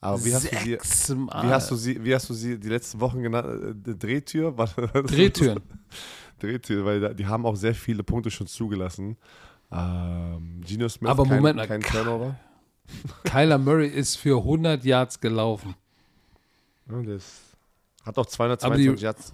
[0.00, 3.00] Aber wie hast, du sie, wie, hast du sie, wie hast du sie die letzten
[3.00, 3.86] Wochen genannt?
[3.86, 4.52] Äh, Drehtür?
[5.06, 5.60] Drehtüren.
[6.40, 9.16] Drehtür, weil die haben auch sehr viele Punkte schon zugelassen.
[9.74, 12.36] Ähm, Gino Smith, Aber kein, Moment kein Turnover.
[13.24, 15.74] Kyler Murray ist für 100 Yards gelaufen.
[16.90, 17.40] Ja, das
[18.04, 19.32] Hat auch 222 Yards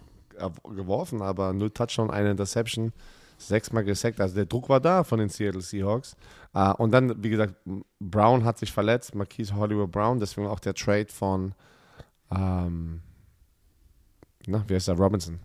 [0.75, 2.93] geworfen, aber null Touchdown, eine Interception,
[3.37, 4.21] sechsmal gesackt.
[4.21, 6.17] Also der Druck war da von den Seattle Seahawks.
[6.55, 7.55] Uh, und dann, wie gesagt,
[8.01, 11.55] Brown hat sich verletzt, Marquise Hollywood Brown, deswegen auch der Trade von,
[12.31, 13.03] ähm,
[14.47, 15.39] na, wie heißt der, Robinson.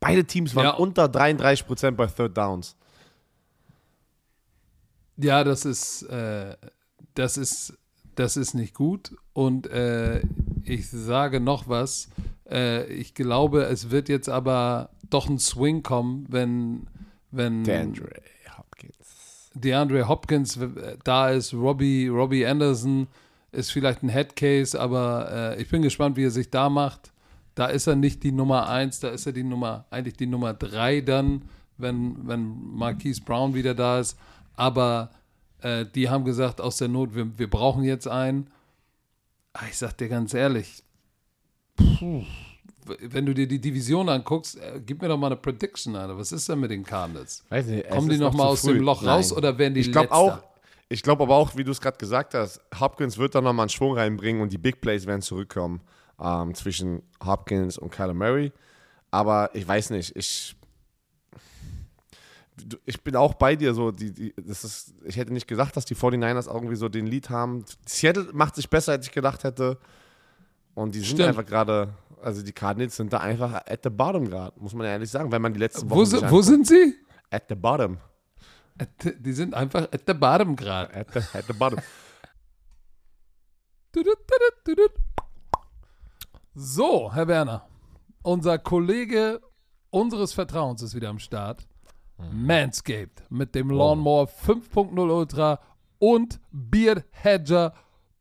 [0.00, 0.74] Beide Teams waren ja.
[0.74, 2.76] unter 33% bei Third Downs.
[5.16, 6.56] Ja, das ist, äh,
[7.14, 7.74] das ist,
[8.14, 9.16] das ist nicht gut.
[9.32, 10.22] Und äh,
[10.64, 12.08] ich sage noch was.
[12.48, 16.86] Äh, ich glaube, es wird jetzt aber doch ein Swing kommen, wenn,
[17.30, 18.10] wenn DeAndre
[18.56, 19.50] Hopkins.
[19.54, 20.58] DeAndre Hopkins
[21.04, 23.06] da ist, Robbie, Robbie Anderson
[23.52, 27.12] ist vielleicht ein Headcase, aber äh, ich bin gespannt, wie er sich da macht.
[27.54, 30.54] Da ist er nicht die Nummer eins, da ist er die Nummer, eigentlich die Nummer
[30.54, 31.42] drei dann,
[31.78, 34.18] wenn, wenn Marquise Brown wieder da ist.
[34.56, 35.10] Aber
[35.60, 38.50] äh, die haben gesagt, aus der Not, wir, wir brauchen jetzt einen.
[39.52, 40.82] Ah, ich sag dir ganz ehrlich,
[41.76, 42.24] puh,
[43.00, 46.18] wenn du dir die Division anguckst, äh, gib mir doch mal eine Prediction, Alter.
[46.18, 47.44] Was ist denn mit den Cardinals?
[47.48, 48.74] Weiß nicht, Kommen die noch mal aus früh.
[48.74, 49.14] dem Loch Nein.
[49.16, 50.38] raus oder werden die Ich glaube auch,
[50.88, 53.62] ich glaube aber auch, wie du es gerade gesagt hast, Hopkins wird da noch mal
[53.64, 55.80] einen Schwung reinbringen und die Big Plays werden zurückkommen
[56.20, 58.52] ähm, zwischen Hopkins und Kyler Murray.
[59.10, 60.56] Aber ich weiß nicht, ich
[62.84, 65.84] ich bin auch bei dir so, die, die, das ist, ich hätte nicht gesagt, dass
[65.84, 67.64] die 49ers irgendwie so den Lead haben.
[67.86, 69.78] Seattle macht sich besser, als ich gedacht hätte.
[70.74, 71.28] Und die sind Stimmt.
[71.28, 75.10] einfach gerade, also die Cardinals sind da einfach at the bottom gerade, muss man ehrlich
[75.10, 76.12] sagen, wenn man die letzten Wochen.
[76.12, 76.94] Wo, wo sind sie?
[77.30, 77.98] At the bottom.
[78.78, 80.94] At the, die sind einfach at the bottom gerade.
[80.94, 81.80] At the, at the bottom.
[86.54, 87.68] so, Herr Werner,
[88.22, 89.40] unser Kollege
[89.90, 91.66] unseres Vertrauens ist wieder am Start.
[92.18, 92.46] Mhm.
[92.46, 95.60] Manscaped mit dem Lawnmower 5.0 Ultra
[95.98, 97.74] und Beard Hedger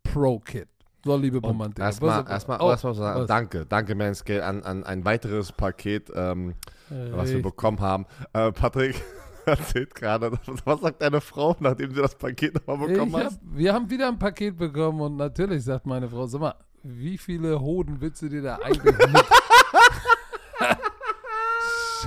[0.03, 0.67] Pro Kit.
[1.05, 1.83] So, liebe Romantik.
[1.83, 3.27] Erstmal, erstmal, oh, erstmal sagen, was?
[3.27, 6.53] danke, danke Manscaped an, an ein weiteres Paket, ähm,
[6.89, 8.05] was wir bekommen haben.
[8.31, 8.95] Äh, Patrick
[9.45, 10.31] erzählt gerade,
[10.63, 13.37] was sagt deine Frau, nachdem sie das Paket nochmal bekommen hat?
[13.43, 17.59] Wir haben wieder ein Paket bekommen und natürlich sagt meine Frau, sag mal, wie viele
[17.59, 19.25] Hoden willst du dir da eigentlich mit?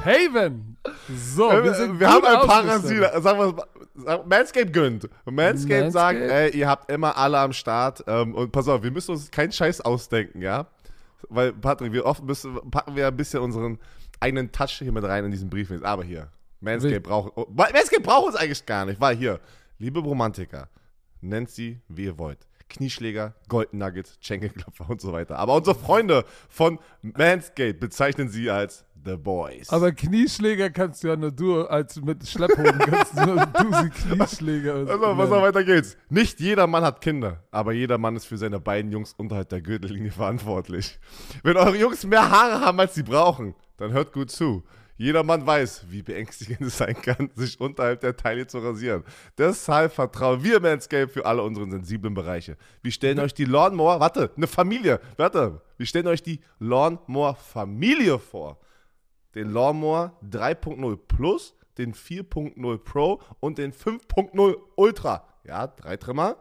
[0.06, 0.76] Shaven!
[1.08, 3.22] So, wir, sind wir haben ein Parasit.
[3.22, 5.08] Sagen wir Manscape gönnt.
[5.24, 8.04] Manscape, Manscape sagt, ey, ihr habt immer alle am Start.
[8.06, 10.68] Ähm, und pass auf, wir müssen uns keinen Scheiß ausdenken, ja?
[11.28, 13.78] Weil, Patrick, wir oft müssen, packen wir ein bisschen unseren
[14.20, 15.72] eigenen Touch hier mit rein in diesen Brief.
[15.82, 16.28] Aber hier,
[16.60, 19.40] Manscape braucht, oh, Manscape braucht uns eigentlich gar nicht, weil hier,
[19.78, 20.68] liebe Romantiker,
[21.20, 22.46] nennt sie, wie ihr wollt.
[22.68, 25.38] Knieschläger, Golden Nuggets, Schenkelklopfer und so weiter.
[25.38, 29.70] Aber unsere Freunde von Manscape bezeichnen sie als The Boys.
[29.70, 33.90] Aber Knieschläger kannst du ja nur du als mit Schlepphoden kannst du nur du sie
[33.90, 34.74] Knieschläger.
[34.74, 35.96] Also, was auch weiter geht's.
[36.10, 39.62] Nicht jeder Mann hat Kinder, aber jeder Mann ist für seine beiden Jungs unterhalb der
[39.62, 40.98] Gürtellinie verantwortlich.
[41.44, 44.64] Wenn eure Jungs mehr Haare haben, als sie brauchen, dann hört gut zu.
[44.98, 49.04] Jeder Mann weiß, wie beängstigend es sein kann, sich unterhalb der Taille zu rasieren.
[49.36, 52.56] Deshalb vertrauen wir Manscape für alle unsere sensiblen Bereiche.
[52.82, 58.18] Wir stellen euch die Lawnmower, warte, eine Familie, warte, wir stellen euch die Lawnmower Familie
[58.18, 58.58] vor.
[59.36, 65.28] Den Lawnmower 3.0 Plus, den 4.0 Pro und den 5.0 Ultra.
[65.44, 66.36] Ja, drei Trimmer,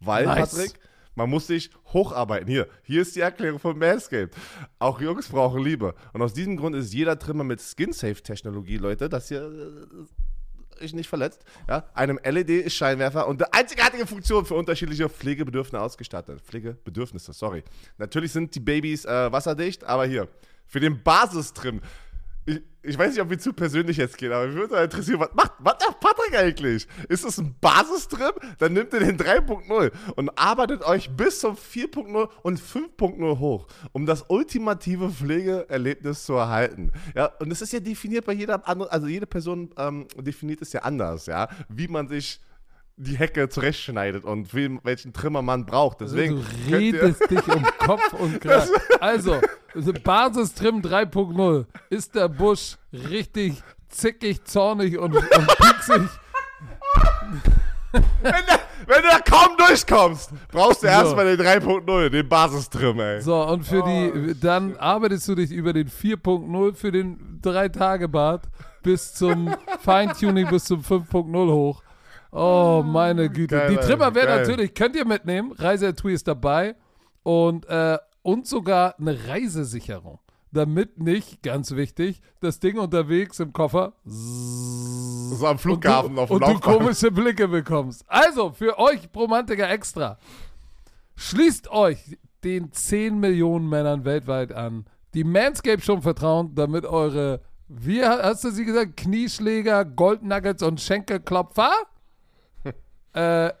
[0.00, 0.50] weil, nice.
[0.50, 0.72] Patrick,
[1.14, 2.48] man muss sich hocharbeiten.
[2.48, 4.34] Hier, hier ist die Erklärung von Manscaped.
[4.80, 5.94] Auch Jungs brauchen Liebe.
[6.12, 9.42] Und aus diesem Grund ist jeder Trimmer mit Skin-Safe-Technologie, Leute, das hier
[10.80, 16.40] äh, ist nicht verletzt, ja, einem LED-Scheinwerfer und eine einzigartige Funktion für unterschiedliche Pflegebedürfnisse ausgestattet.
[16.40, 17.62] Pflegebedürfnisse, sorry.
[17.98, 20.28] Natürlich sind die Babys äh, wasserdicht, aber hier,
[20.66, 21.82] für den Basistrim
[22.82, 25.52] ich, weiß nicht, ob wir zu persönlich jetzt gehen, aber mich würde interessieren, was macht,
[25.58, 26.86] was macht Patrick eigentlich?
[27.08, 28.32] Ist das ein Basistrim?
[28.58, 34.06] Dann nimmt ihr den 3.0 und arbeitet euch bis zum 4.0 und 5.0 hoch, um
[34.06, 36.90] das ultimative Pflegeerlebnis zu erhalten.
[37.14, 40.72] Ja, und es ist ja definiert bei jeder anderen, also jede Person ähm, definiert es
[40.72, 42.40] ja anders, ja, wie man sich
[42.96, 46.02] die Hecke zurechtschneidet und welchen Trimmer man braucht.
[46.02, 48.70] Also Deswegen also du redest dich um Kopf und Kragen.
[49.00, 49.40] Also,
[50.04, 56.02] Basistrim 3.0 ist der Busch richtig zickig, zornig und, und pieksig.
[57.92, 60.92] wenn, der, wenn, du da kaum durchkommst, brauchst du so.
[60.92, 63.20] erstmal den 3.0, den Basistrim, ey.
[63.20, 68.42] So, und für oh, die, dann arbeitest du dich über den 4.0 für den 3-Tage-Bad
[68.82, 71.82] bis zum Feintuning bis zum 5.0 hoch.
[72.32, 73.56] Oh, meine Güte.
[73.56, 75.52] Geil, die Trimmer werden natürlich, könnt ihr mitnehmen.
[75.52, 76.74] Reiseetui ist dabei.
[77.22, 80.18] Und, äh, und sogar eine Reisesicherung.
[80.50, 83.94] Damit nicht, ganz wichtig, das Ding unterwegs im Koffer.
[84.04, 88.04] So am Flughafen auf dem Und du komische Blicke bekommst.
[88.06, 90.18] Also, für euch Romantiker extra.
[91.16, 98.04] Schließt euch den 10 Millionen Männern weltweit an, die Manscaped schon vertrauen, damit eure, wie
[98.04, 101.72] hast du sie gesagt, Knieschläger, Goldnuggets und Schenkelklopfer
[103.12, 103.52] äh,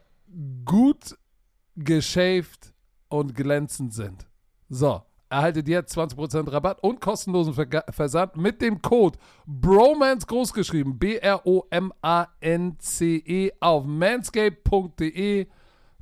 [0.64, 1.16] gut
[1.76, 2.72] geschäft
[3.08, 4.26] und glänzend sind.
[4.68, 11.52] So, erhaltet jetzt 20% Rabatt und kostenlosen Ver Versand mit dem Code BROMANCE großgeschrieben, B-R-O-M-A-N-C-E
[13.60, 15.46] auf manscape.de.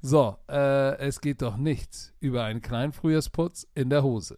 [0.03, 4.37] So, äh, es geht doch nichts über einen kleinen Frühjahrsputz in der Hose.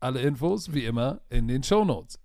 [0.00, 2.18] Alle Infos wie immer in den Shownotes.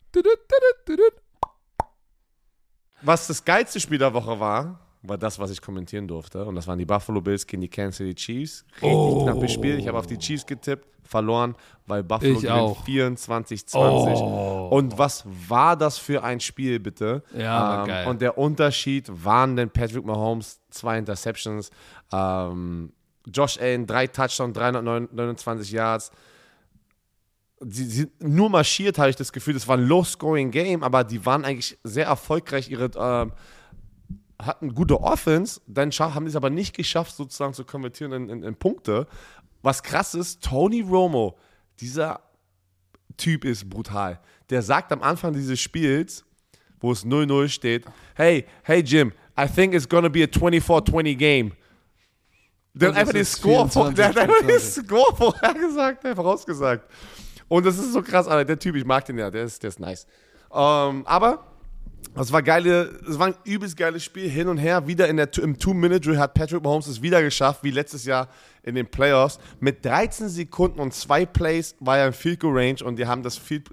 [3.02, 6.44] Was das geilste Spiel der Woche war, war das, was ich kommentieren durfte.
[6.46, 8.66] Und das waren die Buffalo Bills gegen die Kansas City Chiefs.
[8.74, 9.24] Richtig Oh.
[9.24, 9.78] knappes Spiel.
[9.80, 11.56] Ich habe auf die Chiefs getippt, verloren,
[11.86, 12.84] weil Buffalo Ich gewinnt auch.
[12.86, 13.74] 24-20.
[14.22, 14.68] Oh.
[14.72, 17.24] Und was war das für ein Spiel, bitte?
[17.38, 18.08] Ja, war geil.
[18.08, 21.70] Und der Unterschied waren denn Patrick Mahomes, zwei Interceptions,
[22.12, 22.92] ähm,
[23.34, 26.12] Josh Allen, drei Touchdowns, 329 Yards.
[27.62, 29.54] Sie sind nur marschiert, habe ich das Gefühl.
[29.56, 32.70] Das war ein Low-Scoring-Game, aber die waren eigentlich sehr erfolgreich.
[32.70, 33.32] Ihre ähm,
[34.42, 38.44] hatten gute Offense, dann haben die es aber nicht geschafft, sozusagen zu konvertieren in, in,
[38.44, 39.08] in Punkte.
[39.62, 41.38] Was krass ist, Tony Romo,
[41.80, 42.22] dieser
[43.18, 44.20] Typ ist brutal.
[44.50, 46.24] Der sagt am Anfang dieses Spiels,
[46.80, 47.86] wo es 0-0 steht,
[48.16, 51.52] hey, hey Jim, I think it's gonna be a 24-20 game.
[52.74, 54.86] Der hat einfach den Score, vor, der hat einfach den 24.
[54.86, 56.88] Score vorhergesagt, der vorausgesagt.
[57.48, 59.70] Und das ist so krass, Alter, der Typ, ich mag den ja, der ist, der
[59.70, 60.06] ist nice.
[60.54, 61.46] Ähm, aber
[62.16, 64.88] es war geile, es war ein übelst geiles Spiel hin und her.
[64.88, 68.28] Wieder in der, im Two-Minute-Drill hat Patrick Mahomes es wieder geschafft, wie letztes Jahr
[68.64, 69.38] in den Playoffs.
[69.60, 73.22] Mit 13 Sekunden und zwei Plays war er im Field Goal Range und die haben
[73.22, 73.70] das Field,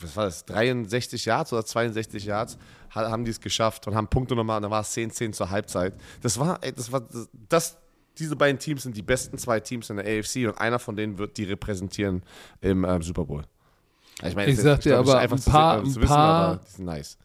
[0.00, 2.56] was war das, 63 Yards oder 62 Yards,
[2.94, 5.50] ha- haben die es geschafft und haben Punkte nochmal und dann war es 10-10 zur
[5.50, 5.94] Halbzeit.
[6.22, 7.76] Das war, ey, das war, das, das,
[8.18, 11.18] diese beiden Teams sind die besten zwei Teams in der AFC und einer von denen
[11.18, 12.22] wird die repräsentieren
[12.60, 13.42] im ähm, Super Bowl.
[14.24, 15.86] Ich, meine, Ich das- sag dir glaub, das ist aber, einfach ein zu- paar- ein
[15.86, 17.18] wissen, paar- aber die sind nice.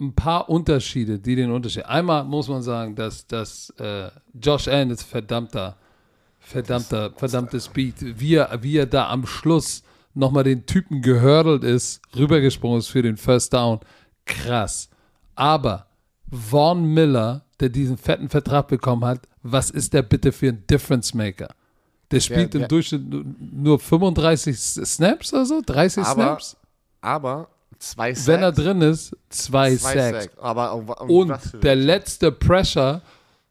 [0.00, 1.84] Ein paar Unterschiede, die den Unterschied.
[1.86, 4.10] Einmal muss man sagen, dass, dass äh,
[4.40, 5.76] Josh Allen ist verdammter,
[6.38, 7.94] verdammter, verdammter Speed.
[8.20, 9.82] Wie er, wie er da am Schluss
[10.14, 13.80] nochmal den Typen gehördelt ist, rübergesprungen ist für den First Down.
[14.24, 14.88] Krass.
[15.34, 15.86] Aber
[16.30, 21.14] Vaughn Miller, der diesen fetten Vertrag bekommen hat, was ist der bitte für ein Difference
[21.14, 21.48] Maker?
[22.10, 26.56] Der spielt der- im Durchschnitt nur- nur 35 Snaps oder so, 30 Aber, Snaps.
[27.00, 27.48] aber
[27.78, 28.26] zwei Sacks.
[28.26, 30.24] Wenn er drin ist, zwei, zwei Sacks.
[30.24, 30.38] Sacks.
[30.38, 33.02] Aber um, um Und der letzte Pressure,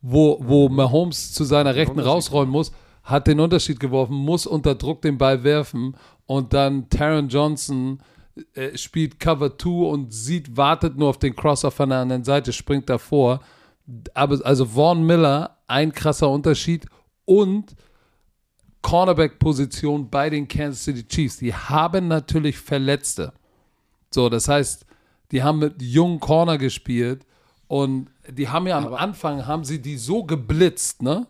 [0.02, 2.72] wo, wo Mahomes zu seiner Rechten rausrollen muss,
[3.04, 5.95] hat den Unterschied geworfen, muss unter Druck den Ball werfen
[6.26, 7.99] und dann Taron Johnson
[8.54, 12.54] äh, spielt Cover 2 und sieht, wartet nur auf den Crosser von der anderen Seite,
[12.54, 13.40] springt davor.
[14.14, 16.86] Aber also Vaughn Miller, ein krasser Unterschied
[17.26, 17.76] und
[18.82, 21.38] Cornerback-Position bei den Kansas City Chiefs.
[21.38, 23.34] Die haben natürlich Verletzte.
[24.18, 24.84] So, das heißt,
[25.31, 27.23] die haben mit jungen Corner gespielt
[27.68, 31.27] und die haben ja am Anfang, haben sie die so geblitzt, ne?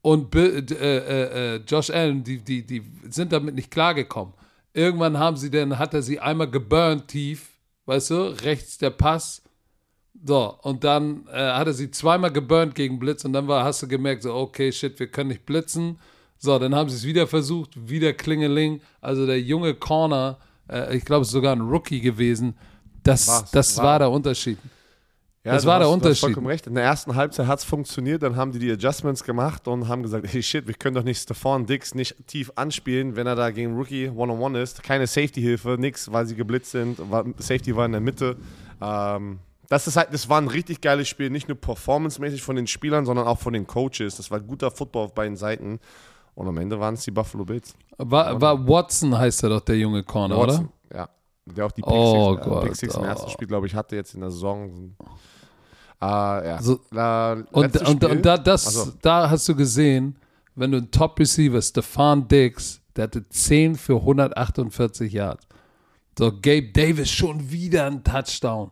[0.00, 2.80] Und Bill, äh, äh, äh, Josh Allen, die, die, die
[3.10, 4.34] sind damit nicht klargekommen.
[4.72, 7.48] Irgendwann haben sie dann, hat er sie einmal geburnt tief,
[7.86, 9.42] weißt du, rechts der Pass.
[10.24, 13.82] So, und dann äh, hat er sie zweimal geburnt gegen Blitz und dann war, hast
[13.82, 15.98] du gemerkt, so, okay, shit, wir können nicht blitzen.
[16.38, 18.80] So, dann haben sie es wieder versucht, wieder Klingeling.
[19.00, 20.38] Also der junge Corner,
[20.70, 22.54] äh, ich glaube, es ist sogar ein Rookie gewesen.
[23.02, 23.84] Das, War's, das war.
[23.84, 24.58] war der Unterschied.
[25.44, 26.12] Ja, das du war der hast- Du Unterschied.
[26.14, 26.66] hast vollkommen recht.
[26.66, 30.02] In der ersten Halbzeit hat es funktioniert, dann haben die die Adjustments gemacht und haben
[30.02, 33.50] gesagt, hey shit, wir können doch nicht Stephon Dix nicht tief anspielen, wenn er da
[33.50, 34.82] gegen Rookie One-on-One ist.
[34.82, 36.98] Keine Safety-Hilfe, nix, weil sie geblitzt sind.
[37.38, 38.36] Safety war in der Mitte.
[38.80, 39.38] Ähm,
[39.68, 43.04] das, ist halt, das war ein richtig geiles Spiel, nicht nur performancemäßig von den Spielern,
[43.04, 44.16] sondern auch von den Coaches.
[44.16, 45.78] Das war guter Football auf beiden Seiten.
[46.34, 47.74] Und am Ende waren es die Buffalo Bills.
[47.96, 50.98] War, war Watson heißt er doch, der junge Corner, Watson, oder?
[50.98, 51.08] Ja.
[51.46, 53.04] Der auch die Pick Oh Six, äh, Gott, Pick Six im oh.
[53.04, 54.96] ersten Spiel, glaube ich, hatte jetzt in der Saison.
[56.02, 56.62] Äh, ja.
[56.62, 60.16] So- La- Und, und, und da, das, Also, da hast du gesehen,
[60.56, 65.46] wenn du einen Top-Receiver, Stefan Diggs, der hatte 10 für 148 Yards.
[66.18, 68.70] So, Gabe Davis schon wieder ein Touchdown.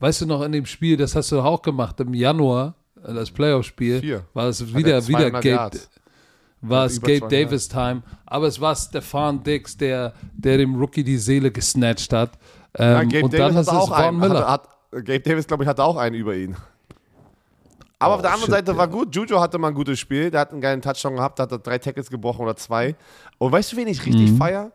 [0.00, 2.72] Weißt du noch in dem Spiel, das hast du auch gemacht im Januar, äh,
[3.12, 5.90] das Playoff-Spiel, war es wieder, er wieder 200 Gabe, Yards.
[6.60, 7.32] war es Gabe 200.
[7.32, 12.32] Davis Time, aber es war Stefan Diggs, der, der dem Rookie die Seele gesnatcht hat.
[12.78, 14.18] ja, Ähm, Gabe und dann Davis hast du auch Von einen.
[14.18, 14.48] Miller.
[14.48, 16.56] Hat, hat, Gabe Davis, glaube ich, hatte auch einen über ihn.
[17.98, 18.76] Aber Oh, auf der anderen shit, Seite ja.
[18.78, 19.14] war gut.
[19.14, 20.30] Juju hatte mal ein gutes Spiel.
[20.30, 21.38] Der hat einen geilen Touchdown gehabt.
[21.38, 22.96] Da hat er drei Tackles gebrochen oder zwei.
[23.38, 24.72] Und weißt du, wen ich richtig feier?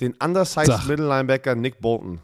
[0.00, 0.88] Den undersized Mhm.
[0.88, 2.20] Middle Linebacker Nick Bolton,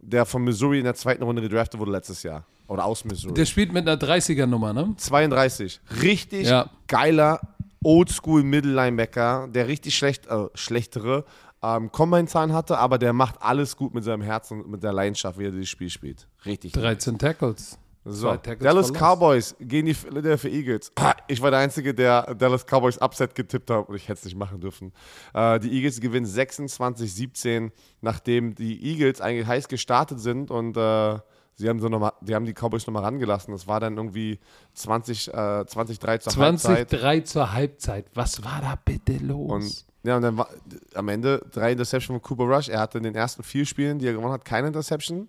[0.00, 2.44] der von Missouri in der zweiten Runde gedraftet wurde letztes Jahr.
[2.68, 3.34] Oder aus Missouri.
[3.34, 4.94] Der spielt mit einer 30er-Nummer, ne?
[4.96, 5.80] 32.
[6.02, 6.70] Richtig Ja.
[6.86, 7.40] geiler
[7.82, 11.24] Oldschool Middle-Linebacker, der richtig schlecht, äh, schlechtere
[11.62, 15.38] ähm, Combine-Zahlen hatte, aber der macht alles gut mit seinem Herzen und mit der Leidenschaft,
[15.38, 16.26] wie er dieses Spiel spielt.
[16.46, 16.72] Richtig.
[16.72, 17.78] 13 Tackles.
[18.12, 18.92] So, Dallas.
[18.92, 20.92] Cowboys gegen die Philadelphia Eagles.
[21.28, 24.36] Ich war der Einzige, der Dallas Cowboys Upset getippt hat und ich hätte es nicht
[24.36, 24.92] machen dürfen.
[25.34, 27.70] Äh, die Eagles gewinnen 26-17,
[28.00, 31.18] nachdem die Eagles eigentlich heiß gestartet sind und äh,
[31.54, 33.52] sie haben, so noch mal, die haben die Cowboys nochmal rangelassen.
[33.52, 34.38] Das war dann irgendwie
[34.74, 36.90] 20, äh, 20-3 zur Halbzeit.
[36.90, 38.06] 20-3 zur Halbzeit.
[38.14, 39.50] Was war da bitte los?
[39.50, 40.48] Und ja, und dann war
[40.94, 42.68] am Ende drei Interception von Cooper Rush.
[42.68, 45.28] Er hatte in den ersten vier Spielen, die er gewonnen hat, keine Interception.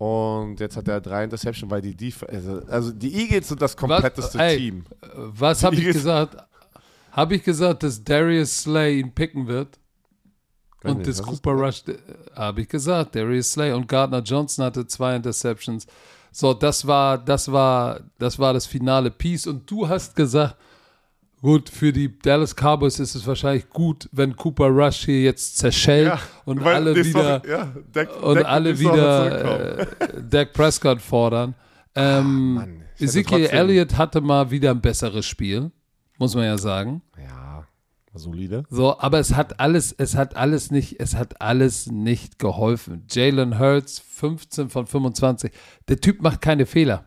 [0.00, 3.76] Und jetzt hat er drei Interception, weil die Def also, also die Eagles sind das
[3.76, 4.84] kompletteste ey, Team.
[5.12, 6.38] Was habe ich gesagt?
[7.12, 9.78] Habe ich gesagt, dass Darius Slay ihn picken wird?
[10.84, 11.98] Und nicht, das was Cooper Rush, äh,
[12.34, 15.86] habe ich gesagt, Darius Slay und Gardner Johnson hatte zwei Interceptions.
[16.32, 19.46] So, das war, das war, das war das finale Piece.
[19.46, 20.56] Und du hast gesagt,
[21.42, 26.12] gut, für die Dallas Cowboys ist es wahrscheinlich gut, wenn Cooper Rush hier jetzt zerschellt
[26.44, 29.86] und weil alle wieder Woche- ja, Dak- und Dak alle wieder äh,
[30.28, 31.54] Dak Prescott fordern.
[31.94, 35.70] Ähm, Mann, ich hätte Ezekiel Elliott hatte mal wieder ein besseres Spiel,
[36.18, 37.02] muss man ja sagen.
[37.18, 37.64] Ja,
[38.14, 38.64] solide.
[38.70, 43.04] So, aber es hat alles, es hat alles nicht, es hat alles nicht geholfen.
[43.10, 45.50] Jalen Hurts, 15 von 25.
[45.88, 47.06] Der Typ macht keine Fehler.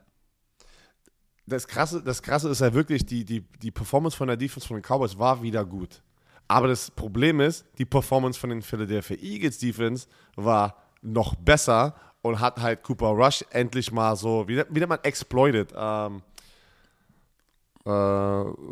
[1.46, 4.78] Das Krasse, das Krasse ist ja wirklich, die, die, die Performance von der Defense von
[4.78, 6.02] den Cowboys war wieder gut.
[6.48, 12.40] Aber das Problem ist, die Performance von den Philadelphia Eagles Defense war noch besser und
[12.40, 16.22] hat halt Cooper Rush endlich mal so, wie, wie nennt man exploited, ähm,
[17.86, 17.90] äh,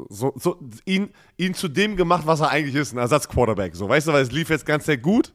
[0.10, 3.76] so, so ihn, ihn zu dem gemacht, was er eigentlich ist, ein Ersatzquarterback.
[3.76, 5.34] So, weißt du, weil es lief jetzt ganz sehr gut.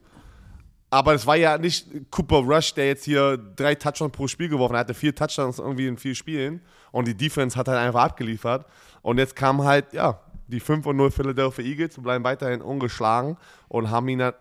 [0.89, 4.75] Aber es war ja nicht Cooper Rush, der jetzt hier drei Touchdowns pro Spiel geworfen
[4.75, 4.87] hat.
[4.87, 6.61] Er hatte vier Touchdowns irgendwie in vier Spielen.
[6.91, 8.65] Und die Defense hat halt einfach abgeliefert.
[9.01, 13.37] Und jetzt kam halt, ja, die 5 und 0 Philadelphia Eagles und bleiben weiterhin ungeschlagen
[13.67, 14.35] und haben ihn halt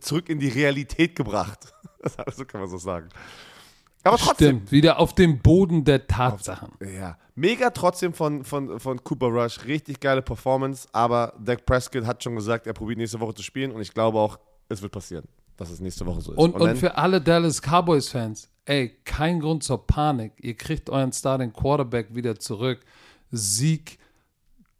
[0.00, 1.72] zurück in die Realität gebracht.
[2.34, 3.08] so kann man so sagen.
[4.02, 6.70] Aber trotzdem, Stimmt, wieder auf dem Boden der Tatsachen.
[6.80, 9.64] ja, mega trotzdem von, von, von Cooper Rush.
[9.66, 10.88] Richtig geile Performance.
[10.92, 13.72] Aber Dak Prescott hat schon gesagt, er probiert nächste Woche zu spielen.
[13.72, 14.38] Und ich glaube auch,
[14.68, 15.24] es wird passieren,
[15.60, 16.38] dass es nächste Woche so ist.
[16.38, 20.32] Und, und, dann- für alle Dallas Cowboys-Fans, ey, kein Grund zur Panik.
[20.38, 22.80] Ihr kriegt euren Starting Quarterback wieder zurück.
[23.30, 23.98] Sieg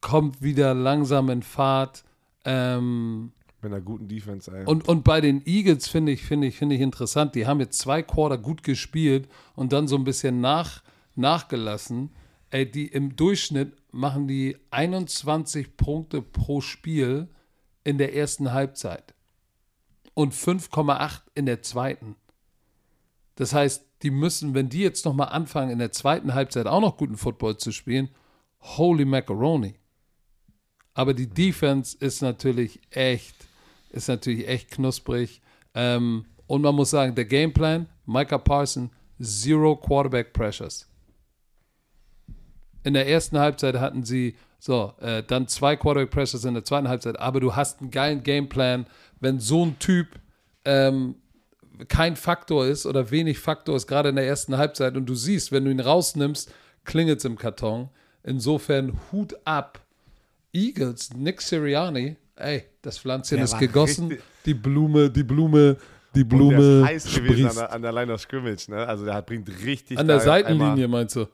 [0.00, 2.02] kommt wieder langsam in Fahrt.
[2.46, 4.64] Ähm, mit einer guten Defense, ey.
[4.64, 7.34] und, und bei den Eagles finde ich, finde ich, finde ich interessant.
[7.34, 10.82] Die haben jetzt zwei Quarter gut gespielt und dann so ein bisschen nach,
[11.14, 12.08] nachgelassen.
[12.48, 17.28] Ey, die im Durchschnitt machen die 21 Punkte pro Spiel
[17.84, 19.14] in der ersten Halbzeit
[20.14, 22.16] und 5,8 in der zweiten.
[23.36, 26.96] Das heißt, die müssen, wenn die jetzt nochmal anfangen, in der zweiten Halbzeit auch noch
[26.96, 28.10] guten Football zu spielen,
[28.60, 29.74] holy macaroni.
[30.94, 33.34] Aber die Defense ist natürlich echt,
[33.90, 35.40] ist natürlich echt knusprig.
[35.74, 40.88] Ähm, und man muss sagen, der Gameplan, Micah Parson, zero Quarterback Pressures.
[42.82, 46.88] In der ersten Halbzeit hatten sie so, äh, dann zwei Quarterback Pressures in der zweiten
[46.88, 48.86] Halbzeit, aber du hast einen geilen Gameplan,
[49.20, 50.08] wenn so ein Typ
[50.64, 51.14] ähm,
[51.88, 55.52] kein Faktor ist oder wenig Faktor ist, gerade in der ersten Halbzeit und du siehst,
[55.52, 56.52] wenn du ihn rausnimmst,
[56.84, 57.88] klingelt es im Karton.
[58.22, 59.80] Insofern Hut ab.
[60.52, 65.76] Eagles, Nick Sirianni, ey, das Pflänzchen Der ist gegossen, die Blume, die Blume,
[66.14, 67.58] die Und Blume der ist heiß gewesen an sprießt.
[67.58, 68.86] der, an der Line of Scrimmage, ne?
[68.86, 71.26] Also der hat, bringt richtig An der Seitenlinie, meinst du?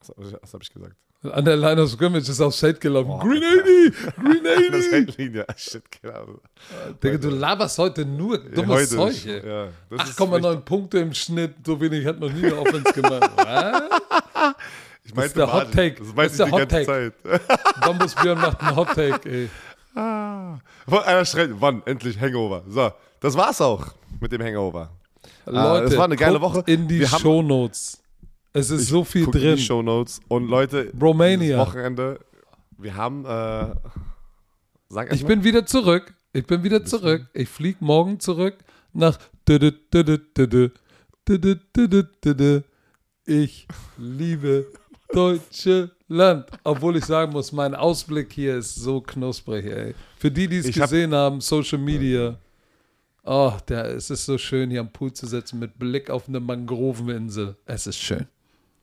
[0.00, 0.96] Was, was habe ich gesagt?
[1.24, 3.18] An der Line of Scrimmage ist aufs Feld gelaufen.
[3.18, 4.14] Green 80!
[4.16, 4.90] Green An der 80!
[4.90, 5.46] Seitenlinie.
[5.56, 6.26] Shit, genau.
[7.02, 9.10] Digga, du laberst heute nur dummes heute Zeug.
[9.10, 12.92] ist- ja, das ist 8,9 Punkte im Schnitt, so wenig hat noch nie eine Offense
[12.92, 13.30] gemacht.
[15.04, 15.72] Ich ist meinte der Hot.
[15.72, 15.94] Take.
[16.02, 17.14] Das Das ist ich der die Hot ganze Zeit.
[17.80, 19.48] Bambus Björn macht einen Hot Take, ey.
[19.94, 21.82] Wo- Einer schreit, wann?
[21.86, 22.62] Endlich Hangover.
[22.68, 23.86] So, das war's auch
[24.20, 24.90] mit dem Hangover.
[25.46, 26.62] Leute, es war eine geile Woche.
[26.66, 28.02] in die haben- Shownotes.
[28.52, 29.56] Es ist so viel drin.
[29.56, 30.20] die Shownotes.
[30.28, 31.58] Und Leute, Romania.
[31.58, 32.18] Wochenende,
[32.78, 33.74] wir haben, äh,
[34.88, 35.28] sag Ich mal.
[35.28, 36.14] bin wieder zurück.
[36.32, 37.26] Ich bin wieder zurück.
[37.34, 38.56] Ich fliege morgen zurück
[38.92, 39.18] nach.
[43.26, 43.66] Ich
[43.98, 44.66] liebe
[45.12, 46.46] deutsche Land.
[46.64, 49.94] Obwohl ich sagen muss, mein Ausblick hier ist so knusprig, ey.
[50.18, 52.38] Für die, die es Ich hab- gesehen haben, Social Media.
[53.24, 56.40] Oh, der, es ist so schön, hier am Pool zu sitzen mit Blick auf eine
[56.40, 57.56] Mangroveninsel.
[57.66, 58.26] Es ist schön.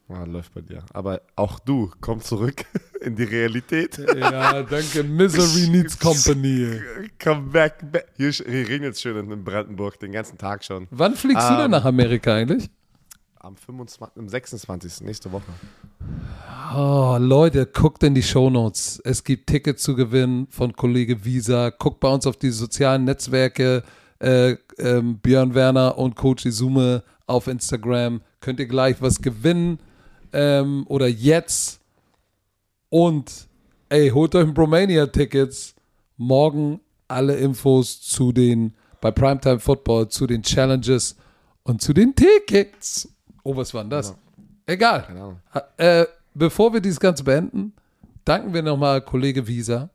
[0.07, 0.83] Ah, läuft bei dir.
[0.93, 2.63] Aber auch du, komm zurück
[3.01, 3.97] in die Realität.
[3.97, 5.03] Ja, danke.
[5.03, 6.79] Misery needs company.
[7.21, 7.91] Come back.
[7.91, 8.05] back.
[8.15, 10.87] Hier, hier regnet es schön in Brandenburg, den ganzen Tag schon.
[10.91, 12.69] Wann fliegst du Ähm, denn nach Amerika eigentlich?
[13.39, 15.01] Am 25, am 26.
[15.01, 15.43] nächste Woche.
[16.75, 19.01] Oh, Leute, guckt in die Shownotes.
[19.03, 21.69] Es gibt Tickets zu gewinnen von Kollege Visa.
[21.71, 23.83] Guckt bei uns auf die sozialen Netzwerke.
[24.19, 28.21] Äh, ähm, Björn Werner und Coach Izume auf Instagram.
[28.39, 29.79] Könnt ihr gleich was gewinnen.
[30.35, 31.79] Ähm, oder jetzt.
[32.89, 33.47] Und,
[33.89, 35.75] ey, holt euch ein Bromania-Tickets.
[36.17, 41.15] Morgen alle Infos zu den, bei Primetime Football, zu den Challenges
[41.63, 43.09] und zu den Tickets.
[43.43, 44.15] Oh, was war denn das?
[44.65, 45.03] Egal.
[45.03, 45.39] Keine Ahnung.
[45.77, 47.73] Äh, bevor wir dieses Ganze beenden,
[48.23, 49.89] danken wir nochmal Kollege Visa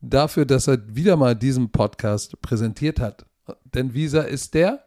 [0.00, 3.24] dafür, dass er wieder mal diesen Podcast präsentiert hat.
[3.64, 4.84] Denn Visa ist der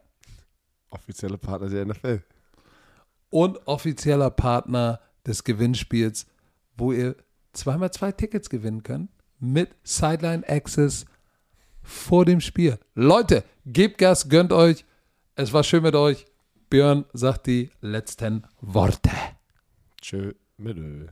[0.90, 2.22] Offizielle Partner der NFL.
[3.36, 6.26] Und offizieller Partner des Gewinnspiels,
[6.78, 7.16] wo ihr
[7.52, 11.04] zweimal zwei Tickets gewinnen könnt mit Sideline Access
[11.82, 12.78] vor dem Spiel.
[12.94, 14.86] Leute, gebt Gas, gönnt euch.
[15.34, 16.24] Es war schön mit euch.
[16.70, 19.10] Björn sagt die letzten Worte.
[20.00, 21.08] Tschö, mit Ö.